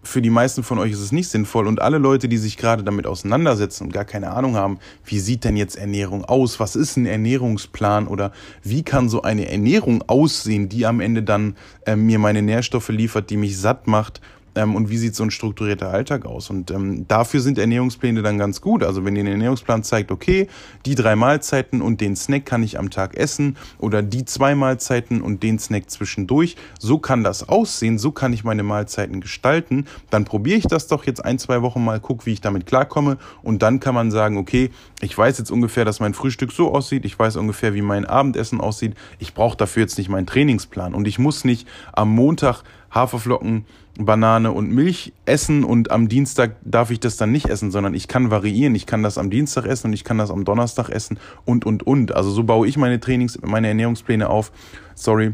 für 0.03 0.21
die 0.21 0.29
meisten 0.29 0.63
von 0.63 0.79
euch 0.79 0.91
ist 0.91 0.99
es 0.99 1.11
nicht 1.11 1.29
sinnvoll 1.29 1.67
und 1.67 1.81
alle 1.81 1.97
Leute, 1.97 2.27
die 2.27 2.37
sich 2.37 2.57
gerade 2.57 2.83
damit 2.83 3.05
auseinandersetzen 3.05 3.85
und 3.85 3.93
gar 3.93 4.05
keine 4.05 4.31
Ahnung 4.31 4.55
haben, 4.55 4.79
wie 5.05 5.19
sieht 5.19 5.43
denn 5.43 5.55
jetzt 5.55 5.75
Ernährung 5.75 6.25
aus? 6.25 6.59
Was 6.59 6.75
ist 6.75 6.97
ein 6.97 7.05
Ernährungsplan 7.05 8.07
oder 8.07 8.31
wie 8.63 8.83
kann 8.83 9.09
so 9.09 9.21
eine 9.21 9.49
Ernährung 9.49 10.03
aussehen, 10.07 10.69
die 10.69 10.85
am 10.85 10.99
Ende 11.01 11.23
dann 11.23 11.55
äh, 11.85 11.95
mir 11.95 12.17
meine 12.19 12.41
Nährstoffe 12.41 12.89
liefert, 12.89 13.29
die 13.29 13.37
mich 13.37 13.57
satt 13.59 13.87
macht 13.87 14.21
ähm, 14.55 14.75
und 14.75 14.89
wie 14.89 14.97
sieht 14.97 15.15
so 15.15 15.23
ein 15.23 15.31
strukturierter 15.31 15.89
Alltag 15.89 16.25
aus? 16.25 16.49
Und 16.49 16.71
ähm, 16.71 17.07
dafür 17.07 17.41
sind 17.41 17.57
Ernährungspläne 17.57 18.21
dann 18.21 18.37
ganz 18.37 18.61
gut. 18.61 18.83
Also 18.83 19.05
wenn 19.05 19.15
ihr 19.15 19.21
einen 19.21 19.33
Ernährungsplan 19.33 19.83
zeigt, 19.83 20.11
okay, 20.11 20.47
die 20.85 20.95
drei 20.95 21.15
Mahlzeiten 21.15 21.81
und 21.81 22.01
den 22.01 22.15
Snack 22.15 22.45
kann 22.45 22.63
ich 22.63 22.77
am 22.77 22.89
Tag 22.89 23.15
essen 23.15 23.57
oder 23.77 24.01
die 24.01 24.25
zwei 24.25 24.55
Mahlzeiten 24.55 25.21
und 25.21 25.43
den 25.43 25.59
Snack 25.59 25.89
zwischendurch, 25.89 26.55
so 26.79 26.97
kann 26.97 27.23
das 27.23 27.47
aussehen, 27.47 27.97
so 27.97 28.11
kann 28.11 28.33
ich 28.33 28.43
meine 28.43 28.63
Mahlzeiten 28.63 29.21
gestalten. 29.21 29.85
Dann 30.09 30.25
probiere 30.25 30.57
ich 30.57 30.65
das 30.65 30.87
doch 30.87 31.05
jetzt 31.05 31.23
ein, 31.23 31.39
zwei 31.39 31.61
Wochen 31.61 31.83
mal, 31.83 31.99
guck, 31.99 32.25
wie 32.25 32.33
ich 32.33 32.41
damit 32.41 32.65
klarkomme 32.65 33.17
und 33.43 33.61
dann 33.61 33.79
kann 33.79 33.95
man 33.95 34.11
sagen, 34.11 34.37
okay, 34.37 34.71
ich 35.01 35.17
weiß 35.17 35.37
jetzt 35.37 35.51
ungefähr, 35.51 35.85
dass 35.85 35.99
mein 35.99 36.13
Frühstück 36.13 36.51
so 36.51 36.73
aussieht, 36.73 37.05
ich 37.05 37.17
weiß 37.17 37.37
ungefähr, 37.37 37.73
wie 37.73 37.81
mein 37.81 38.05
Abendessen 38.05 38.61
aussieht. 38.61 38.95
Ich 39.19 39.33
brauche 39.33 39.57
dafür 39.57 39.83
jetzt 39.83 39.97
nicht 39.97 40.09
meinen 40.09 40.27
Trainingsplan 40.27 40.93
und 40.93 41.07
ich 41.07 41.19
muss 41.19 41.45
nicht 41.45 41.67
am 41.93 42.09
Montag 42.09 42.63
Haferflocken, 42.93 43.65
Banane 43.97 44.51
und 44.51 44.71
Milch 44.71 45.13
essen 45.25 45.63
und 45.63 45.91
am 45.91 46.07
Dienstag 46.07 46.55
darf 46.63 46.91
ich 46.91 46.99
das 46.99 47.17
dann 47.17 47.31
nicht 47.31 47.47
essen, 47.47 47.71
sondern 47.71 47.93
ich 47.93 48.07
kann 48.07 48.31
variieren. 48.31 48.73
Ich 48.73 48.85
kann 48.85 49.03
das 49.03 49.17
am 49.17 49.29
Dienstag 49.29 49.65
essen 49.65 49.87
und 49.87 49.93
ich 49.93 50.03
kann 50.03 50.17
das 50.17 50.31
am 50.31 50.45
Donnerstag 50.45 50.89
essen 50.89 51.19
und, 51.45 51.65
und, 51.65 51.83
und. 51.83 52.15
Also 52.15 52.31
so 52.31 52.43
baue 52.43 52.67
ich 52.67 52.77
meine 52.77 52.99
Trainings, 52.99 53.39
meine 53.41 53.67
Ernährungspläne 53.67 54.29
auf. 54.29 54.51
Sorry. 54.95 55.33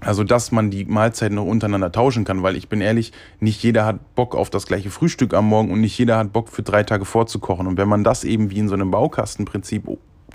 Also, 0.00 0.24
dass 0.24 0.52
man 0.52 0.70
die 0.70 0.84
Mahlzeiten 0.84 1.36
noch 1.36 1.46
untereinander 1.46 1.90
tauschen 1.90 2.24
kann, 2.24 2.42
weil 2.42 2.54
ich 2.56 2.68
bin 2.68 2.82
ehrlich, 2.82 3.12
nicht 3.40 3.62
jeder 3.62 3.86
hat 3.86 4.14
Bock 4.14 4.34
auf 4.34 4.50
das 4.50 4.66
gleiche 4.66 4.90
Frühstück 4.90 5.32
am 5.32 5.46
Morgen 5.46 5.70
und 5.70 5.80
nicht 5.80 5.96
jeder 5.96 6.18
hat 6.18 6.34
Bock 6.34 6.50
für 6.50 6.62
drei 6.62 6.82
Tage 6.82 7.06
vorzukochen. 7.06 7.66
Und 7.66 7.78
wenn 7.78 7.88
man 7.88 8.04
das 8.04 8.22
eben 8.22 8.50
wie 8.50 8.58
in 8.58 8.68
so 8.68 8.74
einem 8.74 8.90
Baukastenprinzip 8.90 9.88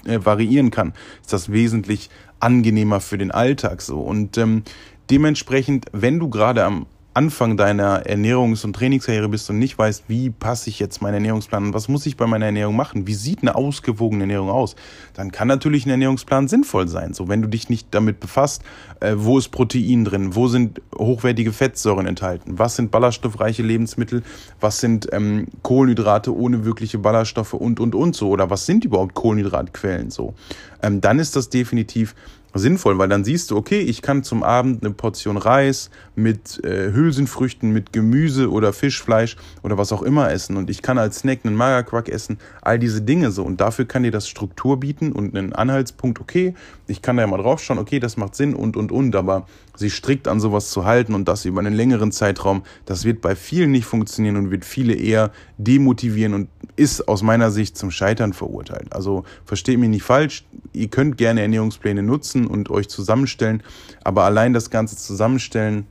äh, 0.05 0.17
variieren 0.23 0.71
kann, 0.71 0.93
ist 1.21 1.31
das 1.31 1.51
wesentlich 1.51 2.09
angenehmer 2.39 3.01
für 3.01 3.19
den 3.19 3.29
Alltag 3.29 3.83
so. 3.83 3.99
Und 3.99 4.35
ähm, 4.39 4.63
Dementsprechend, 5.11 5.87
wenn 5.91 6.19
du 6.19 6.29
gerade 6.29 6.63
am 6.63 6.85
Anfang 7.13 7.57
deiner 7.57 8.05
Ernährungs- 8.05 8.63
und 8.63 8.73
Trainingskarriere 8.73 9.27
bist 9.27 9.49
und 9.49 9.59
nicht 9.59 9.77
weißt, 9.77 10.05
wie 10.07 10.29
passe 10.29 10.69
ich 10.69 10.79
jetzt 10.79 11.01
meinen 11.01 11.15
Ernährungsplan 11.15 11.65
und 11.65 11.73
was 11.73 11.89
muss 11.89 12.05
ich 12.05 12.15
bei 12.15 12.25
meiner 12.25 12.45
Ernährung 12.45 12.77
machen, 12.77 13.05
wie 13.05 13.13
sieht 13.13 13.41
eine 13.41 13.55
ausgewogene 13.55 14.23
Ernährung 14.23 14.49
aus, 14.49 14.77
dann 15.13 15.31
kann 15.33 15.49
natürlich 15.49 15.85
ein 15.85 15.89
Ernährungsplan 15.89 16.47
sinnvoll 16.47 16.87
sein. 16.87 17.13
So, 17.13 17.27
wenn 17.27 17.41
du 17.41 17.49
dich 17.49 17.67
nicht 17.67 17.87
damit 17.91 18.21
befasst, 18.21 18.63
äh, 19.01 19.15
wo 19.17 19.37
ist 19.37 19.49
Protein 19.49 20.05
drin, 20.05 20.35
wo 20.35 20.47
sind 20.47 20.81
hochwertige 20.97 21.51
Fettsäuren 21.51 22.07
enthalten, 22.07 22.57
was 22.57 22.77
sind 22.77 22.91
ballaststoffreiche 22.91 23.61
Lebensmittel, 23.61 24.23
was 24.61 24.79
sind 24.79 25.09
ähm, 25.11 25.47
Kohlenhydrate 25.63 26.33
ohne 26.33 26.63
wirkliche 26.63 26.97
Ballaststoffe 26.97 27.53
und 27.53 27.81
und 27.81 27.93
und 27.93 28.15
so 28.15 28.29
oder 28.29 28.49
was 28.49 28.65
sind 28.65 28.85
überhaupt 28.85 29.15
Kohlenhydratquellen 29.15 30.11
so, 30.11 30.33
ähm, 30.81 31.01
dann 31.01 31.19
ist 31.19 31.35
das 31.35 31.49
definitiv 31.49 32.15
sinnvoll, 32.53 32.97
weil 32.97 33.09
dann 33.09 33.23
siehst 33.23 33.51
du, 33.51 33.57
okay, 33.57 33.79
ich 33.79 34.01
kann 34.01 34.23
zum 34.23 34.43
Abend 34.43 34.83
eine 34.83 34.93
Portion 34.93 35.37
Reis 35.37 35.89
mit 36.15 36.63
äh, 36.63 36.91
Hülsenfrüchten, 36.91 37.71
mit 37.71 37.93
Gemüse 37.93 38.51
oder 38.51 38.73
Fischfleisch 38.73 39.37
oder 39.63 39.77
was 39.77 39.91
auch 39.91 40.01
immer 40.01 40.31
essen. 40.31 40.57
Und 40.57 40.69
ich 40.69 40.81
kann 40.81 40.97
als 40.97 41.19
Snack 41.19 41.39
einen 41.43 41.55
Magerquark 41.55 42.09
essen, 42.09 42.39
all 42.61 42.79
diese 42.79 43.01
Dinge 43.01 43.31
so. 43.31 43.43
Und 43.43 43.61
dafür 43.61 43.85
kann 43.85 44.03
dir 44.03 44.11
das 44.11 44.27
Struktur 44.27 44.79
bieten 44.79 45.11
und 45.11 45.35
einen 45.35 45.53
Anhaltspunkt, 45.53 46.19
okay, 46.19 46.53
ich 46.87 47.01
kann 47.01 47.17
da 47.17 47.23
ja 47.23 47.27
mal 47.27 47.37
drauf 47.37 47.61
schauen, 47.61 47.79
okay, 47.79 47.99
das 47.99 48.17
macht 48.17 48.35
Sinn 48.35 48.53
und 48.53 48.75
und 48.75 48.91
und, 48.91 49.15
aber 49.15 49.45
sich 49.81 49.93
strikt 49.93 50.29
an 50.29 50.39
sowas 50.39 50.69
zu 50.69 50.85
halten 50.85 51.13
und 51.13 51.27
das 51.27 51.43
über 51.43 51.59
einen 51.59 51.73
längeren 51.73 52.13
Zeitraum, 52.13 52.63
das 52.85 53.03
wird 53.03 53.19
bei 53.19 53.35
vielen 53.35 53.71
nicht 53.71 53.85
funktionieren 53.85 54.37
und 54.37 54.51
wird 54.51 54.63
viele 54.63 54.93
eher 54.93 55.31
demotivieren 55.57 56.33
und 56.33 56.49
ist 56.77 57.07
aus 57.09 57.21
meiner 57.21 57.51
Sicht 57.51 57.77
zum 57.77 57.91
Scheitern 57.91 58.31
verurteilt. 58.31 58.93
Also 58.93 59.25
versteht 59.43 59.77
mich 59.77 59.89
nicht 59.89 60.03
falsch, 60.03 60.45
ihr 60.71 60.87
könnt 60.87 61.17
gerne 61.17 61.41
Ernährungspläne 61.41 62.01
nutzen 62.01 62.47
und 62.47 62.69
euch 62.69 62.87
zusammenstellen, 62.87 63.61
aber 64.03 64.23
allein 64.23 64.53
das 64.53 64.69
Ganze 64.69 64.95
zusammenstellen 64.95 65.85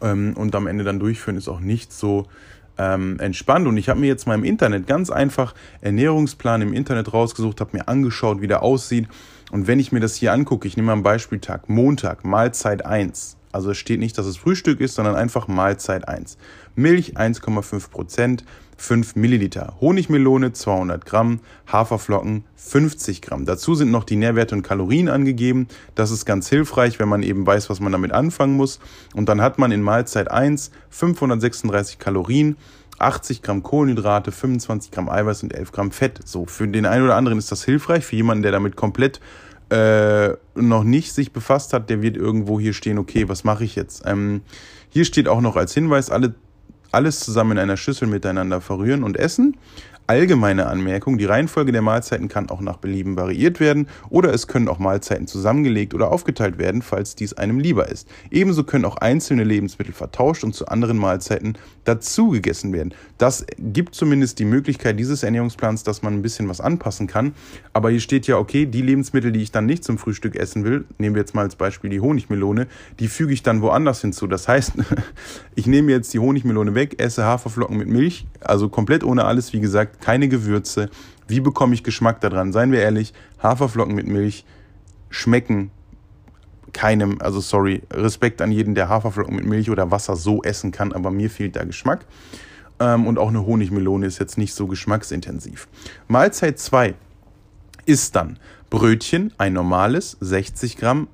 ähm, 0.00 0.34
und 0.36 0.54
am 0.54 0.68
Ende 0.68 0.84
dann 0.84 1.00
durchführen 1.00 1.36
ist 1.36 1.48
auch 1.48 1.60
nicht 1.60 1.92
so 1.92 2.26
ähm, 2.78 3.18
entspannt. 3.20 3.66
Und 3.66 3.76
ich 3.76 3.88
habe 3.88 4.00
mir 4.00 4.06
jetzt 4.06 4.26
mal 4.26 4.34
im 4.34 4.44
Internet 4.44 4.86
ganz 4.86 5.10
einfach 5.10 5.54
Ernährungsplan 5.80 6.62
im 6.62 6.72
Internet 6.72 7.12
rausgesucht, 7.12 7.60
habe 7.60 7.76
mir 7.76 7.88
angeschaut, 7.88 8.40
wie 8.40 8.46
der 8.46 8.62
aussieht. 8.62 9.08
Und 9.50 9.66
wenn 9.66 9.78
ich 9.78 9.92
mir 9.92 10.00
das 10.00 10.16
hier 10.16 10.32
angucke, 10.32 10.66
ich 10.66 10.76
nehme 10.76 10.86
mal 10.86 10.92
einen 10.94 11.02
Beispieltag, 11.02 11.68
Montag, 11.68 12.24
Mahlzeit 12.24 12.84
1. 12.84 13.36
Also 13.52 13.70
es 13.70 13.78
steht 13.78 14.00
nicht, 14.00 14.18
dass 14.18 14.26
es 14.26 14.36
Frühstück 14.36 14.80
ist, 14.80 14.96
sondern 14.96 15.14
einfach 15.14 15.48
Mahlzeit 15.48 16.08
1. 16.08 16.36
Milch 16.74 17.16
1,5 17.16 17.90
Prozent, 17.90 18.44
5 18.76 19.16
Milliliter. 19.16 19.74
Honigmelone 19.80 20.52
200 20.52 21.06
Gramm, 21.06 21.40
Haferflocken 21.66 22.44
50 22.56 23.22
Gramm. 23.22 23.46
Dazu 23.46 23.74
sind 23.74 23.90
noch 23.90 24.04
die 24.04 24.16
Nährwerte 24.16 24.54
und 24.54 24.62
Kalorien 24.62 25.08
angegeben. 25.08 25.68
Das 25.94 26.10
ist 26.10 26.26
ganz 26.26 26.48
hilfreich, 26.48 26.98
wenn 26.98 27.08
man 27.08 27.22
eben 27.22 27.46
weiß, 27.46 27.70
was 27.70 27.80
man 27.80 27.92
damit 27.92 28.12
anfangen 28.12 28.56
muss. 28.56 28.78
Und 29.14 29.28
dann 29.28 29.40
hat 29.40 29.58
man 29.58 29.72
in 29.72 29.80
Mahlzeit 29.80 30.30
1 30.30 30.70
536 30.90 31.98
Kalorien, 31.98 32.56
80 32.98 33.42
Gramm 33.42 33.62
Kohlenhydrate, 33.62 34.32
25 34.32 34.90
Gramm 34.90 35.08
Eiweiß 35.08 35.42
und 35.42 35.54
11 35.54 35.72
Gramm 35.72 35.90
Fett. 35.90 36.20
So, 36.24 36.46
für 36.46 36.66
den 36.68 36.86
einen 36.86 37.04
oder 37.04 37.16
anderen 37.16 37.38
ist 37.38 37.52
das 37.52 37.64
hilfreich. 37.64 38.04
Für 38.04 38.16
jemanden, 38.16 38.42
der 38.42 38.52
damit 38.52 38.76
komplett 38.76 39.20
äh, 39.70 40.34
noch 40.54 40.84
nicht 40.84 41.12
sich 41.12 41.32
befasst 41.32 41.72
hat, 41.72 41.90
der 41.90 42.02
wird 42.02 42.16
irgendwo 42.16 42.60
hier 42.60 42.72
stehen, 42.72 42.98
okay, 42.98 43.28
was 43.28 43.44
mache 43.44 43.64
ich 43.64 43.74
jetzt? 43.74 44.02
Ähm, 44.06 44.42
hier 44.88 45.04
steht 45.04 45.28
auch 45.28 45.40
noch 45.40 45.56
als 45.56 45.74
Hinweis, 45.74 46.10
alle, 46.10 46.34
alles 46.92 47.20
zusammen 47.20 47.52
in 47.52 47.58
einer 47.58 47.76
Schüssel 47.76 48.08
miteinander 48.08 48.60
verrühren 48.60 49.02
und 49.02 49.16
essen. 49.16 49.56
Allgemeine 50.08 50.66
Anmerkung, 50.66 51.18
die 51.18 51.24
Reihenfolge 51.24 51.72
der 51.72 51.82
Mahlzeiten 51.82 52.28
kann 52.28 52.48
auch 52.48 52.60
nach 52.60 52.76
Belieben 52.76 53.16
variiert 53.16 53.58
werden 53.58 53.88
oder 54.08 54.32
es 54.32 54.46
können 54.46 54.68
auch 54.68 54.78
Mahlzeiten 54.78 55.26
zusammengelegt 55.26 55.94
oder 55.94 56.12
aufgeteilt 56.12 56.58
werden, 56.58 56.80
falls 56.82 57.16
dies 57.16 57.32
einem 57.32 57.58
lieber 57.58 57.88
ist. 57.88 58.06
Ebenso 58.30 58.62
können 58.62 58.84
auch 58.84 58.98
einzelne 58.98 59.42
Lebensmittel 59.42 59.92
vertauscht 59.92 60.44
und 60.44 60.54
zu 60.54 60.66
anderen 60.68 60.96
Mahlzeiten 60.96 61.58
dazu 61.84 62.30
gegessen 62.30 62.72
werden. 62.72 62.94
Das 63.18 63.46
gibt 63.58 63.96
zumindest 63.96 64.38
die 64.38 64.44
Möglichkeit 64.44 64.98
dieses 65.00 65.24
Ernährungsplans, 65.24 65.82
dass 65.82 66.02
man 66.02 66.14
ein 66.14 66.22
bisschen 66.22 66.48
was 66.48 66.60
anpassen 66.60 67.08
kann. 67.08 67.34
Aber 67.72 67.90
hier 67.90 68.00
steht 68.00 68.28
ja, 68.28 68.38
okay, 68.38 68.66
die 68.66 68.82
Lebensmittel, 68.82 69.32
die 69.32 69.42
ich 69.42 69.50
dann 69.50 69.66
nicht 69.66 69.82
zum 69.82 69.98
Frühstück 69.98 70.36
essen 70.36 70.64
will, 70.64 70.84
nehmen 70.98 71.16
wir 71.16 71.22
jetzt 71.22 71.34
mal 71.34 71.42
als 71.42 71.56
Beispiel 71.56 71.90
die 71.90 72.00
Honigmelone, 72.00 72.68
die 73.00 73.08
füge 73.08 73.32
ich 73.32 73.42
dann 73.42 73.60
woanders 73.60 74.02
hinzu. 74.02 74.28
Das 74.28 74.46
heißt, 74.46 74.74
ich 75.56 75.66
nehme 75.66 75.90
jetzt 75.90 76.14
die 76.14 76.20
Honigmelone 76.20 76.76
weg, 76.76 77.02
esse 77.02 77.24
Haferflocken 77.24 77.76
mit 77.76 77.88
Milch, 77.88 78.26
also 78.40 78.68
komplett 78.68 79.02
ohne 79.02 79.24
alles, 79.24 79.52
wie 79.52 79.60
gesagt, 79.60 79.95
keine 80.00 80.28
Gewürze. 80.28 80.90
Wie 81.28 81.40
bekomme 81.40 81.74
ich 81.74 81.82
Geschmack 81.82 82.20
daran? 82.20 82.52
Seien 82.52 82.72
wir 82.72 82.80
ehrlich, 82.80 83.12
Haferflocken 83.42 83.94
mit 83.94 84.06
Milch 84.06 84.44
schmecken 85.10 85.70
keinem, 86.72 87.20
also 87.20 87.40
sorry, 87.40 87.82
Respekt 87.90 88.42
an 88.42 88.52
jeden, 88.52 88.74
der 88.74 88.88
Haferflocken 88.88 89.34
mit 89.34 89.46
Milch 89.46 89.70
oder 89.70 89.90
Wasser 89.90 90.14
so 90.14 90.42
essen 90.42 90.72
kann, 90.72 90.92
aber 90.92 91.10
mir 91.10 91.30
fehlt 91.30 91.56
da 91.56 91.64
Geschmack. 91.64 92.04
Ähm, 92.78 93.06
und 93.06 93.18
auch 93.18 93.28
eine 93.28 93.46
Honigmelone 93.46 94.06
ist 94.06 94.18
jetzt 94.18 94.36
nicht 94.36 94.52
so 94.54 94.66
geschmacksintensiv. 94.66 95.68
Mahlzeit 96.08 96.58
2 96.58 96.94
ist 97.86 98.14
dann 98.14 98.38
Brötchen, 98.68 99.32
ein 99.38 99.54
normales, 99.54 100.16
60 100.20 100.76
Gramm, 100.76 101.08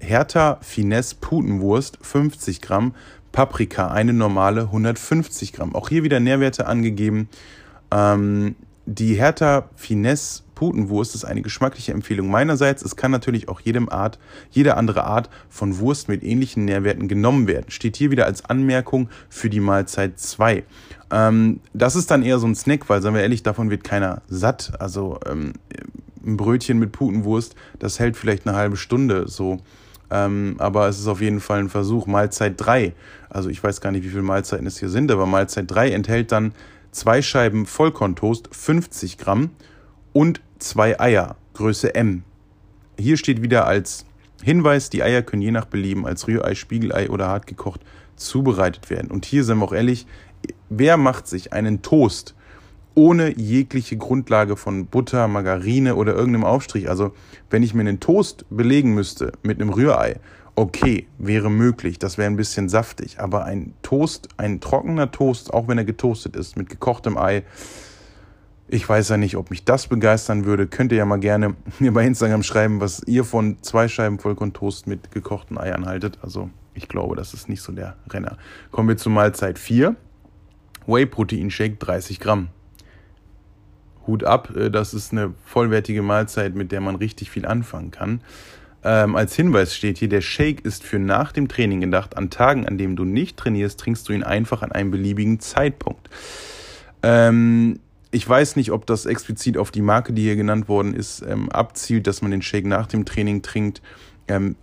Hertha 0.00 0.58
Finesse 0.60 1.16
Putenwurst, 1.20 1.98
50 2.02 2.60
Gramm, 2.60 2.94
Paprika, 3.32 3.88
eine 3.88 4.12
normale, 4.12 4.62
150 4.62 5.52
Gramm. 5.52 5.74
Auch 5.74 5.88
hier 5.88 6.02
wieder 6.02 6.20
Nährwerte 6.20 6.66
angegeben. 6.66 7.28
Ähm, 7.92 8.56
die 8.86 9.14
Hertha 9.14 9.68
Finesse 9.76 10.42
Putenwurst 10.60 11.14
ist 11.14 11.24
eine 11.24 11.40
geschmackliche 11.40 11.92
Empfehlung 11.92 12.30
meinerseits. 12.30 12.82
Es 12.82 12.94
kann 12.94 13.10
natürlich 13.10 13.48
auch 13.48 13.60
jedem 13.60 13.88
Art, 13.88 14.18
jede 14.50 14.76
andere 14.76 15.04
Art 15.04 15.30
von 15.48 15.78
Wurst 15.78 16.08
mit 16.08 16.22
ähnlichen 16.22 16.66
Nährwerten 16.66 17.08
genommen 17.08 17.46
werden. 17.46 17.70
Steht 17.70 17.96
hier 17.96 18.10
wieder 18.10 18.26
als 18.26 18.44
Anmerkung 18.44 19.08
für 19.30 19.48
die 19.48 19.60
Mahlzeit 19.60 20.18
2. 20.18 20.64
Ähm, 21.10 21.60
das 21.72 21.96
ist 21.96 22.10
dann 22.10 22.22
eher 22.22 22.38
so 22.38 22.46
ein 22.46 22.54
Snack, 22.54 22.90
weil, 22.90 23.00
sagen 23.00 23.14
wir 23.14 23.22
ehrlich, 23.22 23.42
davon 23.42 23.70
wird 23.70 23.84
keiner 23.84 24.20
satt. 24.28 24.72
Also 24.78 25.18
ähm, 25.24 25.54
ein 26.26 26.36
Brötchen 26.36 26.78
mit 26.78 26.92
Putenwurst, 26.92 27.54
das 27.78 27.98
hält 27.98 28.18
vielleicht 28.18 28.46
eine 28.46 28.54
halbe 28.54 28.76
Stunde 28.76 29.28
so. 29.28 29.60
Ähm, 30.10 30.56
aber 30.58 30.88
es 30.88 30.98
ist 30.98 31.06
auf 31.06 31.22
jeden 31.22 31.40
Fall 31.40 31.60
ein 31.60 31.68
Versuch. 31.70 32.06
Mahlzeit 32.06 32.54
3, 32.58 32.92
also 33.30 33.48
ich 33.48 33.62
weiß 33.62 33.80
gar 33.80 33.92
nicht, 33.92 34.04
wie 34.04 34.10
viele 34.10 34.22
Mahlzeiten 34.22 34.66
es 34.66 34.78
hier 34.78 34.90
sind, 34.90 35.10
aber 35.10 35.24
Mahlzeit 35.24 35.70
3 35.70 35.92
enthält 35.92 36.32
dann 36.32 36.52
zwei 36.90 37.22
Scheiben 37.22 37.66
Vollkorntoast 37.66 38.48
50 38.52 39.18
Gramm 39.18 39.50
und 40.12 40.40
zwei 40.58 40.98
Eier 41.00 41.36
Größe 41.54 41.94
M. 41.94 42.24
Hier 42.98 43.16
steht 43.16 43.42
wieder 43.42 43.66
als 43.66 44.06
Hinweis, 44.42 44.90
die 44.90 45.02
Eier 45.02 45.22
können 45.22 45.42
je 45.42 45.50
nach 45.50 45.66
Belieben 45.66 46.06
als 46.06 46.26
Rührei, 46.26 46.54
Spiegelei 46.54 47.10
oder 47.10 47.28
hart 47.28 47.46
gekocht 47.46 47.80
zubereitet 48.16 48.90
werden. 48.90 49.10
Und 49.10 49.24
hier 49.24 49.44
sind 49.44 49.58
wir 49.58 49.64
auch 49.66 49.72
ehrlich, 49.72 50.06
wer 50.68 50.96
macht 50.96 51.26
sich 51.26 51.52
einen 51.52 51.82
Toast 51.82 52.34
ohne 52.94 53.38
jegliche 53.38 53.96
Grundlage 53.96 54.56
von 54.56 54.86
Butter, 54.86 55.28
Margarine 55.28 55.94
oder 55.94 56.14
irgendeinem 56.14 56.44
Aufstrich? 56.44 56.88
Also 56.88 57.12
wenn 57.50 57.62
ich 57.62 57.74
mir 57.74 57.82
einen 57.82 58.00
Toast 58.00 58.44
belegen 58.50 58.94
müsste 58.94 59.32
mit 59.42 59.60
einem 59.60 59.70
Rührei 59.70 60.18
okay, 60.60 61.06
wäre 61.16 61.50
möglich, 61.50 61.98
das 61.98 62.18
wäre 62.18 62.30
ein 62.30 62.36
bisschen 62.36 62.68
saftig, 62.68 63.18
aber 63.18 63.46
ein 63.46 63.72
Toast, 63.80 64.28
ein 64.36 64.60
trockener 64.60 65.10
Toast, 65.10 65.54
auch 65.54 65.68
wenn 65.68 65.78
er 65.78 65.86
getoastet 65.86 66.36
ist, 66.36 66.58
mit 66.58 66.68
gekochtem 66.68 67.16
Ei, 67.16 67.44
ich 68.68 68.86
weiß 68.86 69.08
ja 69.08 69.16
nicht, 69.16 69.36
ob 69.36 69.48
mich 69.48 69.64
das 69.64 69.86
begeistern 69.86 70.44
würde. 70.44 70.66
Könnt 70.66 70.92
ihr 70.92 70.98
ja 70.98 71.06
mal 71.06 71.18
gerne 71.18 71.56
mir 71.78 71.92
bei 71.92 72.06
Instagram 72.06 72.42
schreiben, 72.42 72.80
was 72.80 73.02
ihr 73.06 73.24
von 73.24 73.56
zwei 73.62 73.88
Scheiben 73.88 74.18
Vollkorntoast 74.18 74.86
mit 74.86 75.10
gekochten 75.10 75.56
Eiern 75.56 75.86
haltet. 75.86 76.18
Also 76.20 76.50
ich 76.74 76.88
glaube, 76.88 77.16
das 77.16 77.32
ist 77.32 77.48
nicht 77.48 77.62
so 77.62 77.72
der 77.72 77.96
Renner. 78.10 78.36
Kommen 78.70 78.90
wir 78.90 78.98
zu 78.98 79.08
Mahlzeit 79.08 79.58
4. 79.58 79.96
Whey-Protein-Shake 80.86 81.80
30 81.80 82.20
Gramm. 82.20 82.48
Hut 84.06 84.24
ab, 84.24 84.54
äh, 84.54 84.70
das 84.70 84.92
ist 84.92 85.12
eine 85.12 85.32
vollwertige 85.46 86.02
Mahlzeit, 86.02 86.54
mit 86.54 86.70
der 86.70 86.82
man 86.82 86.96
richtig 86.96 87.30
viel 87.30 87.46
anfangen 87.46 87.90
kann. 87.90 88.20
Ähm, 88.82 89.14
als 89.14 89.36
Hinweis 89.36 89.74
steht 89.74 89.98
hier, 89.98 90.08
der 90.08 90.22
Shake 90.22 90.64
ist 90.64 90.82
für 90.82 90.98
nach 90.98 91.32
dem 91.32 91.48
Training 91.48 91.80
gedacht. 91.80 92.16
An 92.16 92.30
Tagen, 92.30 92.66
an 92.66 92.78
denen 92.78 92.96
du 92.96 93.04
nicht 93.04 93.36
trainierst, 93.36 93.78
trinkst 93.80 94.08
du 94.08 94.12
ihn 94.12 94.22
einfach 94.22 94.62
an 94.62 94.72
einem 94.72 94.90
beliebigen 94.90 95.40
Zeitpunkt. 95.40 96.08
Ähm, 97.02 97.80
ich 98.10 98.28
weiß 98.28 98.56
nicht, 98.56 98.72
ob 98.72 98.86
das 98.86 99.06
explizit 99.06 99.56
auf 99.56 99.70
die 99.70 99.82
Marke, 99.82 100.12
die 100.12 100.22
hier 100.22 100.36
genannt 100.36 100.68
worden 100.68 100.94
ist, 100.94 101.22
ähm, 101.22 101.50
abzielt, 101.50 102.06
dass 102.06 102.22
man 102.22 102.30
den 102.30 102.42
Shake 102.42 102.66
nach 102.66 102.86
dem 102.86 103.04
Training 103.04 103.42
trinkt. 103.42 103.82
Ähm, 104.28 104.56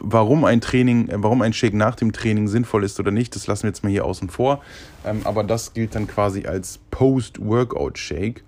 warum 0.00 0.44
ein 0.44 0.60
Training, 0.60 1.08
äh, 1.08 1.16
warum 1.16 1.42
ein 1.42 1.52
Shake 1.52 1.74
nach 1.74 1.96
dem 1.96 2.12
Training 2.12 2.48
sinnvoll 2.48 2.84
ist 2.84 2.98
oder 3.00 3.10
nicht, 3.10 3.34
das 3.34 3.46
lassen 3.46 3.64
wir 3.64 3.70
jetzt 3.70 3.82
mal 3.82 3.90
hier 3.90 4.04
außen 4.04 4.30
vor. 4.30 4.62
Ähm, 5.04 5.22
aber 5.24 5.44
das 5.44 5.74
gilt 5.74 5.94
dann 5.94 6.06
quasi 6.06 6.46
als 6.46 6.78
Post-Workout-Shake. 6.90 8.44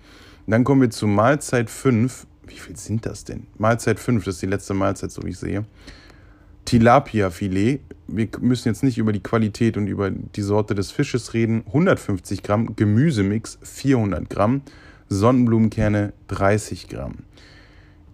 Dann 0.47 0.63
kommen 0.63 0.81
wir 0.81 0.89
zu 0.89 1.07
Mahlzeit 1.07 1.69
5 1.69 2.25
wie 2.51 2.59
viel 2.59 2.75
sind 2.77 3.05
das 3.05 3.23
denn? 3.23 3.47
Mahlzeit 3.57 3.99
5, 3.99 4.23
das 4.23 4.35
ist 4.35 4.41
die 4.41 4.47
letzte 4.47 4.73
Mahlzeit, 4.73 5.11
so 5.11 5.23
wie 5.23 5.29
ich 5.29 5.39
sehe. 5.39 5.65
Tilapia-Filet. 6.65 7.79
Wir 8.07 8.27
müssen 8.39 8.67
jetzt 8.67 8.83
nicht 8.83 8.97
über 8.97 9.13
die 9.13 9.23
Qualität 9.23 9.77
und 9.77 9.87
über 9.87 10.11
die 10.11 10.41
Sorte 10.41 10.75
des 10.75 10.91
Fisches 10.91 11.33
reden. 11.33 11.63
150 11.67 12.43
Gramm. 12.43 12.75
Gemüsemix 12.75 13.57
400 13.63 14.29
Gramm. 14.29 14.61
Sonnenblumenkerne 15.09 16.13
30 16.27 16.87
Gramm. 16.87 17.19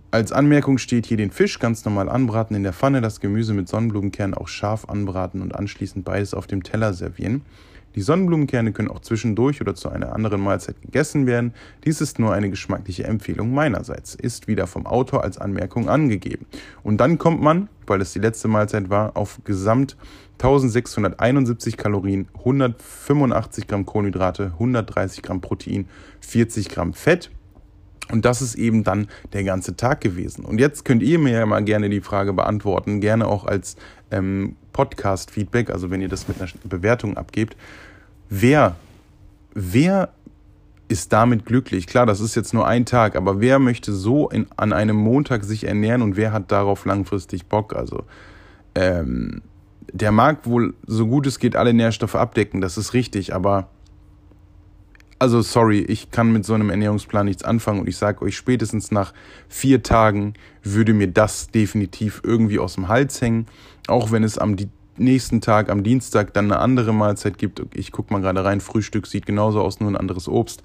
Als 0.10 0.32
Anmerkung 0.32 0.78
steht 0.78 1.06
hier 1.06 1.18
den 1.18 1.32
Fisch 1.32 1.60
ganz 1.60 1.84
normal 1.84 2.08
anbraten 2.08 2.56
in 2.56 2.64
der 2.64 2.74
Pfanne, 2.74 3.02
das 3.02 3.20
Gemüse 3.20 3.54
mit 3.54 3.68
Sonnenblumenkernen 3.68 4.36
auch 4.36 4.48
scharf 4.48 4.86
anbraten 4.86 5.42
und 5.42 5.54
anschließend 5.54 6.06
beides 6.06 6.34
auf 6.34 6.48
dem 6.48 6.64
Teller 6.64 6.94
servieren. 6.94 7.42
Die 7.98 8.04
Sonnenblumenkerne 8.04 8.74
können 8.74 8.92
auch 8.92 9.00
zwischendurch 9.00 9.60
oder 9.60 9.74
zu 9.74 9.90
einer 9.90 10.14
anderen 10.14 10.40
Mahlzeit 10.40 10.80
gegessen 10.84 11.26
werden. 11.26 11.56
Dies 11.84 12.00
ist 12.00 12.20
nur 12.20 12.32
eine 12.32 12.52
geschmackliche 12.52 13.06
Empfehlung 13.06 13.56
meinerseits, 13.56 14.14
ist 14.14 14.48
wieder 14.48 14.68
vom 14.68 14.86
Autor 14.86 15.24
als 15.24 15.40
Anmerkung 15.40 15.90
angegeben. 15.90 16.46
Und 16.84 16.98
dann 16.98 17.18
kommt 17.18 17.42
man, 17.42 17.70
weil 17.88 18.00
es 18.00 18.14
die 18.14 18.20
letzte 18.20 18.50
Mahlzeit 18.50 18.92
war, 18.92 19.18
auf 19.18 19.40
gesamt 19.46 19.98
1671 20.34 21.76
Kalorien, 21.76 22.28
185 22.38 23.66
Gramm 23.66 23.88
Kohlenhydrate, 23.88 24.52
130 24.54 25.24
Gramm 25.24 25.42
Protein, 25.42 25.88
40 26.20 26.70
Gramm 26.70 26.94
Fett. 26.94 27.32
Und 28.12 28.26
das 28.26 28.44
ist 28.44 28.54
eben 28.54 28.84
dann 28.84 29.08
der 29.34 29.44
ganze 29.44 29.76
Tag 29.76 30.02
gewesen. 30.02 30.46
Und 30.46 30.60
jetzt 30.60 30.86
könnt 30.86 31.02
ihr 31.02 31.18
mir 31.18 31.34
ja 31.34 31.46
mal 31.48 31.64
gerne 31.64 31.90
die 31.90 32.02
Frage 32.02 32.32
beantworten, 32.34 33.02
gerne 33.02 33.28
auch 33.28 33.46
als 33.46 33.76
ähm, 34.12 34.56
Podcast-Feedback, 34.72 35.72
also 35.72 35.90
wenn 35.90 36.02
ihr 36.02 36.10
das 36.10 36.28
mit 36.28 36.40
einer 36.40 36.52
Bewertung 36.64 37.18
abgebt. 37.18 37.58
Wer, 38.30 38.76
wer 39.54 40.10
ist 40.90 41.14
damit 41.14 41.46
glücklich? 41.46 41.88
Klar, 41.88 42.06
das 42.06 42.20
ist 42.20 42.36
jetzt 42.36 42.54
nur 42.54 42.68
ein 42.68 42.86
Tag, 42.86 43.16
aber 43.16 43.40
wer 43.40 43.60
möchte 43.60 43.94
so 43.94 44.30
in, 44.30 44.48
an 44.56 44.74
einem 44.74 44.96
Montag 44.96 45.44
sich 45.44 45.66
ernähren 45.66 46.02
und 46.02 46.16
wer 46.16 46.32
hat 46.32 46.52
darauf 46.52 46.86
langfristig 46.86 47.46
Bock? 47.46 47.76
Also, 47.76 48.04
ähm, 48.76 49.42
der 49.92 50.12
mag 50.12 50.46
wohl 50.46 50.74
so 50.86 51.08
gut 51.08 51.28
es 51.28 51.40
geht 51.40 51.56
alle 51.56 51.74
Nährstoffe 51.74 52.16
abdecken, 52.16 52.62
das 52.62 52.78
ist 52.78 52.94
richtig, 52.94 53.34
aber 53.34 53.70
also 55.20 55.42
sorry, 55.42 55.80
ich 55.80 56.12
kann 56.12 56.32
mit 56.32 56.46
so 56.46 56.54
einem 56.54 56.70
Ernährungsplan 56.70 57.26
nichts 57.26 57.44
anfangen 57.44 57.80
und 57.80 57.90
ich 57.90 57.98
sage 57.98 58.22
euch, 58.22 58.38
spätestens 58.38 58.92
nach 58.92 59.14
vier 59.50 59.82
Tagen 59.82 60.36
würde 60.62 60.94
mir 60.94 61.08
das 61.08 61.48
definitiv 61.50 62.22
irgendwie 62.24 62.60
aus 62.60 62.76
dem 62.76 62.88
Hals 62.88 63.20
hängen, 63.20 63.48
auch 63.88 64.12
wenn 64.12 64.24
es 64.24 64.38
am 64.38 64.56
nächsten 64.98 65.42
Tag, 65.42 65.70
am 65.70 65.84
Dienstag, 65.84 66.34
dann 66.34 66.46
eine 66.46 66.60
andere 66.60 66.94
Mahlzeit 66.94 67.38
gibt. 67.38 67.62
Ich 67.74 67.92
gucke 67.92 68.14
mal 68.14 68.22
gerade 68.22 68.44
rein, 68.44 68.62
Frühstück 68.62 69.08
sieht 69.08 69.26
genauso 69.26 69.62
aus, 69.62 69.80
nur 69.80 69.90
ein 69.92 69.98
anderes 69.98 70.28
Obst. 70.28 70.64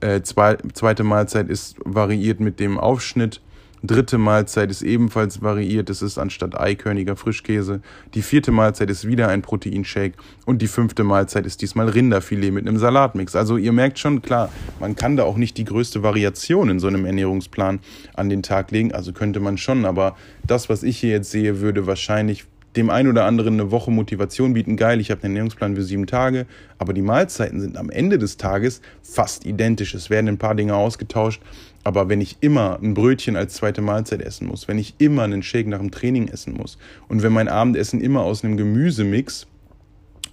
Äh, 0.00 0.22
zwei, 0.22 0.56
zweite 0.72 1.04
Mahlzeit 1.04 1.48
ist 1.48 1.76
variiert 1.84 2.40
mit 2.40 2.58
dem 2.60 2.78
Aufschnitt. 2.78 3.40
Dritte 3.82 4.18
Mahlzeit 4.18 4.70
ist 4.70 4.82
ebenfalls 4.82 5.40
variiert. 5.40 5.88
Es 5.88 6.02
ist 6.02 6.18
anstatt 6.18 6.58
Eikörniger 6.58 7.16
Frischkäse. 7.16 7.80
Die 8.12 8.20
vierte 8.20 8.52
Mahlzeit 8.52 8.90
ist 8.90 9.06
wieder 9.06 9.28
ein 9.28 9.40
Proteinshake. 9.40 10.16
Und 10.44 10.60
die 10.60 10.66
fünfte 10.66 11.02
Mahlzeit 11.02 11.46
ist 11.46 11.62
diesmal 11.62 11.88
Rinderfilet 11.88 12.50
mit 12.50 12.68
einem 12.68 12.76
Salatmix. 12.76 13.34
Also 13.34 13.56
ihr 13.56 13.72
merkt 13.72 13.98
schon, 13.98 14.20
klar, 14.20 14.50
man 14.80 14.96
kann 14.96 15.16
da 15.16 15.24
auch 15.24 15.38
nicht 15.38 15.56
die 15.56 15.64
größte 15.64 16.02
Variation 16.02 16.68
in 16.68 16.78
so 16.78 16.88
einem 16.88 17.06
Ernährungsplan 17.06 17.80
an 18.14 18.28
den 18.28 18.42
Tag 18.42 18.70
legen. 18.70 18.92
Also 18.92 19.14
könnte 19.14 19.40
man 19.40 19.56
schon. 19.56 19.86
Aber 19.86 20.14
das, 20.46 20.68
was 20.68 20.82
ich 20.82 20.98
hier 20.98 21.10
jetzt 21.10 21.30
sehe, 21.30 21.60
würde 21.60 21.86
wahrscheinlich 21.86 22.44
dem 22.76 22.90
einen 22.90 23.08
oder 23.08 23.24
anderen 23.24 23.54
eine 23.54 23.70
Woche 23.70 23.90
Motivation 23.90 24.52
bieten. 24.52 24.76
Geil, 24.76 25.00
ich 25.00 25.10
habe 25.10 25.22
einen 25.22 25.34
Ernährungsplan 25.34 25.74
für 25.74 25.82
sieben 25.82 26.06
Tage, 26.06 26.46
aber 26.78 26.92
die 26.92 27.02
Mahlzeiten 27.02 27.60
sind 27.60 27.76
am 27.76 27.90
Ende 27.90 28.18
des 28.18 28.36
Tages 28.36 28.80
fast 29.02 29.44
identisch. 29.44 29.94
Es 29.94 30.10
werden 30.10 30.28
ein 30.28 30.38
paar 30.38 30.54
Dinge 30.54 30.74
ausgetauscht, 30.74 31.42
Aber 31.82 32.08
wenn 32.08 32.20
ich 32.20 32.36
immer 32.40 32.78
ein 32.80 32.94
Brötchen 32.94 33.36
als 33.36 33.54
zweite 33.54 33.80
Mahlzeit 33.80 34.20
essen 34.20 34.46
muss, 34.46 34.68
wenn 34.68 34.78
ich 34.78 34.94
immer 34.98 35.22
einen 35.22 35.42
Shake 35.42 35.66
nach 35.66 35.78
dem 35.78 35.90
Training 35.90 36.28
essen 36.28 36.54
muss 36.54 36.78
und 37.08 37.22
wenn 37.22 37.32
mein 37.32 37.48
Abendessen 37.48 38.00
immer 38.00 38.22
aus 38.22 38.44
einem 38.44 38.56
Gemüsemix 38.56 39.46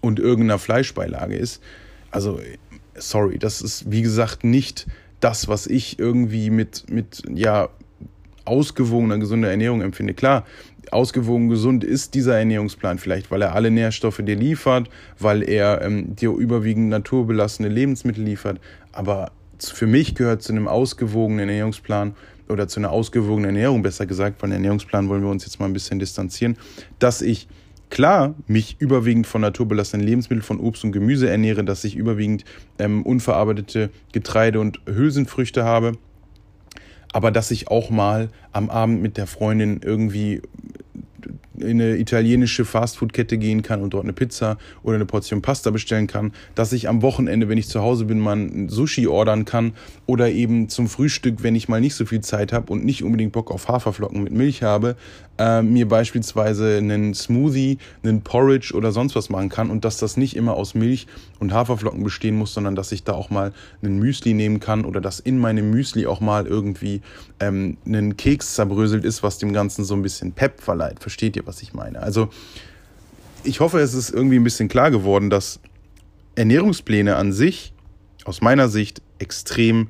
und 0.01 0.19
irgendeiner 0.19 0.59
Fleischbeilage 0.59 1.35
ist, 1.35 1.61
also 2.11 2.39
sorry, 2.95 3.39
das 3.39 3.61
ist 3.61 3.89
wie 3.91 4.01
gesagt 4.01 4.43
nicht 4.43 4.87
das, 5.19 5.47
was 5.47 5.67
ich 5.67 5.99
irgendwie 5.99 6.49
mit, 6.49 6.89
mit 6.91 7.23
ja, 7.33 7.69
ausgewogener, 8.47 9.17
gesunder 9.17 9.49
Ernährung 9.49 9.81
empfinde. 9.81 10.13
Klar, 10.13 10.45
ausgewogen 10.91 11.49
gesund 11.49 11.83
ist 11.83 12.13
dieser 12.13 12.37
Ernährungsplan 12.37 12.97
vielleicht, 12.99 13.31
weil 13.31 13.41
er 13.41 13.53
alle 13.53 13.71
Nährstoffe 13.71 14.21
dir 14.23 14.35
liefert, 14.35 14.89
weil 15.19 15.47
er 15.47 15.81
ähm, 15.81 16.15
dir 16.15 16.31
überwiegend 16.31 16.89
naturbelassene 16.89 17.69
Lebensmittel 17.69 18.23
liefert. 18.23 18.59
Aber 18.91 19.31
für 19.59 19.87
mich 19.87 20.15
gehört 20.15 20.41
zu 20.43 20.53
einem 20.53 20.67
ausgewogenen 20.67 21.49
Ernährungsplan 21.49 22.15
oder 22.49 22.67
zu 22.67 22.79
einer 22.79 22.91
ausgewogenen 22.91 23.55
Ernährung, 23.55 23.81
besser 23.81 24.05
gesagt, 24.05 24.39
von 24.39 24.51
Ernährungsplan 24.51 25.09
wollen 25.09 25.23
wir 25.23 25.29
uns 25.29 25.45
jetzt 25.45 25.59
mal 25.59 25.65
ein 25.65 25.73
bisschen 25.73 25.99
distanzieren, 25.99 26.57
dass 26.99 27.21
ich 27.21 27.47
klar 27.89 28.35
mich 28.47 28.77
überwiegend 28.79 29.27
von 29.27 29.41
naturbelassenen 29.41 30.05
Lebensmitteln, 30.05 30.43
von 30.43 30.59
Obst 30.59 30.83
und 30.83 30.91
Gemüse 30.91 31.29
ernähre, 31.29 31.63
dass 31.63 31.83
ich 31.83 31.95
überwiegend 31.95 32.45
ähm, 32.79 33.03
unverarbeitete 33.03 33.89
Getreide 34.11 34.59
und 34.59 34.79
Hülsenfrüchte 34.85 35.63
habe, 35.63 35.93
aber 37.13 37.31
dass 37.31 37.51
ich 37.51 37.69
auch 37.69 37.89
mal 37.89 38.29
am 38.51 38.69
Abend 38.69 39.01
mit 39.01 39.17
der 39.17 39.27
Freundin 39.27 39.81
irgendwie 39.83 40.41
in 41.57 41.81
eine 41.81 41.97
italienische 41.97 42.65
Fastfood-Kette 42.65 43.37
gehen 43.37 43.63
kann 43.63 43.81
und 43.81 43.93
dort 43.93 44.03
eine 44.03 44.13
Pizza 44.13 44.57
oder 44.83 44.95
eine 44.95 45.05
Portion 45.05 45.41
Pasta 45.41 45.71
bestellen 45.71 46.07
kann, 46.07 46.31
dass 46.55 46.71
ich 46.71 46.87
am 46.87 47.01
Wochenende, 47.01 47.49
wenn 47.49 47.57
ich 47.57 47.67
zu 47.67 47.81
Hause 47.81 48.05
bin, 48.05 48.19
mal 48.19 48.35
ein 48.35 48.69
Sushi 48.69 49.07
ordern 49.07 49.45
kann 49.45 49.73
oder 50.05 50.29
eben 50.29 50.69
zum 50.69 50.87
Frühstück, 50.87 51.41
wenn 51.43 51.55
ich 51.55 51.67
mal 51.67 51.81
nicht 51.81 51.95
so 51.95 52.05
viel 52.05 52.21
Zeit 52.21 52.53
habe 52.53 52.71
und 52.71 52.85
nicht 52.85 53.03
unbedingt 53.03 53.31
Bock 53.31 53.51
auf 53.51 53.67
Haferflocken 53.67 54.23
mit 54.23 54.33
Milch 54.33 54.61
habe, 54.61 54.95
äh, 55.39 55.61
mir 55.61 55.87
beispielsweise 55.87 56.77
einen 56.77 57.13
Smoothie, 57.13 57.77
einen 58.03 58.21
Porridge 58.21 58.73
oder 58.75 58.91
sonst 58.91 59.15
was 59.15 59.29
machen 59.29 59.49
kann 59.49 59.69
und 59.69 59.85
dass 59.85 59.97
das 59.97 60.17
nicht 60.17 60.35
immer 60.35 60.53
aus 60.53 60.75
Milch 60.75 61.07
und 61.39 61.53
Haferflocken 61.53 62.03
bestehen 62.03 62.35
muss, 62.35 62.53
sondern 62.53 62.75
dass 62.75 62.91
ich 62.91 63.03
da 63.03 63.13
auch 63.13 63.29
mal 63.29 63.51
einen 63.81 63.99
Müsli 63.99 64.33
nehmen 64.33 64.59
kann 64.59 64.85
oder 64.85 65.01
dass 65.01 65.19
in 65.19 65.39
meinem 65.39 65.71
Müsli 65.71 66.05
auch 66.05 66.21
mal 66.21 66.45
irgendwie 66.45 67.01
ähm, 67.39 67.77
ein 67.85 68.15
Keks 68.17 68.55
zerbröselt 68.55 69.05
ist, 69.05 69.23
was 69.23 69.37
dem 69.37 69.53
Ganzen 69.53 69.83
so 69.83 69.95
ein 69.95 70.01
bisschen 70.01 70.31
Pep 70.31 70.61
verleiht. 70.61 70.86
Versteht 70.99 71.35
ihr, 71.35 71.45
was 71.45 71.61
ich 71.61 71.73
meine? 71.73 72.01
Also 72.01 72.29
ich 73.43 73.59
hoffe, 73.59 73.79
es 73.79 73.93
ist 73.93 74.09
irgendwie 74.09 74.37
ein 74.37 74.43
bisschen 74.43 74.67
klar 74.67 74.91
geworden, 74.91 75.29
dass 75.29 75.59
Ernährungspläne 76.35 77.15
an 77.15 77.33
sich 77.33 77.73
aus 78.25 78.41
meiner 78.41 78.69
Sicht 78.69 79.01
extrem 79.19 79.89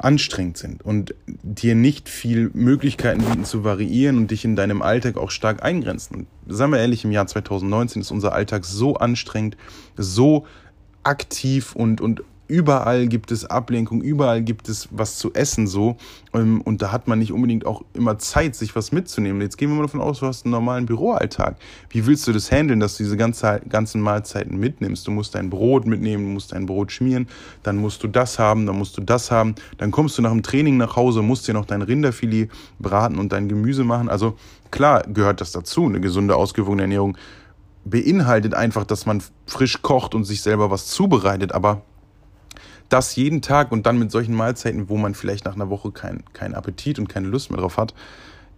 anstrengend 0.00 0.58
sind 0.58 0.82
und 0.82 1.14
dir 1.26 1.74
nicht 1.76 2.08
viel 2.08 2.50
Möglichkeiten 2.52 3.24
bieten 3.24 3.44
zu 3.44 3.62
variieren 3.62 4.18
und 4.18 4.30
dich 4.30 4.44
in 4.44 4.56
deinem 4.56 4.82
Alltag 4.82 5.16
auch 5.16 5.30
stark 5.30 5.62
eingrenzen. 5.62 6.26
Und 6.46 6.52
sagen 6.52 6.72
wir 6.72 6.80
ehrlich, 6.80 7.04
im 7.04 7.12
Jahr 7.12 7.26
2019 7.26 8.02
ist 8.02 8.10
unser 8.10 8.32
Alltag 8.32 8.64
so 8.64 8.96
anstrengend, 8.96 9.56
so 9.96 10.46
aktiv 11.04 11.76
und, 11.76 12.00
und 12.00 12.24
überall 12.52 13.06
gibt 13.06 13.32
es 13.32 13.46
Ablenkung, 13.46 14.02
überall 14.02 14.42
gibt 14.42 14.68
es 14.68 14.86
was 14.90 15.16
zu 15.16 15.32
essen 15.32 15.66
so. 15.66 15.96
Ähm, 16.34 16.60
und 16.60 16.82
da 16.82 16.92
hat 16.92 17.08
man 17.08 17.18
nicht 17.18 17.32
unbedingt 17.32 17.64
auch 17.64 17.82
immer 17.94 18.18
Zeit, 18.18 18.54
sich 18.54 18.76
was 18.76 18.92
mitzunehmen. 18.92 19.40
Jetzt 19.40 19.56
gehen 19.56 19.70
wir 19.70 19.76
mal 19.76 19.82
davon 19.84 20.02
aus, 20.02 20.20
du 20.20 20.26
hast 20.26 20.44
einen 20.44 20.52
normalen 20.52 20.84
Büroalltag. 20.84 21.56
Wie 21.88 22.06
willst 22.06 22.28
du 22.28 22.32
das 22.32 22.52
handeln, 22.52 22.78
dass 22.78 22.98
du 22.98 23.04
diese 23.04 23.16
ganze, 23.16 23.62
ganzen 23.66 24.02
Mahlzeiten 24.02 24.58
mitnimmst? 24.58 25.06
Du 25.06 25.10
musst 25.10 25.34
dein 25.34 25.48
Brot 25.48 25.86
mitnehmen, 25.86 26.24
du 26.24 26.30
musst 26.30 26.52
dein 26.52 26.66
Brot 26.66 26.92
schmieren, 26.92 27.26
dann 27.62 27.78
musst 27.78 28.02
du 28.02 28.08
das 28.08 28.38
haben, 28.38 28.66
dann 28.66 28.76
musst 28.76 28.98
du 28.98 29.00
das 29.00 29.30
haben. 29.30 29.54
Dann 29.78 29.90
kommst 29.90 30.18
du 30.18 30.22
nach 30.22 30.30
dem 30.30 30.42
Training 30.42 30.76
nach 30.76 30.94
Hause, 30.94 31.22
musst 31.22 31.48
dir 31.48 31.54
noch 31.54 31.64
dein 31.64 31.80
Rinderfilet 31.80 32.50
braten 32.78 33.18
und 33.18 33.32
dein 33.32 33.48
Gemüse 33.48 33.82
machen. 33.82 34.10
Also 34.10 34.36
klar 34.70 35.04
gehört 35.08 35.40
das 35.40 35.52
dazu, 35.52 35.86
eine 35.86 36.00
gesunde, 36.00 36.36
ausgewogene 36.36 36.82
Ernährung 36.82 37.16
beinhaltet 37.84 38.54
einfach, 38.54 38.84
dass 38.84 39.06
man 39.06 39.22
frisch 39.46 39.82
kocht 39.82 40.14
und 40.14 40.24
sich 40.24 40.42
selber 40.42 40.70
was 40.70 40.86
zubereitet, 40.86 41.50
aber 41.50 41.82
das 42.92 43.16
jeden 43.16 43.42
Tag 43.42 43.72
und 43.72 43.86
dann 43.86 43.98
mit 43.98 44.10
solchen 44.10 44.34
Mahlzeiten, 44.34 44.88
wo 44.88 44.96
man 44.96 45.14
vielleicht 45.14 45.44
nach 45.44 45.54
einer 45.54 45.70
Woche 45.70 45.92
keinen 45.92 46.24
kein 46.32 46.54
Appetit 46.54 46.98
und 46.98 47.08
keine 47.08 47.28
Lust 47.28 47.50
mehr 47.50 47.60
drauf 47.60 47.76
hat, 47.76 47.94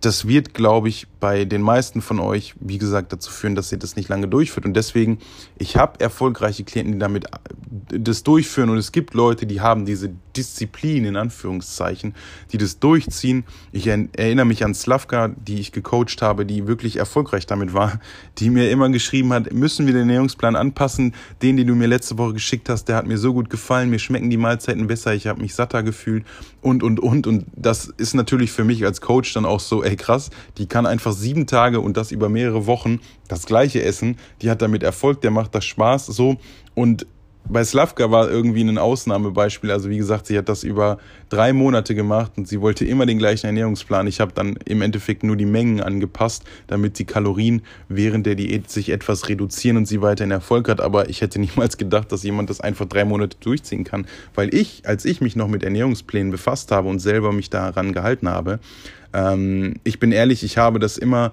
das 0.04 0.28
wird, 0.28 0.54
glaube 0.54 0.88
ich, 0.88 1.06
bei 1.20 1.44
den 1.44 1.62
meisten 1.62 2.02
von 2.02 2.20
euch, 2.20 2.54
wie 2.60 2.78
gesagt, 2.78 3.12
dazu 3.12 3.30
führen, 3.30 3.54
dass 3.54 3.72
ihr 3.72 3.78
das 3.78 3.96
nicht 3.96 4.08
lange 4.08 4.28
durchführt. 4.28 4.66
Und 4.66 4.74
deswegen, 4.74 5.18
ich 5.58 5.76
habe 5.76 6.00
erfolgreiche 6.00 6.64
Klienten, 6.64 6.94
die 6.94 6.98
damit 6.98 7.24
äh, 7.26 7.98
das 7.98 8.22
durchführen. 8.22 8.68
Und 8.68 8.76
es 8.76 8.92
gibt 8.92 9.14
Leute, 9.14 9.46
die 9.46 9.60
haben 9.60 9.86
diese 9.86 10.10
Disziplin, 10.36 11.04
in 11.04 11.16
Anführungszeichen, 11.16 12.14
die 12.52 12.58
das 12.58 12.78
durchziehen. 12.78 13.44
Ich 13.72 13.86
erinnere 13.86 14.44
mich 14.44 14.64
an 14.64 14.74
Slavka, 14.74 15.28
die 15.28 15.60
ich 15.60 15.72
gecoacht 15.72 16.20
habe, 16.20 16.44
die 16.44 16.66
wirklich 16.66 16.96
erfolgreich 16.96 17.46
damit 17.46 17.72
war, 17.72 18.00
die 18.38 18.50
mir 18.50 18.70
immer 18.70 18.90
geschrieben 18.90 19.32
hat, 19.32 19.52
müssen 19.52 19.86
wir 19.86 19.94
den 19.94 20.02
Ernährungsplan 20.02 20.56
anpassen. 20.56 21.14
Den, 21.40 21.56
den 21.56 21.66
du 21.66 21.74
mir 21.74 21.86
letzte 21.86 22.18
Woche 22.18 22.34
geschickt 22.34 22.68
hast, 22.68 22.84
der 22.86 22.96
hat 22.96 23.06
mir 23.06 23.18
so 23.18 23.32
gut 23.32 23.48
gefallen. 23.48 23.88
Mir 23.90 23.98
schmecken 23.98 24.28
die 24.28 24.36
Mahlzeiten 24.36 24.86
besser. 24.86 25.14
Ich 25.14 25.26
habe 25.26 25.40
mich 25.40 25.54
satter 25.54 25.82
gefühlt 25.82 26.24
und, 26.64 26.82
und, 26.82 26.98
und. 26.98 27.26
Und 27.26 27.44
das 27.54 27.86
ist 27.86 28.14
natürlich 28.14 28.50
für 28.50 28.64
mich 28.64 28.84
als 28.84 29.00
Coach 29.00 29.34
dann 29.34 29.44
auch 29.44 29.60
so, 29.60 29.84
ey, 29.84 29.96
krass, 29.96 30.30
die 30.56 30.66
kann 30.66 30.86
einfach 30.86 31.12
sieben 31.12 31.46
Tage 31.46 31.80
und 31.80 31.96
das 31.96 32.10
über 32.10 32.28
mehrere 32.28 32.66
Wochen 32.66 33.00
das 33.28 33.44
gleiche 33.44 33.82
essen. 33.82 34.16
Die 34.40 34.50
hat 34.50 34.62
damit 34.62 34.82
Erfolg, 34.82 35.20
der 35.20 35.30
macht 35.30 35.54
das 35.54 35.64
Spaß 35.66 36.06
so. 36.06 36.38
Und 36.74 37.06
bei 37.48 37.62
Slavka 37.62 38.10
war 38.10 38.30
irgendwie 38.30 38.62
ein 38.62 38.78
Ausnahmebeispiel. 38.78 39.70
Also 39.70 39.90
wie 39.90 39.98
gesagt, 39.98 40.26
sie 40.26 40.38
hat 40.38 40.48
das 40.48 40.64
über 40.64 40.98
drei 41.28 41.52
Monate 41.52 41.94
gemacht 41.94 42.32
und 42.36 42.48
sie 42.48 42.60
wollte 42.60 42.84
immer 42.84 43.04
den 43.04 43.18
gleichen 43.18 43.46
Ernährungsplan. 43.46 44.06
Ich 44.06 44.20
habe 44.20 44.32
dann 44.34 44.56
im 44.64 44.80
Endeffekt 44.80 45.24
nur 45.24 45.36
die 45.36 45.44
Mengen 45.44 45.80
angepasst, 45.80 46.44
damit 46.66 46.98
die 46.98 47.04
Kalorien 47.04 47.62
während 47.88 48.24
der 48.24 48.34
Diät 48.34 48.70
sich 48.70 48.88
etwas 48.88 49.28
reduzieren 49.28 49.76
und 49.76 49.86
sie 49.86 50.00
weiterhin 50.00 50.30
Erfolg 50.30 50.68
hat. 50.68 50.80
Aber 50.80 51.10
ich 51.10 51.20
hätte 51.20 51.38
niemals 51.40 51.76
gedacht, 51.76 52.10
dass 52.12 52.22
jemand 52.22 52.48
das 52.48 52.60
einfach 52.60 52.86
drei 52.86 53.04
Monate 53.04 53.36
durchziehen 53.40 53.84
kann. 53.84 54.06
Weil 54.34 54.54
ich, 54.54 54.82
als 54.86 55.04
ich 55.04 55.20
mich 55.20 55.36
noch 55.36 55.48
mit 55.48 55.62
Ernährungsplänen 55.62 56.30
befasst 56.30 56.70
habe 56.70 56.88
und 56.88 56.98
selber 56.98 57.32
mich 57.32 57.50
daran 57.50 57.92
gehalten 57.92 58.28
habe, 58.28 58.58
ähm, 59.12 59.74
ich 59.84 60.00
bin 60.00 60.12
ehrlich, 60.12 60.42
ich 60.42 60.58
habe 60.58 60.78
das 60.78 60.98
immer 60.98 61.32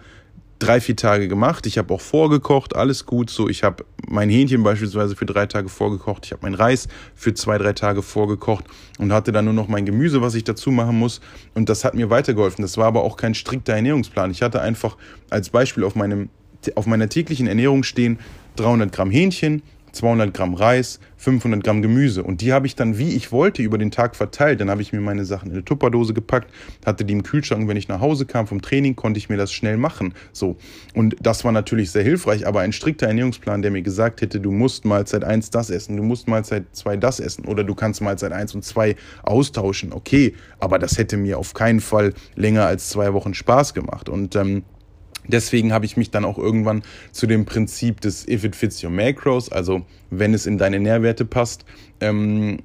drei, 0.62 0.80
vier 0.80 0.96
Tage 0.96 1.28
gemacht. 1.28 1.66
Ich 1.66 1.78
habe 1.78 1.94
auch 1.94 2.02
vorgekocht, 2.02 2.76
alles 2.76 3.06
gut 3.06 3.30
so. 3.30 3.50
Ich 3.50 3.64
habe 3.64 3.84
mein 4.08 4.30
Hähnchen 4.30 4.64
beispielsweise 4.64 5.16
für 5.16 5.26
drei 5.26 5.48
Tage 5.48 5.70
vorgekocht. 5.70 6.26
Ich 6.26 6.32
habe 6.32 6.44
meinen 6.44 6.56
Reis 6.56 6.88
für 7.16 7.34
zwei, 7.34 7.58
drei 7.58 7.74
Tage 7.74 8.02
vorgekocht 8.02 8.66
und 9.00 9.12
hatte 9.12 9.32
dann 9.32 9.46
nur 9.46 9.54
noch 9.54 9.68
mein 9.68 9.86
Gemüse, 9.86 10.22
was 10.22 10.36
ich 10.36 10.44
dazu 10.44 10.70
machen 10.70 11.00
muss. 11.00 11.20
Und 11.56 11.68
das 11.68 11.84
hat 11.84 11.96
mir 11.96 12.10
weitergeholfen. 12.10 12.62
Das 12.62 12.78
war 12.78 12.86
aber 12.86 13.04
auch 13.04 13.18
kein 13.18 13.34
strikter 13.34 13.74
Ernährungsplan. 13.74 14.30
Ich 14.32 14.42
hatte 14.44 14.62
einfach 14.62 14.98
als 15.30 15.50
Beispiel 15.50 15.84
auf, 15.84 15.96
meinem, 15.96 16.30
auf 16.76 16.86
meiner 16.86 17.10
täglichen 17.10 17.48
Ernährung 17.48 17.84
stehen 17.84 18.20
300 18.58 18.92
Gramm 18.92 19.10
Hähnchen, 19.10 19.64
200 19.92 20.34
Gramm 20.34 20.54
Reis, 20.54 21.00
500 21.18 21.64
Gramm 21.64 21.82
Gemüse. 21.82 22.24
Und 22.24 22.42
die 22.42 22.54
habe 22.54 22.68
ich 22.68 22.76
dann, 22.76 22.98
wie 22.98 23.16
ich 23.16 23.32
wollte, 23.32 23.62
über 23.62 23.78
den 23.78 23.92
Tag 23.92 24.16
verteilt. 24.16 24.62
Dann 24.62 24.70
habe 24.70 24.82
ich 24.82 24.94
mir 24.94 25.02
meine 25.02 25.26
Sachen 25.26 25.50
in 25.50 25.54
eine 25.54 25.66
Tupperdose 25.66 26.14
gepackt, 26.14 26.52
hatte 26.86 27.06
die 27.06 27.14
im 27.14 27.24
Kühlschrank. 27.24 27.68
Wenn 27.68 27.78
ich 27.78 27.88
nach 27.88 28.02
Hause 28.02 28.26
kam 28.26 28.48
vom 28.48 28.62
Training, 28.62 28.96
konnte 28.96 29.18
ich 29.18 29.30
mir 29.30 29.38
das 29.38 29.52
schnell 29.52 29.78
machen. 29.78 30.14
So. 30.32 30.58
Und 30.94 31.16
das 31.22 31.44
war 31.44 31.52
natürlich 31.52 31.92
sehr 31.92 32.04
hilfreich, 32.04 32.48
aber 32.48 32.62
ein 32.62 32.74
strikter 32.74 33.08
Ernährungsplan, 33.08 33.62
der 33.62 33.72
mir 33.72 33.82
gesagt 33.82 34.22
hätte, 34.22 34.40
du 34.40 34.52
musst 34.52 34.86
Mahlzeit 34.86 35.24
1 35.24 35.50
das 35.52 35.70
essen, 35.70 35.98
du 35.98 36.04
musst 36.04 36.28
Mahlzeit 36.28 36.66
2 36.72 36.98
das 36.98 37.20
essen 37.20 37.46
oder 37.46 37.64
du 37.64 37.76
kannst 37.76 38.02
Mahlzeit 38.02 38.32
1 38.32 38.56
und 38.56 38.64
2 38.64 38.96
austauschen. 39.24 39.94
Okay, 39.94 40.34
aber 40.60 40.80
das 40.80 40.98
hätte 40.98 41.18
mir 41.18 41.38
auf 41.38 41.54
keinen 41.54 41.82
Fall 41.82 42.14
länger 42.36 42.66
als 42.66 42.90
zwei 42.90 43.14
Wochen 43.14 43.34
Spaß 43.34 43.74
gemacht. 43.74 44.10
Und 44.10 44.36
ähm, 44.36 44.64
Deswegen 45.32 45.74
habe 45.74 45.86
ich 45.86 45.98
mich 45.98 46.12
dann 46.12 46.26
auch 46.26 46.38
irgendwann 46.38 46.84
zu 47.12 47.28
dem 47.28 47.46
Prinzip 47.46 48.02
des 48.02 48.28
If 48.28 48.44
it 48.44 48.56
fits 48.56 48.84
your 48.84 48.92
macros, 48.92 49.52
also 49.52 49.86
wenn 50.10 50.34
es 50.34 50.46
in 50.46 50.58
deine 50.58 50.80
Nährwerte 50.80 51.26
passt, 51.26 51.66
ähm, 52.00 52.60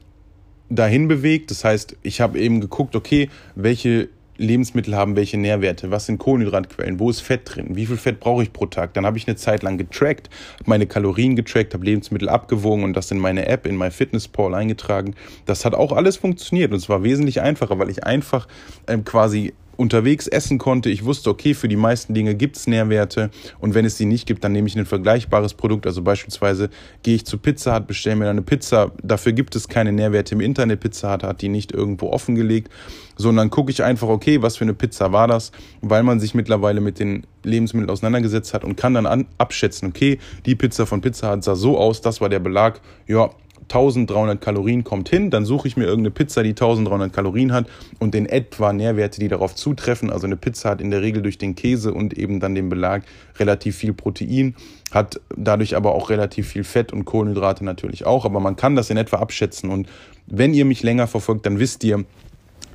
dahin 0.68 1.08
bewegt. 1.08 1.50
Das 1.50 1.64
heißt, 1.64 1.96
ich 2.02 2.20
habe 2.20 2.38
eben 2.38 2.60
geguckt, 2.60 2.96
okay, 2.96 3.28
welche 3.54 4.08
Lebensmittel 4.38 4.94
haben 4.94 5.16
welche 5.16 5.38
Nährwerte, 5.38 5.90
was 5.90 6.06
sind 6.06 6.18
Kohlenhydratquellen, 6.18 7.00
wo 7.00 7.10
ist 7.10 7.20
Fett 7.20 7.42
drin, 7.44 7.76
wie 7.76 7.86
viel 7.86 7.96
Fett 7.96 8.20
brauche 8.20 8.42
ich 8.42 8.52
pro 8.52 8.66
Tag. 8.66 8.94
Dann 8.94 9.06
habe 9.06 9.16
ich 9.16 9.26
eine 9.26 9.36
Zeit 9.36 9.62
lang 9.62 9.78
getrackt, 9.78 10.28
meine 10.64 10.86
Kalorien 10.86 11.36
getrackt, 11.36 11.74
habe 11.74 11.84
Lebensmittel 11.84 12.28
abgewogen 12.28 12.84
und 12.84 12.94
das 12.94 13.10
in 13.10 13.18
meine 13.18 13.46
App, 13.46 13.66
in 13.66 13.76
MyFitnessPal 13.76 14.54
eingetragen. 14.54 15.14
Das 15.46 15.64
hat 15.64 15.74
auch 15.74 15.92
alles 15.92 16.16
funktioniert 16.16 16.72
und 16.72 16.78
es 16.78 16.88
war 16.88 17.02
wesentlich 17.02 17.40
einfacher, 17.40 17.78
weil 17.78 17.90
ich 17.90 18.04
einfach 18.04 18.46
ähm, 18.86 19.04
quasi 19.04 19.54
unterwegs 19.76 20.26
essen 20.26 20.58
konnte. 20.58 20.90
Ich 20.90 21.04
wusste, 21.04 21.30
okay, 21.30 21.54
für 21.54 21.68
die 21.68 21.76
meisten 21.76 22.14
Dinge 22.14 22.34
gibt 22.34 22.56
es 22.56 22.66
Nährwerte 22.66 23.30
und 23.58 23.74
wenn 23.74 23.84
es 23.84 23.96
sie 23.96 24.06
nicht 24.06 24.26
gibt, 24.26 24.44
dann 24.44 24.52
nehme 24.52 24.68
ich 24.68 24.76
ein 24.76 24.86
vergleichbares 24.86 25.54
Produkt. 25.54 25.86
Also 25.86 26.02
beispielsweise 26.02 26.70
gehe 27.02 27.14
ich 27.14 27.26
zu 27.26 27.38
Pizza 27.38 27.76
Hut, 27.76 27.86
bestelle 27.86 28.16
mir 28.16 28.30
eine 28.30 28.42
Pizza. 28.42 28.92
Dafür 29.02 29.32
gibt 29.32 29.56
es 29.56 29.68
keine 29.68 29.92
Nährwerte 29.92 30.34
im 30.34 30.40
Internet. 30.40 30.80
Pizza 30.80 31.12
Hut 31.12 31.22
hat 31.22 31.42
die 31.42 31.48
nicht 31.48 31.72
irgendwo 31.72 32.10
offengelegt, 32.10 32.70
sondern 33.16 33.50
gucke 33.50 33.70
ich 33.70 33.82
einfach, 33.82 34.08
okay, 34.08 34.42
was 34.42 34.56
für 34.56 34.64
eine 34.64 34.74
Pizza 34.74 35.12
war 35.12 35.28
das, 35.28 35.52
weil 35.80 36.02
man 36.02 36.20
sich 36.20 36.34
mittlerweile 36.34 36.80
mit 36.80 36.98
den 36.98 37.26
Lebensmitteln 37.42 37.90
auseinandergesetzt 37.90 38.54
hat 38.54 38.64
und 38.64 38.76
kann 38.76 38.94
dann 38.94 39.06
an, 39.06 39.26
abschätzen, 39.38 39.88
okay, 39.88 40.18
die 40.44 40.54
Pizza 40.54 40.86
von 40.86 41.00
Pizza 41.00 41.32
Hut 41.32 41.44
sah 41.44 41.54
so 41.54 41.78
aus, 41.78 42.00
das 42.00 42.20
war 42.20 42.28
der 42.28 42.40
Belag, 42.40 42.80
ja, 43.06 43.30
1300 43.68 44.40
Kalorien 44.40 44.84
kommt 44.84 45.08
hin, 45.08 45.30
dann 45.30 45.44
suche 45.44 45.66
ich 45.68 45.76
mir 45.76 45.84
irgendeine 45.84 46.12
Pizza, 46.12 46.42
die 46.42 46.50
1300 46.50 47.12
Kalorien 47.12 47.52
hat 47.52 47.66
und 47.98 48.14
in 48.14 48.26
etwa 48.26 48.72
Nährwerte, 48.72 49.20
die 49.20 49.28
darauf 49.28 49.54
zutreffen. 49.54 50.10
Also 50.10 50.26
eine 50.26 50.36
Pizza 50.36 50.70
hat 50.70 50.80
in 50.80 50.90
der 50.90 51.02
Regel 51.02 51.22
durch 51.22 51.38
den 51.38 51.54
Käse 51.54 51.92
und 51.92 52.14
eben 52.16 52.38
dann 52.40 52.54
den 52.54 52.68
Belag 52.68 53.02
relativ 53.38 53.76
viel 53.76 53.92
Protein, 53.92 54.54
hat 54.92 55.20
dadurch 55.36 55.76
aber 55.76 55.94
auch 55.94 56.10
relativ 56.10 56.48
viel 56.48 56.64
Fett 56.64 56.92
und 56.92 57.04
Kohlenhydrate 57.04 57.64
natürlich 57.64 58.06
auch. 58.06 58.24
Aber 58.24 58.40
man 58.40 58.56
kann 58.56 58.76
das 58.76 58.90
in 58.90 58.96
etwa 58.96 59.16
abschätzen. 59.16 59.70
Und 59.70 59.88
wenn 60.26 60.54
ihr 60.54 60.64
mich 60.64 60.82
länger 60.82 61.06
verfolgt, 61.06 61.44
dann 61.46 61.58
wisst 61.58 61.82
ihr, 61.84 62.04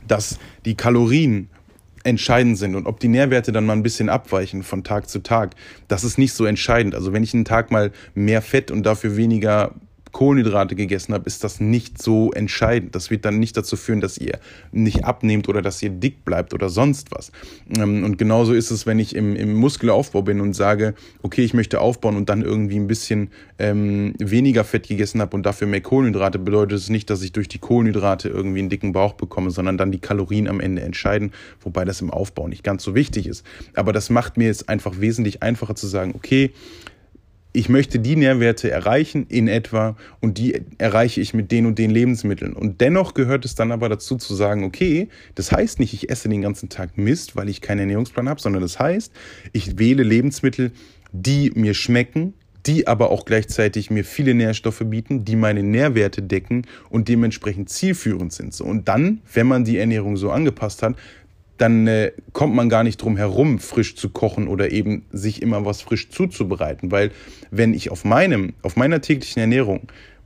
dass 0.08 0.40
die 0.66 0.76
Kalorien 0.76 1.50
entscheidend 2.04 2.58
sind 2.58 2.76
und 2.76 2.88
ob 2.88 3.00
die 3.00 3.08
Nährwerte 3.08 3.52
dann 3.52 3.66
mal 3.66 3.74
ein 3.74 3.84
bisschen 3.84 4.10
abweichen 4.10 4.64
von 4.64 4.84
Tag 4.84 5.10
zu 5.10 5.22
Tag, 5.22 5.56
das 5.88 6.04
ist 6.04 6.18
nicht 6.18 6.34
so 6.34 6.46
entscheidend. 6.46 6.96
Also 6.96 7.14
wenn 7.14 7.24
ich 7.24 7.34
einen 7.34 7.46
Tag 7.46 7.72
mal 7.72 7.92
mehr 8.16 8.42
Fett 8.42 8.72
und 8.72 8.84
dafür 8.84 9.18
weniger 9.18 9.76
Kohlenhydrate 10.12 10.76
gegessen 10.76 11.14
habt, 11.14 11.28
ist 11.28 11.44
das 11.44 11.60
nicht 11.60 12.02
so 12.02 12.32
entscheidend. 12.32 12.96
Das 12.96 13.10
wird 13.10 13.26
dann 13.26 13.40
nicht 13.40 13.56
dazu 13.58 13.76
führen, 13.76 14.02
dass 14.02 14.18
ihr 14.18 14.40
nicht 14.72 15.06
abnehmt 15.06 15.50
oder 15.50 15.62
dass 15.62 15.82
ihr 15.82 15.90
dick 15.90 16.26
bleibt 16.26 16.54
oder 16.54 16.70
sonst 16.70 17.12
was. 17.12 17.32
Ähm, 17.78 18.04
und 18.04 18.18
genauso 18.18 18.54
ist 18.54 18.72
es, 18.72 18.86
wenn 18.86 19.00
ich 19.00 19.16
im, 19.16 19.36
im 19.36 19.54
Muskelaufbau 19.56 20.22
bin 20.22 20.42
und 20.42 20.54
sage, 20.54 20.94
okay, 21.22 21.44
ich 21.44 21.54
möchte 21.54 21.80
aufbauen 21.82 22.16
und 22.16 22.30
dann 22.30 22.42
irgendwie 22.42 22.78
ein 22.78 22.88
bisschen 22.88 23.30
ähm, 23.60 24.14
weniger 24.20 24.64
Fett 24.64 24.88
gegessen 24.88 25.22
habe 25.22 25.36
und 25.36 25.46
dafür 25.46 25.68
mehr 25.68 25.82
Kohlenhydrate, 25.82 26.40
bedeutet 26.40 26.78
es 26.78 26.90
nicht, 26.90 27.10
dass 27.10 27.22
ich 27.22 27.32
durch 27.32 27.48
die 27.48 27.60
Kohlenhydrate 27.60 28.30
irgendwie 28.30 28.60
einen 28.60 28.70
dicken 28.70 28.94
Bauch 28.94 29.14
bekomme, 29.14 29.52
sondern 29.52 29.78
dann 29.78 29.92
die 29.92 30.00
Kalorien 30.00 30.48
am 30.48 30.60
Ende 30.60 30.82
entscheiden, 30.82 31.32
wobei 31.62 31.86
das 31.86 32.02
im 32.02 32.12
Aufbau 32.12 32.48
nicht 32.48 32.64
ganz 32.64 32.84
so 32.84 32.96
wichtig 32.96 33.28
ist. 33.28 33.46
Aber 33.76 33.94
das 33.94 34.10
macht 34.10 34.38
mir 34.38 34.48
jetzt 34.48 34.70
einfach 34.70 35.00
wesentlich 35.00 35.44
einfacher 35.44 35.76
zu 35.76 35.88
sagen, 35.88 36.14
okay, 36.16 36.52
ich 37.54 37.70
möchte 37.70 38.00
die 38.00 38.16
Nährwerte 38.16 38.72
erreichen 38.72 39.26
in 39.28 39.48
etwa 39.48 39.96
und 40.20 40.38
die 40.38 40.62
erreiche 40.78 41.20
ich 41.22 41.34
mit 41.34 41.52
den 41.52 41.66
und 41.66 41.78
den 41.78 41.92
Lebensmitteln. 41.92 42.54
Und 42.54 42.82
dennoch 42.82 43.14
gehört 43.14 43.46
es 43.46 43.56
dann 43.56 43.72
aber 43.72 43.90
dazu 43.90 44.16
zu 44.18 44.34
sagen, 44.36 44.64
okay, 44.64 45.10
das 45.36 45.52
heißt 45.52 45.80
nicht, 45.80 45.94
ich 45.94 46.10
esse 46.10 46.30
den 46.30 46.42
ganzen 46.42 46.70
Tag 46.70 46.98
Mist, 46.98 47.36
weil 47.36 47.50
ich 47.50 47.62
keinen 47.62 47.80
Ernährungsplan 47.80 48.30
habe, 48.30 48.42
sondern 48.42 48.62
das 48.62 48.80
heißt, 48.80 49.12
ich 49.52 49.78
wähle 49.78 50.04
Lebensmittel, 50.04 50.72
die 51.12 51.52
mir 51.56 51.74
schmecken, 51.74 52.34
die 52.66 52.88
aber 52.88 53.10
auch 53.10 53.26
gleichzeitig 53.26 53.90
mir 53.90 54.04
viele 54.04 54.34
Nährstoffe 54.34 54.84
bieten, 54.86 55.26
die 55.26 55.36
meine 55.36 55.64
Nährwerte 55.64 56.22
decken 56.22 56.68
und 56.90 57.08
dementsprechend 57.08 57.70
zielführend 57.70 58.34
sind. 58.34 58.60
Und 58.62 58.88
dann, 58.88 59.22
wenn 59.34 59.48
man 59.48 59.66
die 59.66 59.78
Ernährung 59.78 60.16
so 60.18 60.32
angepasst 60.32 60.84
hat, 60.84 60.96
dann 61.62 61.86
äh, 61.86 62.12
kommt 62.34 62.56
man 62.56 62.70
gar 62.70 62.84
nicht 62.84 62.98
drum 62.98 63.18
herum, 63.18 63.60
frisch 63.60 63.96
zu 63.96 64.10
kochen 64.10 64.48
oder 64.48 64.72
eben 64.72 65.06
sich 65.12 65.44
immer 65.44 65.64
was 65.64 65.82
frisch 65.82 66.10
zuzubereiten. 66.10 66.92
Weil 66.92 67.12
wenn 67.52 67.76
ich 67.76 67.92
auf 67.92 68.04
meinem, 68.04 68.54
auf 68.64 68.78
meiner 68.78 69.00
täglichen 69.02 69.42
Ernährung, 69.42 69.82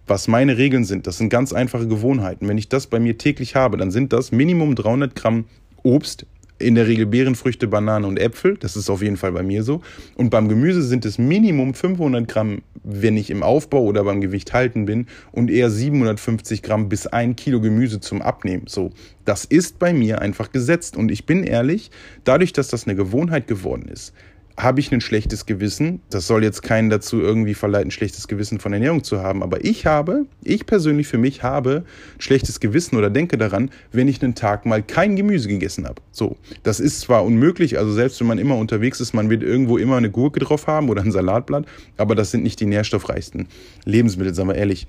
was 0.07 0.29
meine 0.29 0.57
Regeln 0.57 0.86
sind, 0.86 1.07
das 1.07 1.17
sind 1.17 1.29
ganz 1.29 1.51
einfache 1.51 1.88
Gewohnheiten. 1.88 2.47
Wenn 2.47 2.57
ich 2.57 2.69
das 2.69 2.88
bei 2.88 2.99
mir 2.99 3.17
täglich 3.17 3.55
habe, 3.55 3.75
dann 3.75 3.91
sind 3.91 4.13
das 4.13 4.31
Minimum 4.31 4.75
300 4.75 5.13
Gramm 5.13 5.45
Obst 5.83 6.25
in 6.57 6.75
der 6.75 6.88
Regel 6.88 7.05
Beerenfrüchte, 7.05 7.67
Bananen 7.67 8.05
und 8.05 8.17
Äpfel. 8.17 8.55
Das 8.57 8.77
ist 8.77 8.89
auf 8.89 9.01
jeden 9.01 9.17
Fall 9.17 9.33
bei 9.33 9.43
mir 9.43 9.63
so. 9.63 9.81
Und 10.15 10.29
beim 10.29 10.47
Gemüse 10.47 10.83
sind 10.83 11.03
es 11.03 11.17
Minimum 11.17 11.73
500 11.73 12.29
Gramm, 12.29 12.61
wenn 12.86 13.17
ich 13.17 13.29
im 13.29 13.43
Aufbau 13.43 13.83
oder 13.83 14.03
beim 14.03 14.21
Gewicht 14.21 14.53
halten 14.53 14.86
bin, 14.86 15.07
und 15.31 15.49
eher 15.49 15.69
750 15.69 16.61
Gramm 16.61 16.88
bis 16.88 17.07
ein 17.07 17.36
Kilo 17.36 17.59
Gemüse 17.59 17.99
zum 17.99 18.21
Abnehmen. 18.21 18.67
So, 18.67 18.91
das 19.25 19.43
ist 19.45 19.79
bei 19.79 19.91
mir 19.93 20.21
einfach 20.21 20.51
gesetzt. 20.51 20.95
Und 20.95 21.11
ich 21.11 21.25
bin 21.25 21.43
ehrlich, 21.43 21.91
dadurch, 22.23 22.53
dass 22.53 22.67
das 22.67 22.86
eine 22.86 22.95
Gewohnheit 22.95 23.47
geworden 23.47 23.88
ist, 23.91 24.13
habe 24.58 24.80
ich 24.80 24.91
ein 24.91 25.01
schlechtes 25.01 25.45
Gewissen. 25.45 26.01
Das 26.10 26.28
soll 26.28 26.43
jetzt 26.43 26.64
keinen 26.64 26.89
dazu 26.89 27.20
irgendwie 27.20 27.53
verleiten, 27.53 27.91
schlechtes 27.91 28.28
Gewissen 28.28 28.60
von 28.60 28.72
Ernährung 28.74 29.03
zu 29.03 29.22
haben. 29.22 29.43
Aber 29.43 29.64
ich 29.66 29.86
habe, 29.86 30.26
ich 30.43 30.66
persönlich 30.66 31.08
für 31.08 31.18
mich 31.18 31.43
habe 31.43 31.84
schlechtes 32.20 32.60
Gewissen 32.60 32.95
oder 32.95 33.10
denke 33.10 33.38
daran, 33.38 33.70
wenn 33.91 34.08
ich 34.08 34.24
einen 34.24 34.36
Tag 34.36 34.66
mal 34.66 34.82
kein 34.82 35.16
Gemüse 35.16 35.49
gegessen 35.49 35.86
habe. 35.86 36.01
So, 36.12 36.38
das 36.64 36.80
ist 36.80 37.01
zwar 37.01 37.26
unmöglich, 37.26 37.78
also 37.78 37.91
selbst 37.91 38.20
wenn 38.20 38.28
man 38.28 38.38
immer 38.38 38.56
unterwegs 38.58 38.99
ist, 38.99 39.14
man 39.14 39.30
wird 39.30 39.43
irgendwo 39.43 39.78
immer 39.78 39.97
eine 39.97 40.10
Gurke 40.10 40.39
drauf 40.39 40.68
haben 40.68 40.89
oder 40.89 41.01
ein 41.01 41.12
Salatblatt, 41.12 41.66
aber 41.97 42.16
das 42.16 42.32
sind 42.32 42.43
nicht 42.43 42.60
die 42.60 42.66
nährstoffreichsten 42.66 43.47
Lebensmittel, 43.84 44.34
sagen 44.34 44.49
wir 44.49 44.56
ehrlich. 44.56 44.88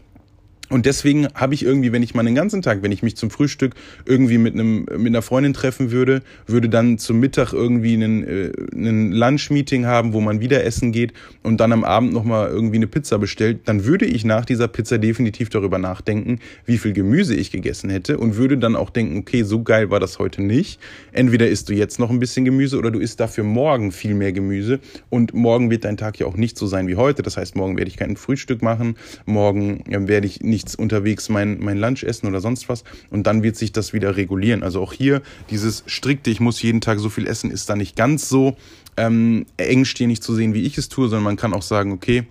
Und 0.69 0.87
deswegen 0.87 1.29
habe 1.35 1.55
ich 1.55 1.64
irgendwie, 1.64 1.93
wenn 1.93 2.03
ich 2.03 2.14
mal 2.14 2.25
den 2.25 2.35
ganzen 2.35 2.62
Tag, 2.62 2.83
wenn 2.83 2.93
ich 2.93 3.03
mich 3.03 3.17
zum 3.17 3.31
Frühstück 3.31 3.75
irgendwie 4.05 4.39
mit 4.39 4.55
einem 4.55 4.87
mit 4.97 5.09
einer 5.09 5.23
Freundin 5.23 5.53
treffen 5.53 5.91
würde, 5.91 6.23
würde 6.47 6.69
dann 6.69 6.99
zum 6.99 7.21
Mittag 7.21 7.53
irgendwie 7.53 7.95
einen, 7.95 8.25
äh, 8.25 8.53
einen 8.75 9.12
Lunch-Meeting 9.12 9.87
haben, 9.87 10.12
wo 10.12 10.21
man 10.21 10.41
wieder 10.41 10.64
essen 10.64 10.93
geht 10.93 11.12
und 11.43 11.59
dann 11.59 11.73
am 11.73 11.85
Abend 11.85 12.12
nochmal 12.12 12.49
irgendwie 12.49 12.77
eine 12.77 12.87
Pizza 12.87 13.19
bestellt, 13.19 13.61
dann 13.67 13.85
würde 13.85 14.07
ich 14.07 14.25
nach 14.25 14.45
dieser 14.45 14.69
Pizza 14.69 14.99
definitiv 14.99 15.51
darüber 15.51 15.79
nachdenken, 15.79 16.41
wie 16.64 16.79
viel 16.79 16.93
Gemüse 16.93 17.35
ich 17.35 17.51
gegessen 17.51 17.91
hätte 17.91 18.19
und 18.19 18.37
würde 18.37 18.59
dann 18.59 18.75
auch 18.77 18.91
denken, 18.91 19.19
okay, 19.19 19.43
so 19.43 19.62
geil 19.62 19.91
war 19.91 20.01
das 20.01 20.19
heute 20.19 20.43
nicht. 20.43 20.81
Entweder 21.12 21.49
isst 21.49 21.69
du 21.69 21.75
jetzt 21.75 21.99
noch 21.99 22.11
ein 22.11 22.19
bisschen 22.19 22.45
Gemüse 22.45 22.79
oder 22.79 22.91
du 22.91 22.99
isst 22.99 23.21
dafür 23.21 23.45
morgen 23.45 23.93
viel 23.93 24.14
mehr 24.14 24.33
Gemüse 24.33 24.81
und 25.11 25.35
morgen 25.35 25.71
wird 25.71 25.85
dein 25.85 25.97
Tag 25.97 26.19
ja 26.19 26.27
auch 26.27 26.37
nicht 26.37 26.59
so 26.59 26.67
sein 26.67 26.89
wie 26.89 26.97
heute. 26.97 27.23
Das 27.23 27.37
heißt, 27.37 27.57
morgen 27.57 27.77
werde 27.77 27.91
ich 27.91 27.97
kein 27.97 28.17
Frühstück 28.17 28.62
machen, 28.62 28.97
morgen 29.27 29.85
äh, 29.91 30.09
werde 30.09 30.27
ich 30.27 30.41
nicht 30.41 30.56
nichts 30.57 30.75
unterwegs 30.75 31.29
mein, 31.29 31.59
mein 31.61 31.77
Lunch 31.77 32.03
essen 32.03 32.27
oder 32.27 32.41
sonst 32.41 32.71
was. 32.71 32.83
Und 33.11 33.27
dann 33.27 33.43
wird 33.43 33.57
sich 33.57 33.73
das 33.73 33.93
wieder 33.93 34.17
regulieren. 34.17 34.63
Also 34.63 34.81
auch 34.81 34.95
hier 34.95 35.21
dieses 35.51 35.85
strikte, 35.87 36.31
ich 36.31 36.41
muss 36.41 36.63
jeden 36.63 36.81
Tag 36.81 36.99
so 36.99 37.11
viel 37.11 37.27
essen, 37.27 37.51
ist 37.51 37.69
da 37.69 37.77
nicht 37.77 37.95
ganz 37.95 38.31
so 38.31 38.57
ähm, 38.97 39.45
engstirnig 39.59 40.23
zu 40.23 40.35
sehen, 40.35 40.55
wie 40.55 40.63
ich 40.63 40.79
es 40.79 40.89
tue, 40.89 41.09
sondern 41.09 41.25
man 41.25 41.37
kann 41.37 41.53
auch 41.53 41.63
sagen, 41.63 41.93
okay, 41.93 42.25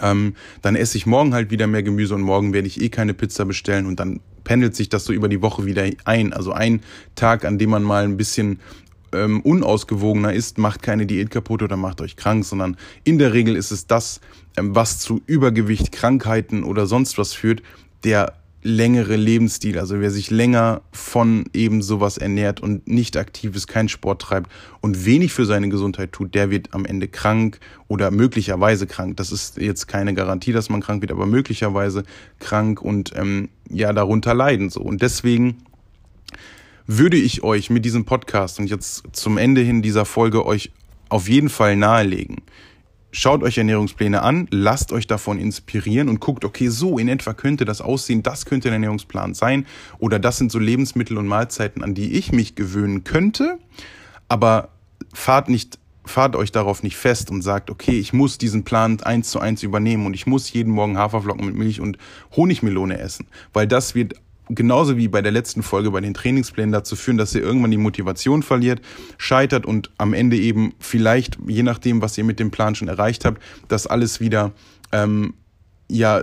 ähm, 0.00 0.34
dann 0.62 0.74
esse 0.74 0.96
ich 0.96 1.04
morgen 1.04 1.34
halt 1.34 1.50
wieder 1.50 1.66
mehr 1.66 1.82
Gemüse 1.82 2.14
und 2.14 2.22
morgen 2.22 2.54
werde 2.54 2.66
ich 2.66 2.80
eh 2.80 2.88
keine 2.88 3.12
Pizza 3.12 3.44
bestellen 3.44 3.84
und 3.84 4.00
dann 4.00 4.20
pendelt 4.42 4.74
sich 4.74 4.88
das 4.88 5.04
so 5.04 5.12
über 5.12 5.28
die 5.28 5.42
Woche 5.42 5.66
wieder 5.66 5.84
ein. 6.04 6.32
Also 6.32 6.52
ein 6.52 6.80
Tag, 7.14 7.44
an 7.44 7.58
dem 7.58 7.70
man 7.70 7.82
mal 7.82 8.04
ein 8.04 8.16
bisschen 8.16 8.58
ähm, 9.14 9.40
unausgewogener 9.40 10.32
ist, 10.32 10.58
macht 10.58 10.82
keine 10.82 11.06
Diät 11.06 11.30
kaputt 11.30 11.62
oder 11.62 11.76
macht 11.76 12.00
euch 12.00 12.16
krank, 12.16 12.44
sondern 12.44 12.76
in 13.04 13.18
der 13.18 13.32
Regel 13.32 13.56
ist 13.56 13.70
es 13.70 13.86
das, 13.86 14.20
ähm, 14.56 14.74
was 14.74 14.98
zu 14.98 15.22
Übergewicht, 15.26 15.92
Krankheiten 15.92 16.64
oder 16.64 16.86
sonst 16.86 17.18
was 17.18 17.32
führt, 17.32 17.62
der 18.04 18.34
längere 18.64 19.16
Lebensstil, 19.16 19.78
also 19.78 20.00
wer 20.00 20.10
sich 20.10 20.30
länger 20.30 20.80
von 20.90 21.44
eben 21.52 21.82
sowas 21.82 22.16
ernährt 22.16 22.60
und 22.60 22.88
nicht 22.88 23.16
aktiv 23.18 23.54
ist, 23.54 23.66
keinen 23.66 23.90
Sport 23.90 24.22
treibt 24.22 24.50
und 24.80 25.04
wenig 25.04 25.34
für 25.34 25.44
seine 25.44 25.68
Gesundheit 25.68 26.12
tut, 26.12 26.34
der 26.34 26.50
wird 26.50 26.72
am 26.72 26.86
Ende 26.86 27.06
krank 27.06 27.60
oder 27.88 28.10
möglicherweise 28.10 28.86
krank. 28.86 29.18
Das 29.18 29.32
ist 29.32 29.58
jetzt 29.58 29.86
keine 29.86 30.14
Garantie, 30.14 30.52
dass 30.52 30.70
man 30.70 30.80
krank 30.80 31.02
wird, 31.02 31.12
aber 31.12 31.26
möglicherweise 31.26 32.04
krank 32.38 32.80
und 32.80 33.12
ähm, 33.14 33.50
ja 33.68 33.92
darunter 33.92 34.32
leiden 34.32 34.70
so. 34.70 34.80
Und 34.80 35.02
deswegen 35.02 35.58
würde 36.86 37.16
ich 37.16 37.42
euch 37.42 37.70
mit 37.70 37.84
diesem 37.84 38.04
Podcast 38.04 38.58
und 38.58 38.68
jetzt 38.68 39.04
zum 39.12 39.38
Ende 39.38 39.62
hin 39.62 39.82
dieser 39.82 40.04
Folge 40.04 40.44
euch 40.44 40.70
auf 41.08 41.28
jeden 41.28 41.48
Fall 41.48 41.76
nahelegen. 41.76 42.42
Schaut 43.10 43.42
euch 43.44 43.58
Ernährungspläne 43.58 44.22
an, 44.22 44.48
lasst 44.50 44.92
euch 44.92 45.06
davon 45.06 45.38
inspirieren 45.38 46.08
und 46.08 46.20
guckt, 46.20 46.44
okay, 46.44 46.68
so 46.68 46.98
in 46.98 47.08
etwa 47.08 47.32
könnte 47.32 47.64
das 47.64 47.80
aussehen, 47.80 48.24
das 48.24 48.44
könnte 48.44 48.68
ein 48.68 48.74
Ernährungsplan 48.74 49.34
sein 49.34 49.66
oder 49.98 50.18
das 50.18 50.38
sind 50.38 50.50
so 50.50 50.58
Lebensmittel 50.58 51.16
und 51.16 51.28
Mahlzeiten, 51.28 51.84
an 51.84 51.94
die 51.94 52.12
ich 52.12 52.32
mich 52.32 52.56
gewöhnen 52.56 53.04
könnte, 53.04 53.58
aber 54.28 54.70
fahrt 55.12 55.48
nicht 55.48 55.78
fahrt 56.06 56.36
euch 56.36 56.52
darauf 56.52 56.82
nicht 56.82 56.96
fest 56.96 57.30
und 57.30 57.40
sagt, 57.40 57.70
okay, 57.70 57.98
ich 57.98 58.12
muss 58.12 58.36
diesen 58.36 58.64
Plan 58.64 59.00
eins 59.00 59.30
zu 59.30 59.40
eins 59.40 59.62
übernehmen 59.62 60.04
und 60.04 60.12
ich 60.12 60.26
muss 60.26 60.52
jeden 60.52 60.72
Morgen 60.72 60.98
Haferflocken 60.98 61.46
mit 61.46 61.54
Milch 61.54 61.80
und 61.80 61.96
Honigmelone 62.36 62.98
essen, 62.98 63.26
weil 63.54 63.66
das 63.66 63.94
wird 63.94 64.14
genauso 64.48 64.96
wie 64.96 65.08
bei 65.08 65.22
der 65.22 65.32
letzten 65.32 65.62
Folge 65.62 65.90
bei 65.90 66.00
den 66.00 66.14
Trainingsplänen 66.14 66.72
dazu 66.72 66.96
führen, 66.96 67.16
dass 67.16 67.34
ihr 67.34 67.42
irgendwann 67.42 67.70
die 67.70 67.76
Motivation 67.76 68.42
verliert, 68.42 68.80
scheitert 69.16 69.66
und 69.66 69.90
am 69.98 70.12
Ende 70.12 70.36
eben 70.36 70.74
vielleicht, 70.78 71.38
je 71.46 71.62
nachdem, 71.62 72.02
was 72.02 72.18
ihr 72.18 72.24
mit 72.24 72.40
dem 72.40 72.50
Plan 72.50 72.74
schon 72.74 72.88
erreicht 72.88 73.24
habt, 73.24 73.42
das 73.68 73.86
alles 73.86 74.20
wieder 74.20 74.52
ähm, 74.92 75.34
ja 75.90 76.22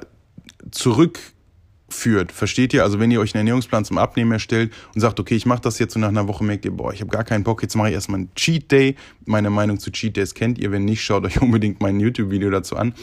zurückführt. 0.71 2.31
Versteht 2.31 2.73
ihr? 2.73 2.83
Also 2.83 2.99
wenn 2.99 3.11
ihr 3.11 3.19
euch 3.19 3.33
einen 3.33 3.47
Ernährungsplan 3.47 3.85
zum 3.85 3.97
Abnehmen 3.97 4.31
erstellt 4.31 4.71
und 4.93 5.01
sagt, 5.01 5.19
okay, 5.19 5.35
ich 5.35 5.45
mache 5.45 5.61
das 5.61 5.79
jetzt 5.79 5.95
und 5.95 6.01
nach 6.01 6.09
einer 6.09 6.27
Woche 6.27 6.43
merkt 6.43 6.65
ihr, 6.65 6.71
boah, 6.71 6.93
ich 6.93 7.01
habe 7.01 7.11
gar 7.11 7.23
keinen 7.23 7.43
Bock, 7.43 7.61
jetzt 7.61 7.75
mache 7.75 7.89
ich 7.89 7.95
erstmal 7.95 8.21
einen 8.21 8.35
Cheat 8.35 8.71
Day. 8.71 8.95
Meine 9.25 9.49
Meinung 9.49 9.79
zu 9.79 9.91
Cheat 9.91 10.17
Days 10.17 10.33
kennt 10.33 10.59
ihr. 10.59 10.71
Wenn 10.71 10.85
nicht, 10.85 11.03
schaut 11.03 11.25
euch 11.25 11.41
unbedingt 11.41 11.81
mein 11.81 11.99
YouTube-Video 11.99 12.49
dazu 12.49 12.75
an. 12.75 12.93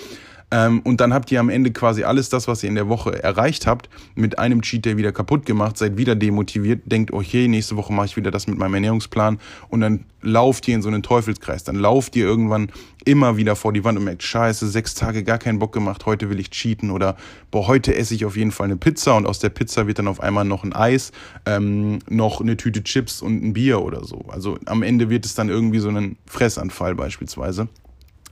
Ähm, 0.51 0.81
und 0.81 1.01
dann 1.01 1.13
habt 1.13 1.31
ihr 1.31 1.41
am 1.41 1.51
Ende 1.51 1.71
quasi 1.73 2.05
alles 2.05 2.31
das, 2.31 2.49
was 2.49 2.63
ihr 2.63 2.71
in 2.71 2.75
der 2.75 2.89
Woche 2.89 3.23
erreicht 3.23 3.67
habt, 3.67 3.91
mit 4.15 4.39
einem 4.39 4.63
Cheat 4.63 4.87
Day 4.87 4.97
wieder 4.97 5.13
kaputt 5.13 5.45
gemacht, 5.45 5.77
seid 5.77 5.99
wieder 5.99 6.15
demotiviert, 6.15 6.83
denkt, 6.87 7.13
okay, 7.13 7.49
nächste 7.49 7.77
Woche 7.77 7.93
mache 7.93 8.07
ich 8.07 8.17
wieder 8.17 8.31
das 8.31 8.47
mit 8.47 8.59
meinem 8.59 8.75
Ernährungsplan 8.75 9.39
und 9.69 9.81
dann 9.81 10.05
lauft 10.23 10.67
ihr 10.67 10.75
in 10.75 10.83
so 10.83 10.89
einen 10.89 11.03
Teufelskreis. 11.03 11.65
Dann 11.65 11.77
lauft 11.77 12.17
ihr 12.17 12.25
irgendwann 12.25 12.71
immer 13.05 13.37
wieder 13.37 13.57
vor 13.57 13.73
die 13.73 13.85
Wand 13.85 13.99
und 13.99 14.05
merkt, 14.05 14.23
scheiße, 14.23 14.69
sechs 14.69 14.95
Tage 14.95 15.23
gar 15.23 15.39
keinen 15.39 15.59
Bock 15.59 15.73
gemacht, 15.73 16.07
heute 16.07 16.31
will 16.31 16.41
ich 16.41 16.51
cheaten 16.51 16.91
oder 16.91 17.17
boah, 17.51 17.69
heute 17.69 17.95
esse 17.95 18.15
ich 18.15 18.25
auf 18.25 18.37
jeden 18.37 18.51
Fall 18.51 18.67
eine 18.67 18.77
Pizza 18.77 19.17
und 19.17 19.27
aus 19.27 19.39
der 19.39 19.51
Pizza 19.51 19.87
wird 19.87 19.99
dann 19.99 20.09
auf 20.09 20.21
einmal 20.21 20.45
noch 20.45 20.65
ein 20.65 20.73
Eis, 20.73 21.13
ähm, 21.45 21.99
noch 22.09 22.41
eine 22.41 22.57
Tüte 22.57 22.83
Chips 22.83 23.21
und 23.21 23.45
ein 23.45 23.53
Bier 23.53 23.83
oder 23.83 24.05
so. 24.05 24.25
Also 24.29 24.59
am 24.65 24.83
Ende 24.83 25.11
wird 25.11 25.27
es 25.27 25.35
dann 25.35 25.51
irgendwie 25.51 25.79
so 25.79 25.91
ein 25.91 26.17
Fressanfall 26.27 26.95
beispielsweise. 26.95 27.69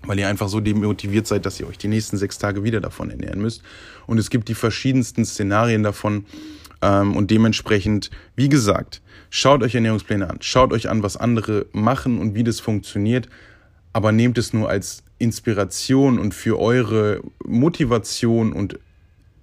Weil 0.04 0.18
ihr 0.18 0.28
einfach 0.28 0.48
so 0.48 0.60
demotiviert 0.60 1.26
seid, 1.26 1.46
dass 1.46 1.58
ihr 1.60 1.68
euch 1.68 1.78
die 1.78 1.88
nächsten 1.88 2.16
sechs 2.16 2.38
Tage 2.38 2.64
wieder 2.64 2.80
davon 2.80 3.10
ernähren 3.10 3.40
müsst. 3.40 3.62
Und 4.06 4.18
es 4.18 4.30
gibt 4.30 4.48
die 4.48 4.54
verschiedensten 4.54 5.24
Szenarien 5.24 5.82
davon. 5.82 6.26
Ähm, 6.82 7.16
und 7.16 7.30
dementsprechend, 7.30 8.10
wie 8.34 8.48
gesagt, 8.48 9.00
schaut 9.30 9.62
euch 9.62 9.74
Ernährungspläne 9.74 10.28
an, 10.28 10.38
schaut 10.40 10.72
euch 10.72 10.88
an, 10.88 11.02
was 11.02 11.16
andere 11.16 11.66
machen 11.72 12.18
und 12.18 12.34
wie 12.34 12.44
das 12.44 12.60
funktioniert, 12.60 13.28
aber 13.92 14.12
nehmt 14.12 14.36
es 14.38 14.52
nur 14.52 14.68
als 14.68 15.02
Inspiration 15.18 16.18
und 16.18 16.34
für 16.34 16.58
eure 16.60 17.22
Motivation 17.44 18.52
und 18.52 18.78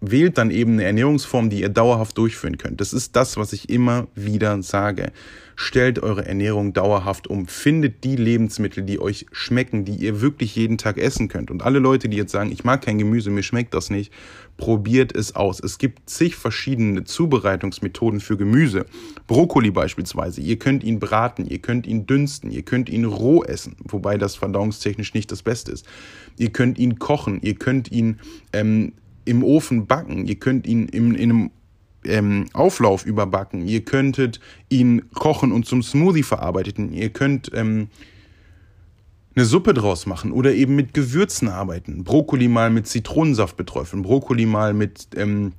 wählt 0.06 0.38
dann 0.38 0.52
eben 0.52 0.74
eine 0.74 0.84
Ernährungsform, 0.84 1.50
die 1.50 1.62
ihr 1.62 1.70
dauerhaft 1.70 2.18
durchführen 2.18 2.58
könnt. 2.58 2.82
Das 2.82 2.92
ist 2.92 3.16
das, 3.16 3.38
was 3.38 3.54
ich 3.54 3.70
immer 3.70 4.08
wieder 4.16 4.62
sage. 4.62 5.12
Stellt 5.56 6.00
eure 6.00 6.26
Ernährung 6.26 6.74
dauerhaft 6.74 7.28
um. 7.28 7.48
Findet 7.48 8.04
die 8.04 8.16
Lebensmittel, 8.16 8.84
die 8.84 9.00
euch 9.00 9.28
schmecken, 9.32 9.86
die 9.86 9.96
ihr 9.96 10.20
wirklich 10.20 10.56
jeden 10.56 10.78
Tag 10.78 10.98
essen 10.98 11.28
könnt. 11.30 11.52
Und 11.52 11.62
alle 11.62 11.80
Leute, 11.80 12.10
die 12.10 12.18
jetzt 12.18 12.32
sagen, 12.32 12.52
ich 12.52 12.64
mag 12.64 12.82
kein 12.82 12.98
Gemüse, 12.98 13.30
mir 13.30 13.44
schmeckt 13.44 13.74
das 13.74 13.90
nicht, 13.90 14.12
probiert 14.58 15.16
es 15.16 15.36
aus. 15.36 15.60
Es 15.60 15.78
gibt 15.78 16.10
zig 16.10 16.36
verschiedene 16.36 17.04
Zubereitungsmethoden 17.04 18.20
für 18.20 18.36
Gemüse. 18.36 18.86
Brokkoli 19.28 19.72
beispielsweise. 19.72 20.42
Ihr 20.42 20.58
könnt 20.58 20.84
ihn 20.84 21.00
braten, 21.00 21.46
ihr 21.46 21.60
könnt 21.60 21.88
ihn 21.88 22.08
dünsten, 22.08 22.52
ihr 22.52 22.64
könnt 22.64 22.90
ihn 22.90 23.06
roh 23.06 23.44
essen, 23.44 23.78
wobei 23.84 24.18
das 24.18 24.36
verdauungstechnisch 24.36 25.14
nicht 25.14 25.32
das 25.32 25.44
Beste 25.44 25.72
ist. 25.72 25.86
Ihr 26.38 26.50
könnt 26.50 26.78
ihn 26.80 26.98
kochen, 27.00 27.40
ihr 27.42 27.56
könnt 27.56 27.92
ihn 27.92 28.20
ähm, 28.54 28.94
im 29.26 29.44
Ofen 29.44 29.88
backen, 29.88 30.26
ihr 30.26 30.36
könnt 30.36 30.68
ihn 30.68 30.88
in, 30.88 31.16
in 31.16 31.32
einem 31.32 31.52
ähm, 32.06 32.46
Auflauf 32.54 33.06
überbacken, 33.06 33.66
ihr 33.68 33.84
könntet 33.86 34.40
ihn 34.70 35.10
kochen 35.14 35.52
und 35.52 35.66
zum 35.66 35.82
Smoothie 35.82 36.24
verarbeiten, 36.24 36.94
ihr 36.94 37.10
könnt 37.10 37.52
ähm, 37.54 37.88
eine 39.36 39.46
Suppe 39.46 39.74
draus 39.74 40.06
machen 40.06 40.32
oder 40.32 40.54
eben 40.54 40.76
mit 40.76 40.94
Gewürzen 40.94 41.48
arbeiten. 41.48 42.04
Brokkoli 42.04 42.48
mal 42.48 42.70
mit 42.70 42.88
Zitronensaft 42.88 43.58
beträufeln, 43.58 44.04
Brokkoli 44.04 44.46
mal 44.46 44.74
mit 44.74 45.08
ähm, 45.16 45.54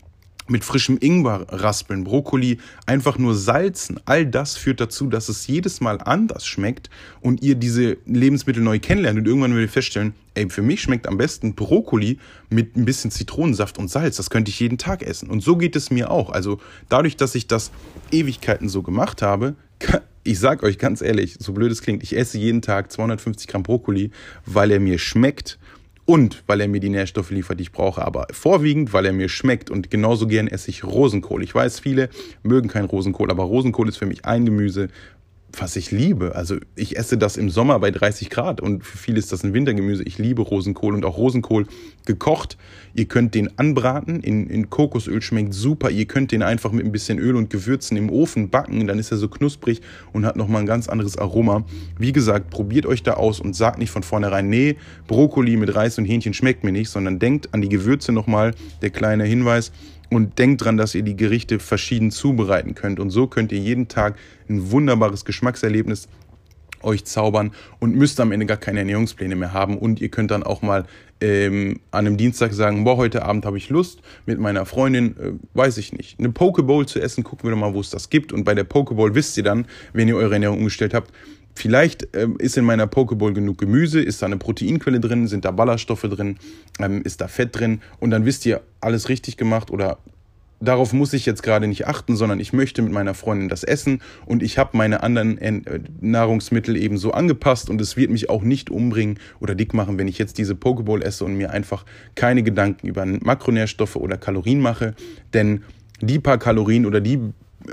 mit 0.46 0.64
frischem 0.64 0.98
Ingwer 1.00 1.46
raspeln, 1.48 2.04
Brokkoli 2.04 2.58
einfach 2.86 3.18
nur 3.18 3.34
salzen. 3.34 4.00
All 4.04 4.26
das 4.26 4.56
führt 4.56 4.80
dazu, 4.80 5.08
dass 5.08 5.28
es 5.28 5.46
jedes 5.46 5.80
Mal 5.80 6.00
anders 6.00 6.46
schmeckt 6.46 6.90
und 7.20 7.42
ihr 7.42 7.54
diese 7.54 7.96
Lebensmittel 8.06 8.62
neu 8.62 8.78
kennenlernt 8.78 9.18
und 9.18 9.26
irgendwann 9.26 9.52
werdet 9.54 9.70
ihr 9.70 9.72
feststellen, 9.72 10.14
ey, 10.34 10.48
für 10.50 10.62
mich 10.62 10.82
schmeckt 10.82 11.06
am 11.06 11.16
besten 11.16 11.54
Brokkoli 11.54 12.18
mit 12.50 12.76
ein 12.76 12.84
bisschen 12.84 13.10
Zitronensaft 13.10 13.78
und 13.78 13.88
Salz. 13.88 14.16
Das 14.16 14.30
könnte 14.30 14.50
ich 14.50 14.60
jeden 14.60 14.78
Tag 14.78 15.02
essen. 15.02 15.30
Und 15.30 15.42
so 15.42 15.56
geht 15.56 15.76
es 15.76 15.90
mir 15.90 16.10
auch. 16.10 16.30
Also 16.30 16.60
dadurch, 16.88 17.16
dass 17.16 17.34
ich 17.34 17.46
das 17.46 17.70
Ewigkeiten 18.10 18.68
so 18.68 18.82
gemacht 18.82 19.22
habe, 19.22 19.54
ich 20.24 20.38
sag 20.38 20.62
euch 20.62 20.78
ganz 20.78 21.02
ehrlich, 21.02 21.36
so 21.38 21.52
blöd 21.52 21.70
es 21.70 21.82
klingt, 21.82 22.02
ich 22.02 22.16
esse 22.16 22.38
jeden 22.38 22.62
Tag 22.62 22.90
250 22.90 23.46
Gramm 23.46 23.62
Brokkoli, 23.62 24.10
weil 24.46 24.70
er 24.70 24.80
mir 24.80 24.98
schmeckt 24.98 25.58
und 26.06 26.42
weil 26.46 26.60
er 26.60 26.68
mir 26.68 26.80
die 26.80 26.90
Nährstoffe 26.90 27.30
liefert, 27.30 27.58
die 27.58 27.64
ich 27.64 27.72
brauche, 27.72 28.04
aber 28.04 28.26
vorwiegend, 28.30 28.92
weil 28.92 29.06
er 29.06 29.12
mir 29.12 29.28
schmeckt 29.28 29.70
und 29.70 29.90
genauso 29.90 30.26
gern 30.26 30.48
esse 30.48 30.70
ich 30.70 30.84
Rosenkohl. 30.84 31.42
Ich 31.42 31.54
weiß, 31.54 31.80
viele 31.80 32.10
mögen 32.42 32.68
kein 32.68 32.84
Rosenkohl, 32.84 33.30
aber 33.30 33.44
Rosenkohl 33.44 33.88
ist 33.88 33.96
für 33.96 34.06
mich 34.06 34.24
ein 34.24 34.44
Gemüse, 34.44 34.88
was 35.60 35.76
ich 35.76 35.90
liebe. 35.90 36.34
Also 36.34 36.56
ich 36.76 36.96
esse 36.96 37.18
das 37.18 37.36
im 37.36 37.50
Sommer 37.50 37.78
bei 37.78 37.90
30 37.90 38.30
Grad 38.30 38.60
und 38.60 38.84
für 38.84 38.98
viele 38.98 39.18
ist 39.18 39.32
das 39.32 39.44
ein 39.44 39.54
Wintergemüse. 39.54 40.02
Ich 40.04 40.18
liebe 40.18 40.42
Rosenkohl 40.42 40.94
und 40.94 41.04
auch 41.04 41.16
Rosenkohl 41.16 41.66
gekocht. 42.06 42.56
Ihr 42.94 43.06
könnt 43.06 43.34
den 43.34 43.58
anbraten, 43.58 44.20
in, 44.20 44.48
in 44.48 44.70
Kokosöl 44.70 45.20
schmeckt 45.22 45.54
super. 45.54 45.90
Ihr 45.90 46.06
könnt 46.06 46.32
den 46.32 46.42
einfach 46.42 46.72
mit 46.72 46.84
ein 46.84 46.92
bisschen 46.92 47.18
Öl 47.18 47.36
und 47.36 47.50
Gewürzen 47.50 47.96
im 47.96 48.10
Ofen 48.10 48.50
backen, 48.50 48.86
dann 48.86 48.98
ist 48.98 49.10
er 49.10 49.16
so 49.16 49.28
knusprig 49.28 49.80
und 50.12 50.26
hat 50.26 50.36
nochmal 50.36 50.62
ein 50.62 50.66
ganz 50.66 50.88
anderes 50.88 51.18
Aroma. 51.18 51.64
Wie 51.98 52.12
gesagt, 52.12 52.50
probiert 52.50 52.86
euch 52.86 53.02
da 53.02 53.14
aus 53.14 53.40
und 53.40 53.54
sagt 53.54 53.78
nicht 53.78 53.90
von 53.90 54.02
vornherein, 54.02 54.48
nee, 54.48 54.76
Brokkoli 55.06 55.56
mit 55.56 55.74
Reis 55.74 55.98
und 55.98 56.04
Hähnchen 56.04 56.34
schmeckt 56.34 56.64
mir 56.64 56.72
nicht, 56.72 56.90
sondern 56.90 57.18
denkt 57.18 57.52
an 57.52 57.62
die 57.62 57.68
Gewürze 57.68 58.12
nochmal. 58.12 58.54
Der 58.82 58.90
kleine 58.90 59.24
Hinweis, 59.24 59.72
und 60.14 60.38
denkt 60.38 60.64
dran, 60.64 60.76
dass 60.76 60.94
ihr 60.94 61.02
die 61.02 61.16
Gerichte 61.16 61.58
verschieden 61.58 62.10
zubereiten 62.10 62.74
könnt. 62.74 63.00
Und 63.00 63.10
so 63.10 63.26
könnt 63.26 63.52
ihr 63.52 63.58
jeden 63.58 63.88
Tag 63.88 64.16
ein 64.48 64.70
wunderbares 64.70 65.24
Geschmackserlebnis 65.24 66.08
euch 66.84 67.04
zaubern 67.04 67.52
und 67.80 67.96
müsst 67.96 68.20
am 68.20 68.30
Ende 68.30 68.46
gar 68.46 68.56
keine 68.56 68.80
Ernährungspläne 68.80 69.36
mehr 69.36 69.52
haben. 69.52 69.78
Und 69.78 70.00
ihr 70.00 70.10
könnt 70.10 70.30
dann 70.30 70.42
auch 70.42 70.62
mal 70.62 70.84
ähm, 71.20 71.80
an 71.90 72.06
einem 72.06 72.16
Dienstag 72.16 72.52
sagen, 72.52 72.84
boah, 72.84 72.96
heute 72.96 73.24
Abend 73.24 73.46
habe 73.46 73.56
ich 73.56 73.70
Lust 73.70 74.00
mit 74.26 74.38
meiner 74.38 74.66
Freundin, 74.66 75.16
äh, 75.16 75.32
weiß 75.54 75.78
ich 75.78 75.92
nicht, 75.92 76.18
eine 76.18 76.30
Pokeball 76.30 76.86
zu 76.86 77.00
essen, 77.00 77.24
gucken 77.24 77.48
wir 77.48 77.50
doch 77.52 77.60
mal, 77.60 77.74
wo 77.74 77.80
es 77.80 77.90
das 77.90 78.10
gibt. 78.10 78.32
Und 78.32 78.44
bei 78.44 78.54
der 78.54 78.64
Pokeball 78.64 79.14
wisst 79.14 79.36
ihr 79.36 79.42
dann, 79.42 79.66
wenn 79.92 80.08
ihr 80.08 80.16
eure 80.16 80.34
Ernährung 80.34 80.58
umgestellt 80.58 80.94
habt, 80.94 81.12
Vielleicht 81.54 82.08
ähm, 82.14 82.36
ist 82.38 82.56
in 82.56 82.64
meiner 82.64 82.86
Pokeball 82.86 83.32
genug 83.32 83.58
Gemüse, 83.58 84.00
ist 84.00 84.22
da 84.22 84.26
eine 84.26 84.36
Proteinquelle 84.36 85.00
drin, 85.00 85.26
sind 85.28 85.44
da 85.44 85.50
Ballaststoffe 85.50 86.02
drin, 86.02 86.36
ähm, 86.80 87.02
ist 87.02 87.20
da 87.20 87.28
Fett 87.28 87.58
drin 87.58 87.80
und 88.00 88.10
dann 88.10 88.24
wisst 88.24 88.44
ihr, 88.46 88.60
alles 88.80 89.08
richtig 89.08 89.36
gemacht 89.36 89.70
oder 89.70 89.98
darauf 90.60 90.92
muss 90.92 91.12
ich 91.12 91.26
jetzt 91.26 91.42
gerade 91.42 91.68
nicht 91.68 91.86
achten, 91.86 92.16
sondern 92.16 92.40
ich 92.40 92.52
möchte 92.52 92.82
mit 92.82 92.92
meiner 92.92 93.14
Freundin 93.14 93.48
das 93.48 93.64
essen 93.64 94.00
und 94.26 94.42
ich 94.42 94.58
habe 94.58 94.76
meine 94.76 95.02
anderen 95.02 95.38
äh, 95.38 95.80
Nahrungsmittel 96.00 96.76
eben 96.76 96.98
so 96.98 97.12
angepasst 97.12 97.70
und 97.70 97.80
es 97.80 97.96
wird 97.96 98.10
mich 98.10 98.30
auch 98.30 98.42
nicht 98.42 98.70
umbringen 98.70 99.18
oder 99.40 99.54
dick 99.54 99.74
machen, 99.74 99.98
wenn 99.98 100.08
ich 100.08 100.18
jetzt 100.18 100.38
diese 100.38 100.54
Pokeball 100.54 101.02
esse 101.02 101.24
und 101.24 101.36
mir 101.36 101.50
einfach 101.50 101.84
keine 102.14 102.42
Gedanken 102.42 102.88
über 102.88 103.04
Makronährstoffe 103.06 103.96
oder 103.96 104.16
Kalorien 104.16 104.60
mache, 104.60 104.94
denn 105.32 105.62
die 106.00 106.18
paar 106.18 106.38
Kalorien 106.38 106.86
oder 106.86 107.00
die 107.00 107.20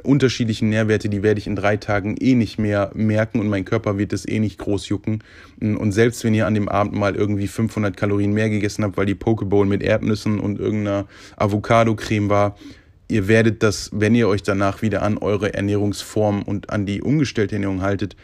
unterschiedlichen 0.03 0.69
Nährwerte, 0.69 1.09
die 1.09 1.23
werde 1.23 1.39
ich 1.39 1.47
in 1.47 1.55
drei 1.55 1.77
Tagen 1.77 2.15
eh 2.19 2.35
nicht 2.35 2.57
mehr 2.57 2.91
merken 2.93 3.39
und 3.39 3.47
mein 3.47 3.65
Körper 3.65 3.97
wird 3.97 4.13
es 4.13 4.27
eh 4.27 4.39
nicht 4.39 4.57
groß 4.57 4.89
jucken. 4.89 5.23
Und 5.59 5.91
selbst 5.91 6.23
wenn 6.23 6.33
ihr 6.33 6.47
an 6.47 6.53
dem 6.53 6.69
Abend 6.69 6.93
mal 6.93 7.15
irgendwie 7.15 7.47
500 7.47 7.95
Kalorien 7.95 8.33
mehr 8.33 8.49
gegessen 8.49 8.83
habt, 8.83 8.97
weil 8.97 9.05
die 9.05 9.15
Pokeball 9.15 9.65
mit 9.65 9.83
Erdnüssen 9.83 10.39
und 10.39 10.59
irgendeiner 10.59 11.07
Avocado-Creme 11.37 12.29
war, 12.29 12.57
ihr 13.07 13.27
werdet 13.27 13.61
das, 13.61 13.89
wenn 13.93 14.15
ihr 14.15 14.27
euch 14.27 14.43
danach 14.43 14.81
wieder 14.81 15.01
an 15.01 15.17
eure 15.17 15.53
Ernährungsform 15.53 16.43
und 16.43 16.69
an 16.69 16.85
die 16.85 17.01
umgestellte 17.01 17.55
Ernährung 17.55 17.81
haltet, 17.81 18.15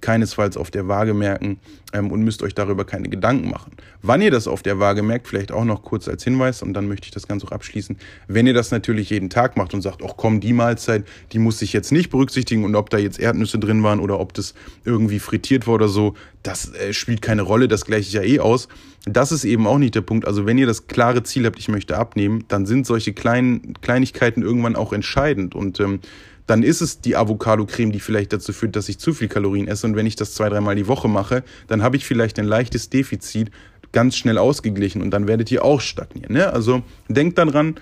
keinesfalls 0.00 0.56
auf 0.56 0.70
der 0.70 0.88
Waage 0.88 1.14
merken 1.14 1.58
ähm, 1.92 2.10
und 2.10 2.22
müsst 2.22 2.42
euch 2.42 2.54
darüber 2.54 2.84
keine 2.84 3.08
Gedanken 3.08 3.50
machen. 3.50 3.72
Wann 4.02 4.22
ihr 4.22 4.30
das 4.30 4.46
auf 4.46 4.62
der 4.62 4.78
Waage 4.78 5.02
merkt, 5.02 5.26
vielleicht 5.28 5.52
auch 5.52 5.64
noch 5.64 5.82
kurz 5.82 6.08
als 6.08 6.24
Hinweis 6.24 6.62
und 6.62 6.74
dann 6.74 6.88
möchte 6.88 7.06
ich 7.06 7.10
das 7.10 7.26
Ganze 7.26 7.46
auch 7.46 7.52
abschließen. 7.52 7.96
Wenn 8.26 8.46
ihr 8.46 8.54
das 8.54 8.70
natürlich 8.70 9.10
jeden 9.10 9.30
Tag 9.30 9.56
macht 9.56 9.74
und 9.74 9.82
sagt, 9.82 10.02
ach 10.04 10.14
komm, 10.16 10.40
die 10.40 10.52
Mahlzeit, 10.52 11.04
die 11.32 11.38
muss 11.38 11.62
ich 11.62 11.72
jetzt 11.72 11.92
nicht 11.92 12.10
berücksichtigen 12.10 12.64
und 12.64 12.74
ob 12.76 12.90
da 12.90 12.98
jetzt 12.98 13.18
Erdnüsse 13.18 13.58
drin 13.58 13.82
waren 13.82 14.00
oder 14.00 14.20
ob 14.20 14.34
das 14.34 14.54
irgendwie 14.84 15.18
frittiert 15.18 15.66
war 15.66 15.74
oder 15.74 15.88
so, 15.88 16.14
das 16.42 16.72
äh, 16.74 16.92
spielt 16.92 17.22
keine 17.22 17.42
Rolle, 17.42 17.68
das 17.68 17.84
gleiche 17.84 18.08
ich 18.08 18.12
ja 18.12 18.22
eh 18.22 18.40
aus. 18.40 18.68
Das 19.04 19.32
ist 19.32 19.44
eben 19.44 19.66
auch 19.66 19.78
nicht 19.78 19.94
der 19.94 20.02
Punkt. 20.02 20.26
Also 20.26 20.46
wenn 20.46 20.58
ihr 20.58 20.66
das 20.66 20.86
klare 20.86 21.22
Ziel 21.22 21.46
habt, 21.46 21.58
ich 21.58 21.68
möchte 21.68 21.96
abnehmen, 21.96 22.44
dann 22.48 22.66
sind 22.66 22.86
solche 22.86 23.12
kleinen 23.12 23.74
Kleinigkeiten 23.80 24.42
irgendwann 24.42 24.76
auch 24.76 24.92
entscheidend 24.92 25.54
und 25.54 25.80
ähm, 25.80 26.00
dann 26.48 26.62
ist 26.62 26.80
es 26.80 27.00
die 27.00 27.14
Avocado-Creme, 27.14 27.92
die 27.92 28.00
vielleicht 28.00 28.32
dazu 28.32 28.52
führt, 28.52 28.74
dass 28.74 28.88
ich 28.88 28.98
zu 28.98 29.12
viel 29.12 29.28
Kalorien 29.28 29.68
esse. 29.68 29.86
Und 29.86 29.96
wenn 29.96 30.06
ich 30.06 30.16
das 30.16 30.34
zwei, 30.34 30.48
dreimal 30.48 30.74
die 30.74 30.88
Woche 30.88 31.06
mache, 31.06 31.44
dann 31.68 31.82
habe 31.82 31.96
ich 31.96 32.06
vielleicht 32.06 32.38
ein 32.38 32.46
leichtes 32.46 32.88
Defizit 32.88 33.50
ganz 33.92 34.16
schnell 34.16 34.38
ausgeglichen 34.38 35.02
und 35.02 35.10
dann 35.10 35.28
werdet 35.28 35.50
ihr 35.50 35.64
auch 35.64 35.80
stagnieren. 35.80 36.32
Ne? 36.32 36.52
Also 36.52 36.82
denkt 37.08 37.38
daran, 37.38 37.76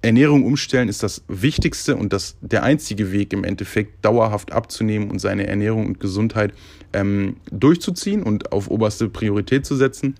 Ernährung 0.00 0.44
umstellen 0.44 0.88
ist 0.88 1.02
das 1.02 1.24
Wichtigste 1.28 1.96
und 1.96 2.12
das, 2.12 2.36
der 2.40 2.62
einzige 2.62 3.12
Weg 3.12 3.32
im 3.32 3.44
Endeffekt, 3.44 4.04
dauerhaft 4.04 4.52
abzunehmen 4.52 5.10
und 5.10 5.18
seine 5.18 5.46
Ernährung 5.46 5.86
und 5.86 6.00
Gesundheit 6.00 6.52
ähm, 6.92 7.36
durchzuziehen 7.50 8.22
und 8.22 8.52
auf 8.52 8.70
oberste 8.70 9.08
Priorität 9.08 9.64
zu 9.64 9.76
setzen. 9.76 10.14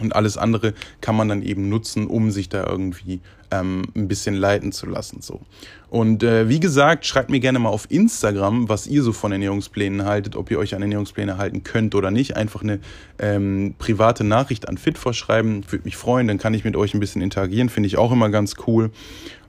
Und 0.00 0.16
alles 0.16 0.36
andere 0.36 0.74
kann 1.00 1.14
man 1.16 1.28
dann 1.28 1.42
eben 1.42 1.68
nutzen, 1.68 2.06
um 2.08 2.30
sich 2.30 2.48
da 2.48 2.66
irgendwie 2.66 3.20
ähm, 3.52 3.82
ein 3.94 4.08
bisschen 4.08 4.34
leiten 4.34 4.72
zu 4.72 4.86
lassen. 4.86 5.20
So. 5.20 5.40
Und 5.88 6.24
äh, 6.24 6.48
wie 6.48 6.58
gesagt, 6.58 7.06
schreibt 7.06 7.30
mir 7.30 7.38
gerne 7.38 7.60
mal 7.60 7.68
auf 7.68 7.86
Instagram, 7.90 8.68
was 8.68 8.88
ihr 8.88 9.02
so 9.04 9.12
von 9.12 9.30
Ernährungsplänen 9.30 10.04
haltet, 10.04 10.34
ob 10.34 10.50
ihr 10.50 10.58
euch 10.58 10.74
an 10.74 10.82
Ernährungspläne 10.82 11.38
halten 11.38 11.62
könnt 11.62 11.94
oder 11.94 12.10
nicht. 12.10 12.36
Einfach 12.36 12.62
eine 12.62 12.80
ähm, 13.20 13.76
private 13.78 14.24
Nachricht 14.24 14.68
an 14.68 14.78
Fit 14.78 14.98
vorschreiben. 14.98 15.64
Würde 15.70 15.84
mich 15.84 15.96
freuen, 15.96 16.26
dann 16.26 16.38
kann 16.38 16.54
ich 16.54 16.64
mit 16.64 16.74
euch 16.74 16.94
ein 16.94 17.00
bisschen 17.00 17.22
interagieren. 17.22 17.68
Finde 17.68 17.86
ich 17.86 17.96
auch 17.96 18.10
immer 18.10 18.30
ganz 18.30 18.54
cool. 18.66 18.90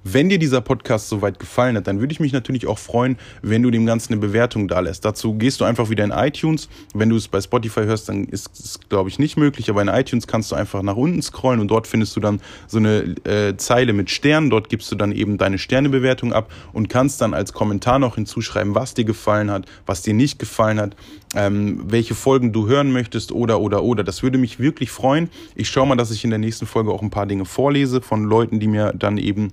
Wenn 0.07 0.29
dir 0.29 0.37
dieser 0.37 0.61
Podcast 0.61 1.09
soweit 1.09 1.39
gefallen 1.39 1.75
hat, 1.75 1.87
dann 1.87 1.99
würde 1.99 2.13
ich 2.13 2.19
mich 2.19 2.31
natürlich 2.31 2.67
auch 2.67 2.77
freuen, 2.77 3.17
wenn 3.41 3.63
du 3.63 3.71
dem 3.71 3.87
Ganzen 3.87 4.13
eine 4.13 4.21
Bewertung 4.21 4.67
da 4.67 4.79
lässt. 4.79 5.03
Dazu 5.03 5.33
gehst 5.33 5.59
du 5.59 5.65
einfach 5.65 5.89
wieder 5.89 6.03
in 6.03 6.11
iTunes. 6.11 6.69
Wenn 6.93 7.09
du 7.09 7.15
es 7.15 7.27
bei 7.27 7.41
Spotify 7.41 7.85
hörst, 7.85 8.07
dann 8.07 8.25
ist 8.25 8.51
es, 8.53 8.79
glaube 8.87 9.09
ich, 9.09 9.17
nicht 9.17 9.35
möglich. 9.35 9.67
Aber 9.71 9.81
in 9.81 9.87
iTunes 9.87 10.27
kannst 10.27 10.51
du 10.51 10.55
einfach 10.55 10.83
nach 10.83 10.95
unten 10.95 11.23
scrollen 11.23 11.59
und 11.59 11.69
dort 11.69 11.87
findest 11.87 12.15
du 12.15 12.19
dann 12.19 12.39
so 12.67 12.77
eine 12.77 13.15
äh, 13.23 13.57
Zeile 13.57 13.93
mit 13.93 14.11
Sternen. 14.11 14.51
Dort 14.51 14.69
gibst 14.69 14.91
du 14.91 14.95
dann 14.95 15.11
eben 15.11 15.39
deine 15.39 15.57
Sternebewertung 15.57 16.33
ab 16.33 16.51
und 16.71 16.87
kannst 16.87 17.19
dann 17.21 17.33
als 17.33 17.51
Kommentar 17.53 17.97
noch 17.97 18.13
hinzuschreiben, 18.13 18.75
was 18.75 18.93
dir 18.93 19.05
gefallen 19.05 19.49
hat, 19.49 19.65
was 19.87 20.03
dir 20.03 20.13
nicht 20.13 20.37
gefallen 20.37 20.79
hat, 20.79 20.95
ähm, 21.33 21.81
welche 21.83 22.13
Folgen 22.13 22.53
du 22.53 22.67
hören 22.67 22.91
möchtest 22.91 23.31
oder, 23.31 23.59
oder, 23.59 23.81
oder. 23.81 24.03
Das 24.03 24.21
würde 24.21 24.37
mich 24.37 24.59
wirklich 24.59 24.91
freuen. 24.91 25.31
Ich 25.55 25.67
schaue 25.67 25.87
mal, 25.87 25.95
dass 25.95 26.11
ich 26.11 26.23
in 26.23 26.29
der 26.29 26.37
nächsten 26.37 26.67
Folge 26.67 26.91
auch 26.91 27.01
ein 27.01 27.09
paar 27.09 27.25
Dinge 27.25 27.45
vorlese 27.45 28.01
von 28.01 28.23
Leuten, 28.23 28.59
die 28.59 28.67
mir 28.67 28.93
dann 28.93 29.17
eben 29.17 29.51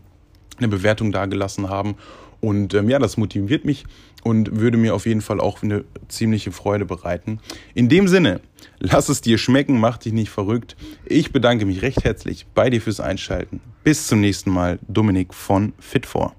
eine 0.63 0.69
Bewertung 0.69 1.13
dagelassen 1.13 1.69
haben. 1.69 1.97
Und 2.41 2.75
ähm, 2.75 2.89
ja, 2.89 2.99
das 2.99 3.17
motiviert 3.17 3.65
mich 3.65 3.85
und 4.25 4.59
würde 4.59 4.77
mir 4.77 4.95
auf 4.95 5.07
jeden 5.07 5.21
Fall 5.21 5.41
auch 5.41 5.63
eine 5.63 5.85
ziemliche 6.09 6.51
Freude 6.51 6.85
bereiten. 6.85 7.39
In 7.75 7.89
dem 7.89 8.09
Sinne, 8.09 8.41
lass 8.81 9.09
es 9.09 9.21
dir 9.21 9.39
schmecken, 9.39 9.79
mach 9.79 9.99
dich 9.99 10.13
nicht 10.13 10.31
verrückt. 10.31 10.77
Ich 11.05 11.33
bedanke 11.33 11.67
mich 11.67 11.83
recht 11.83 12.05
herzlich 12.05 12.47
bei 12.55 12.69
dir 12.69 12.81
fürs 12.81 13.01
Einschalten. 13.01 13.61
Bis 13.85 14.07
zum 14.07 14.21
nächsten 14.21 14.51
Mal, 14.51 14.79
Dominik 14.89 15.35
von 15.35 15.73
Fit4. 15.81 16.33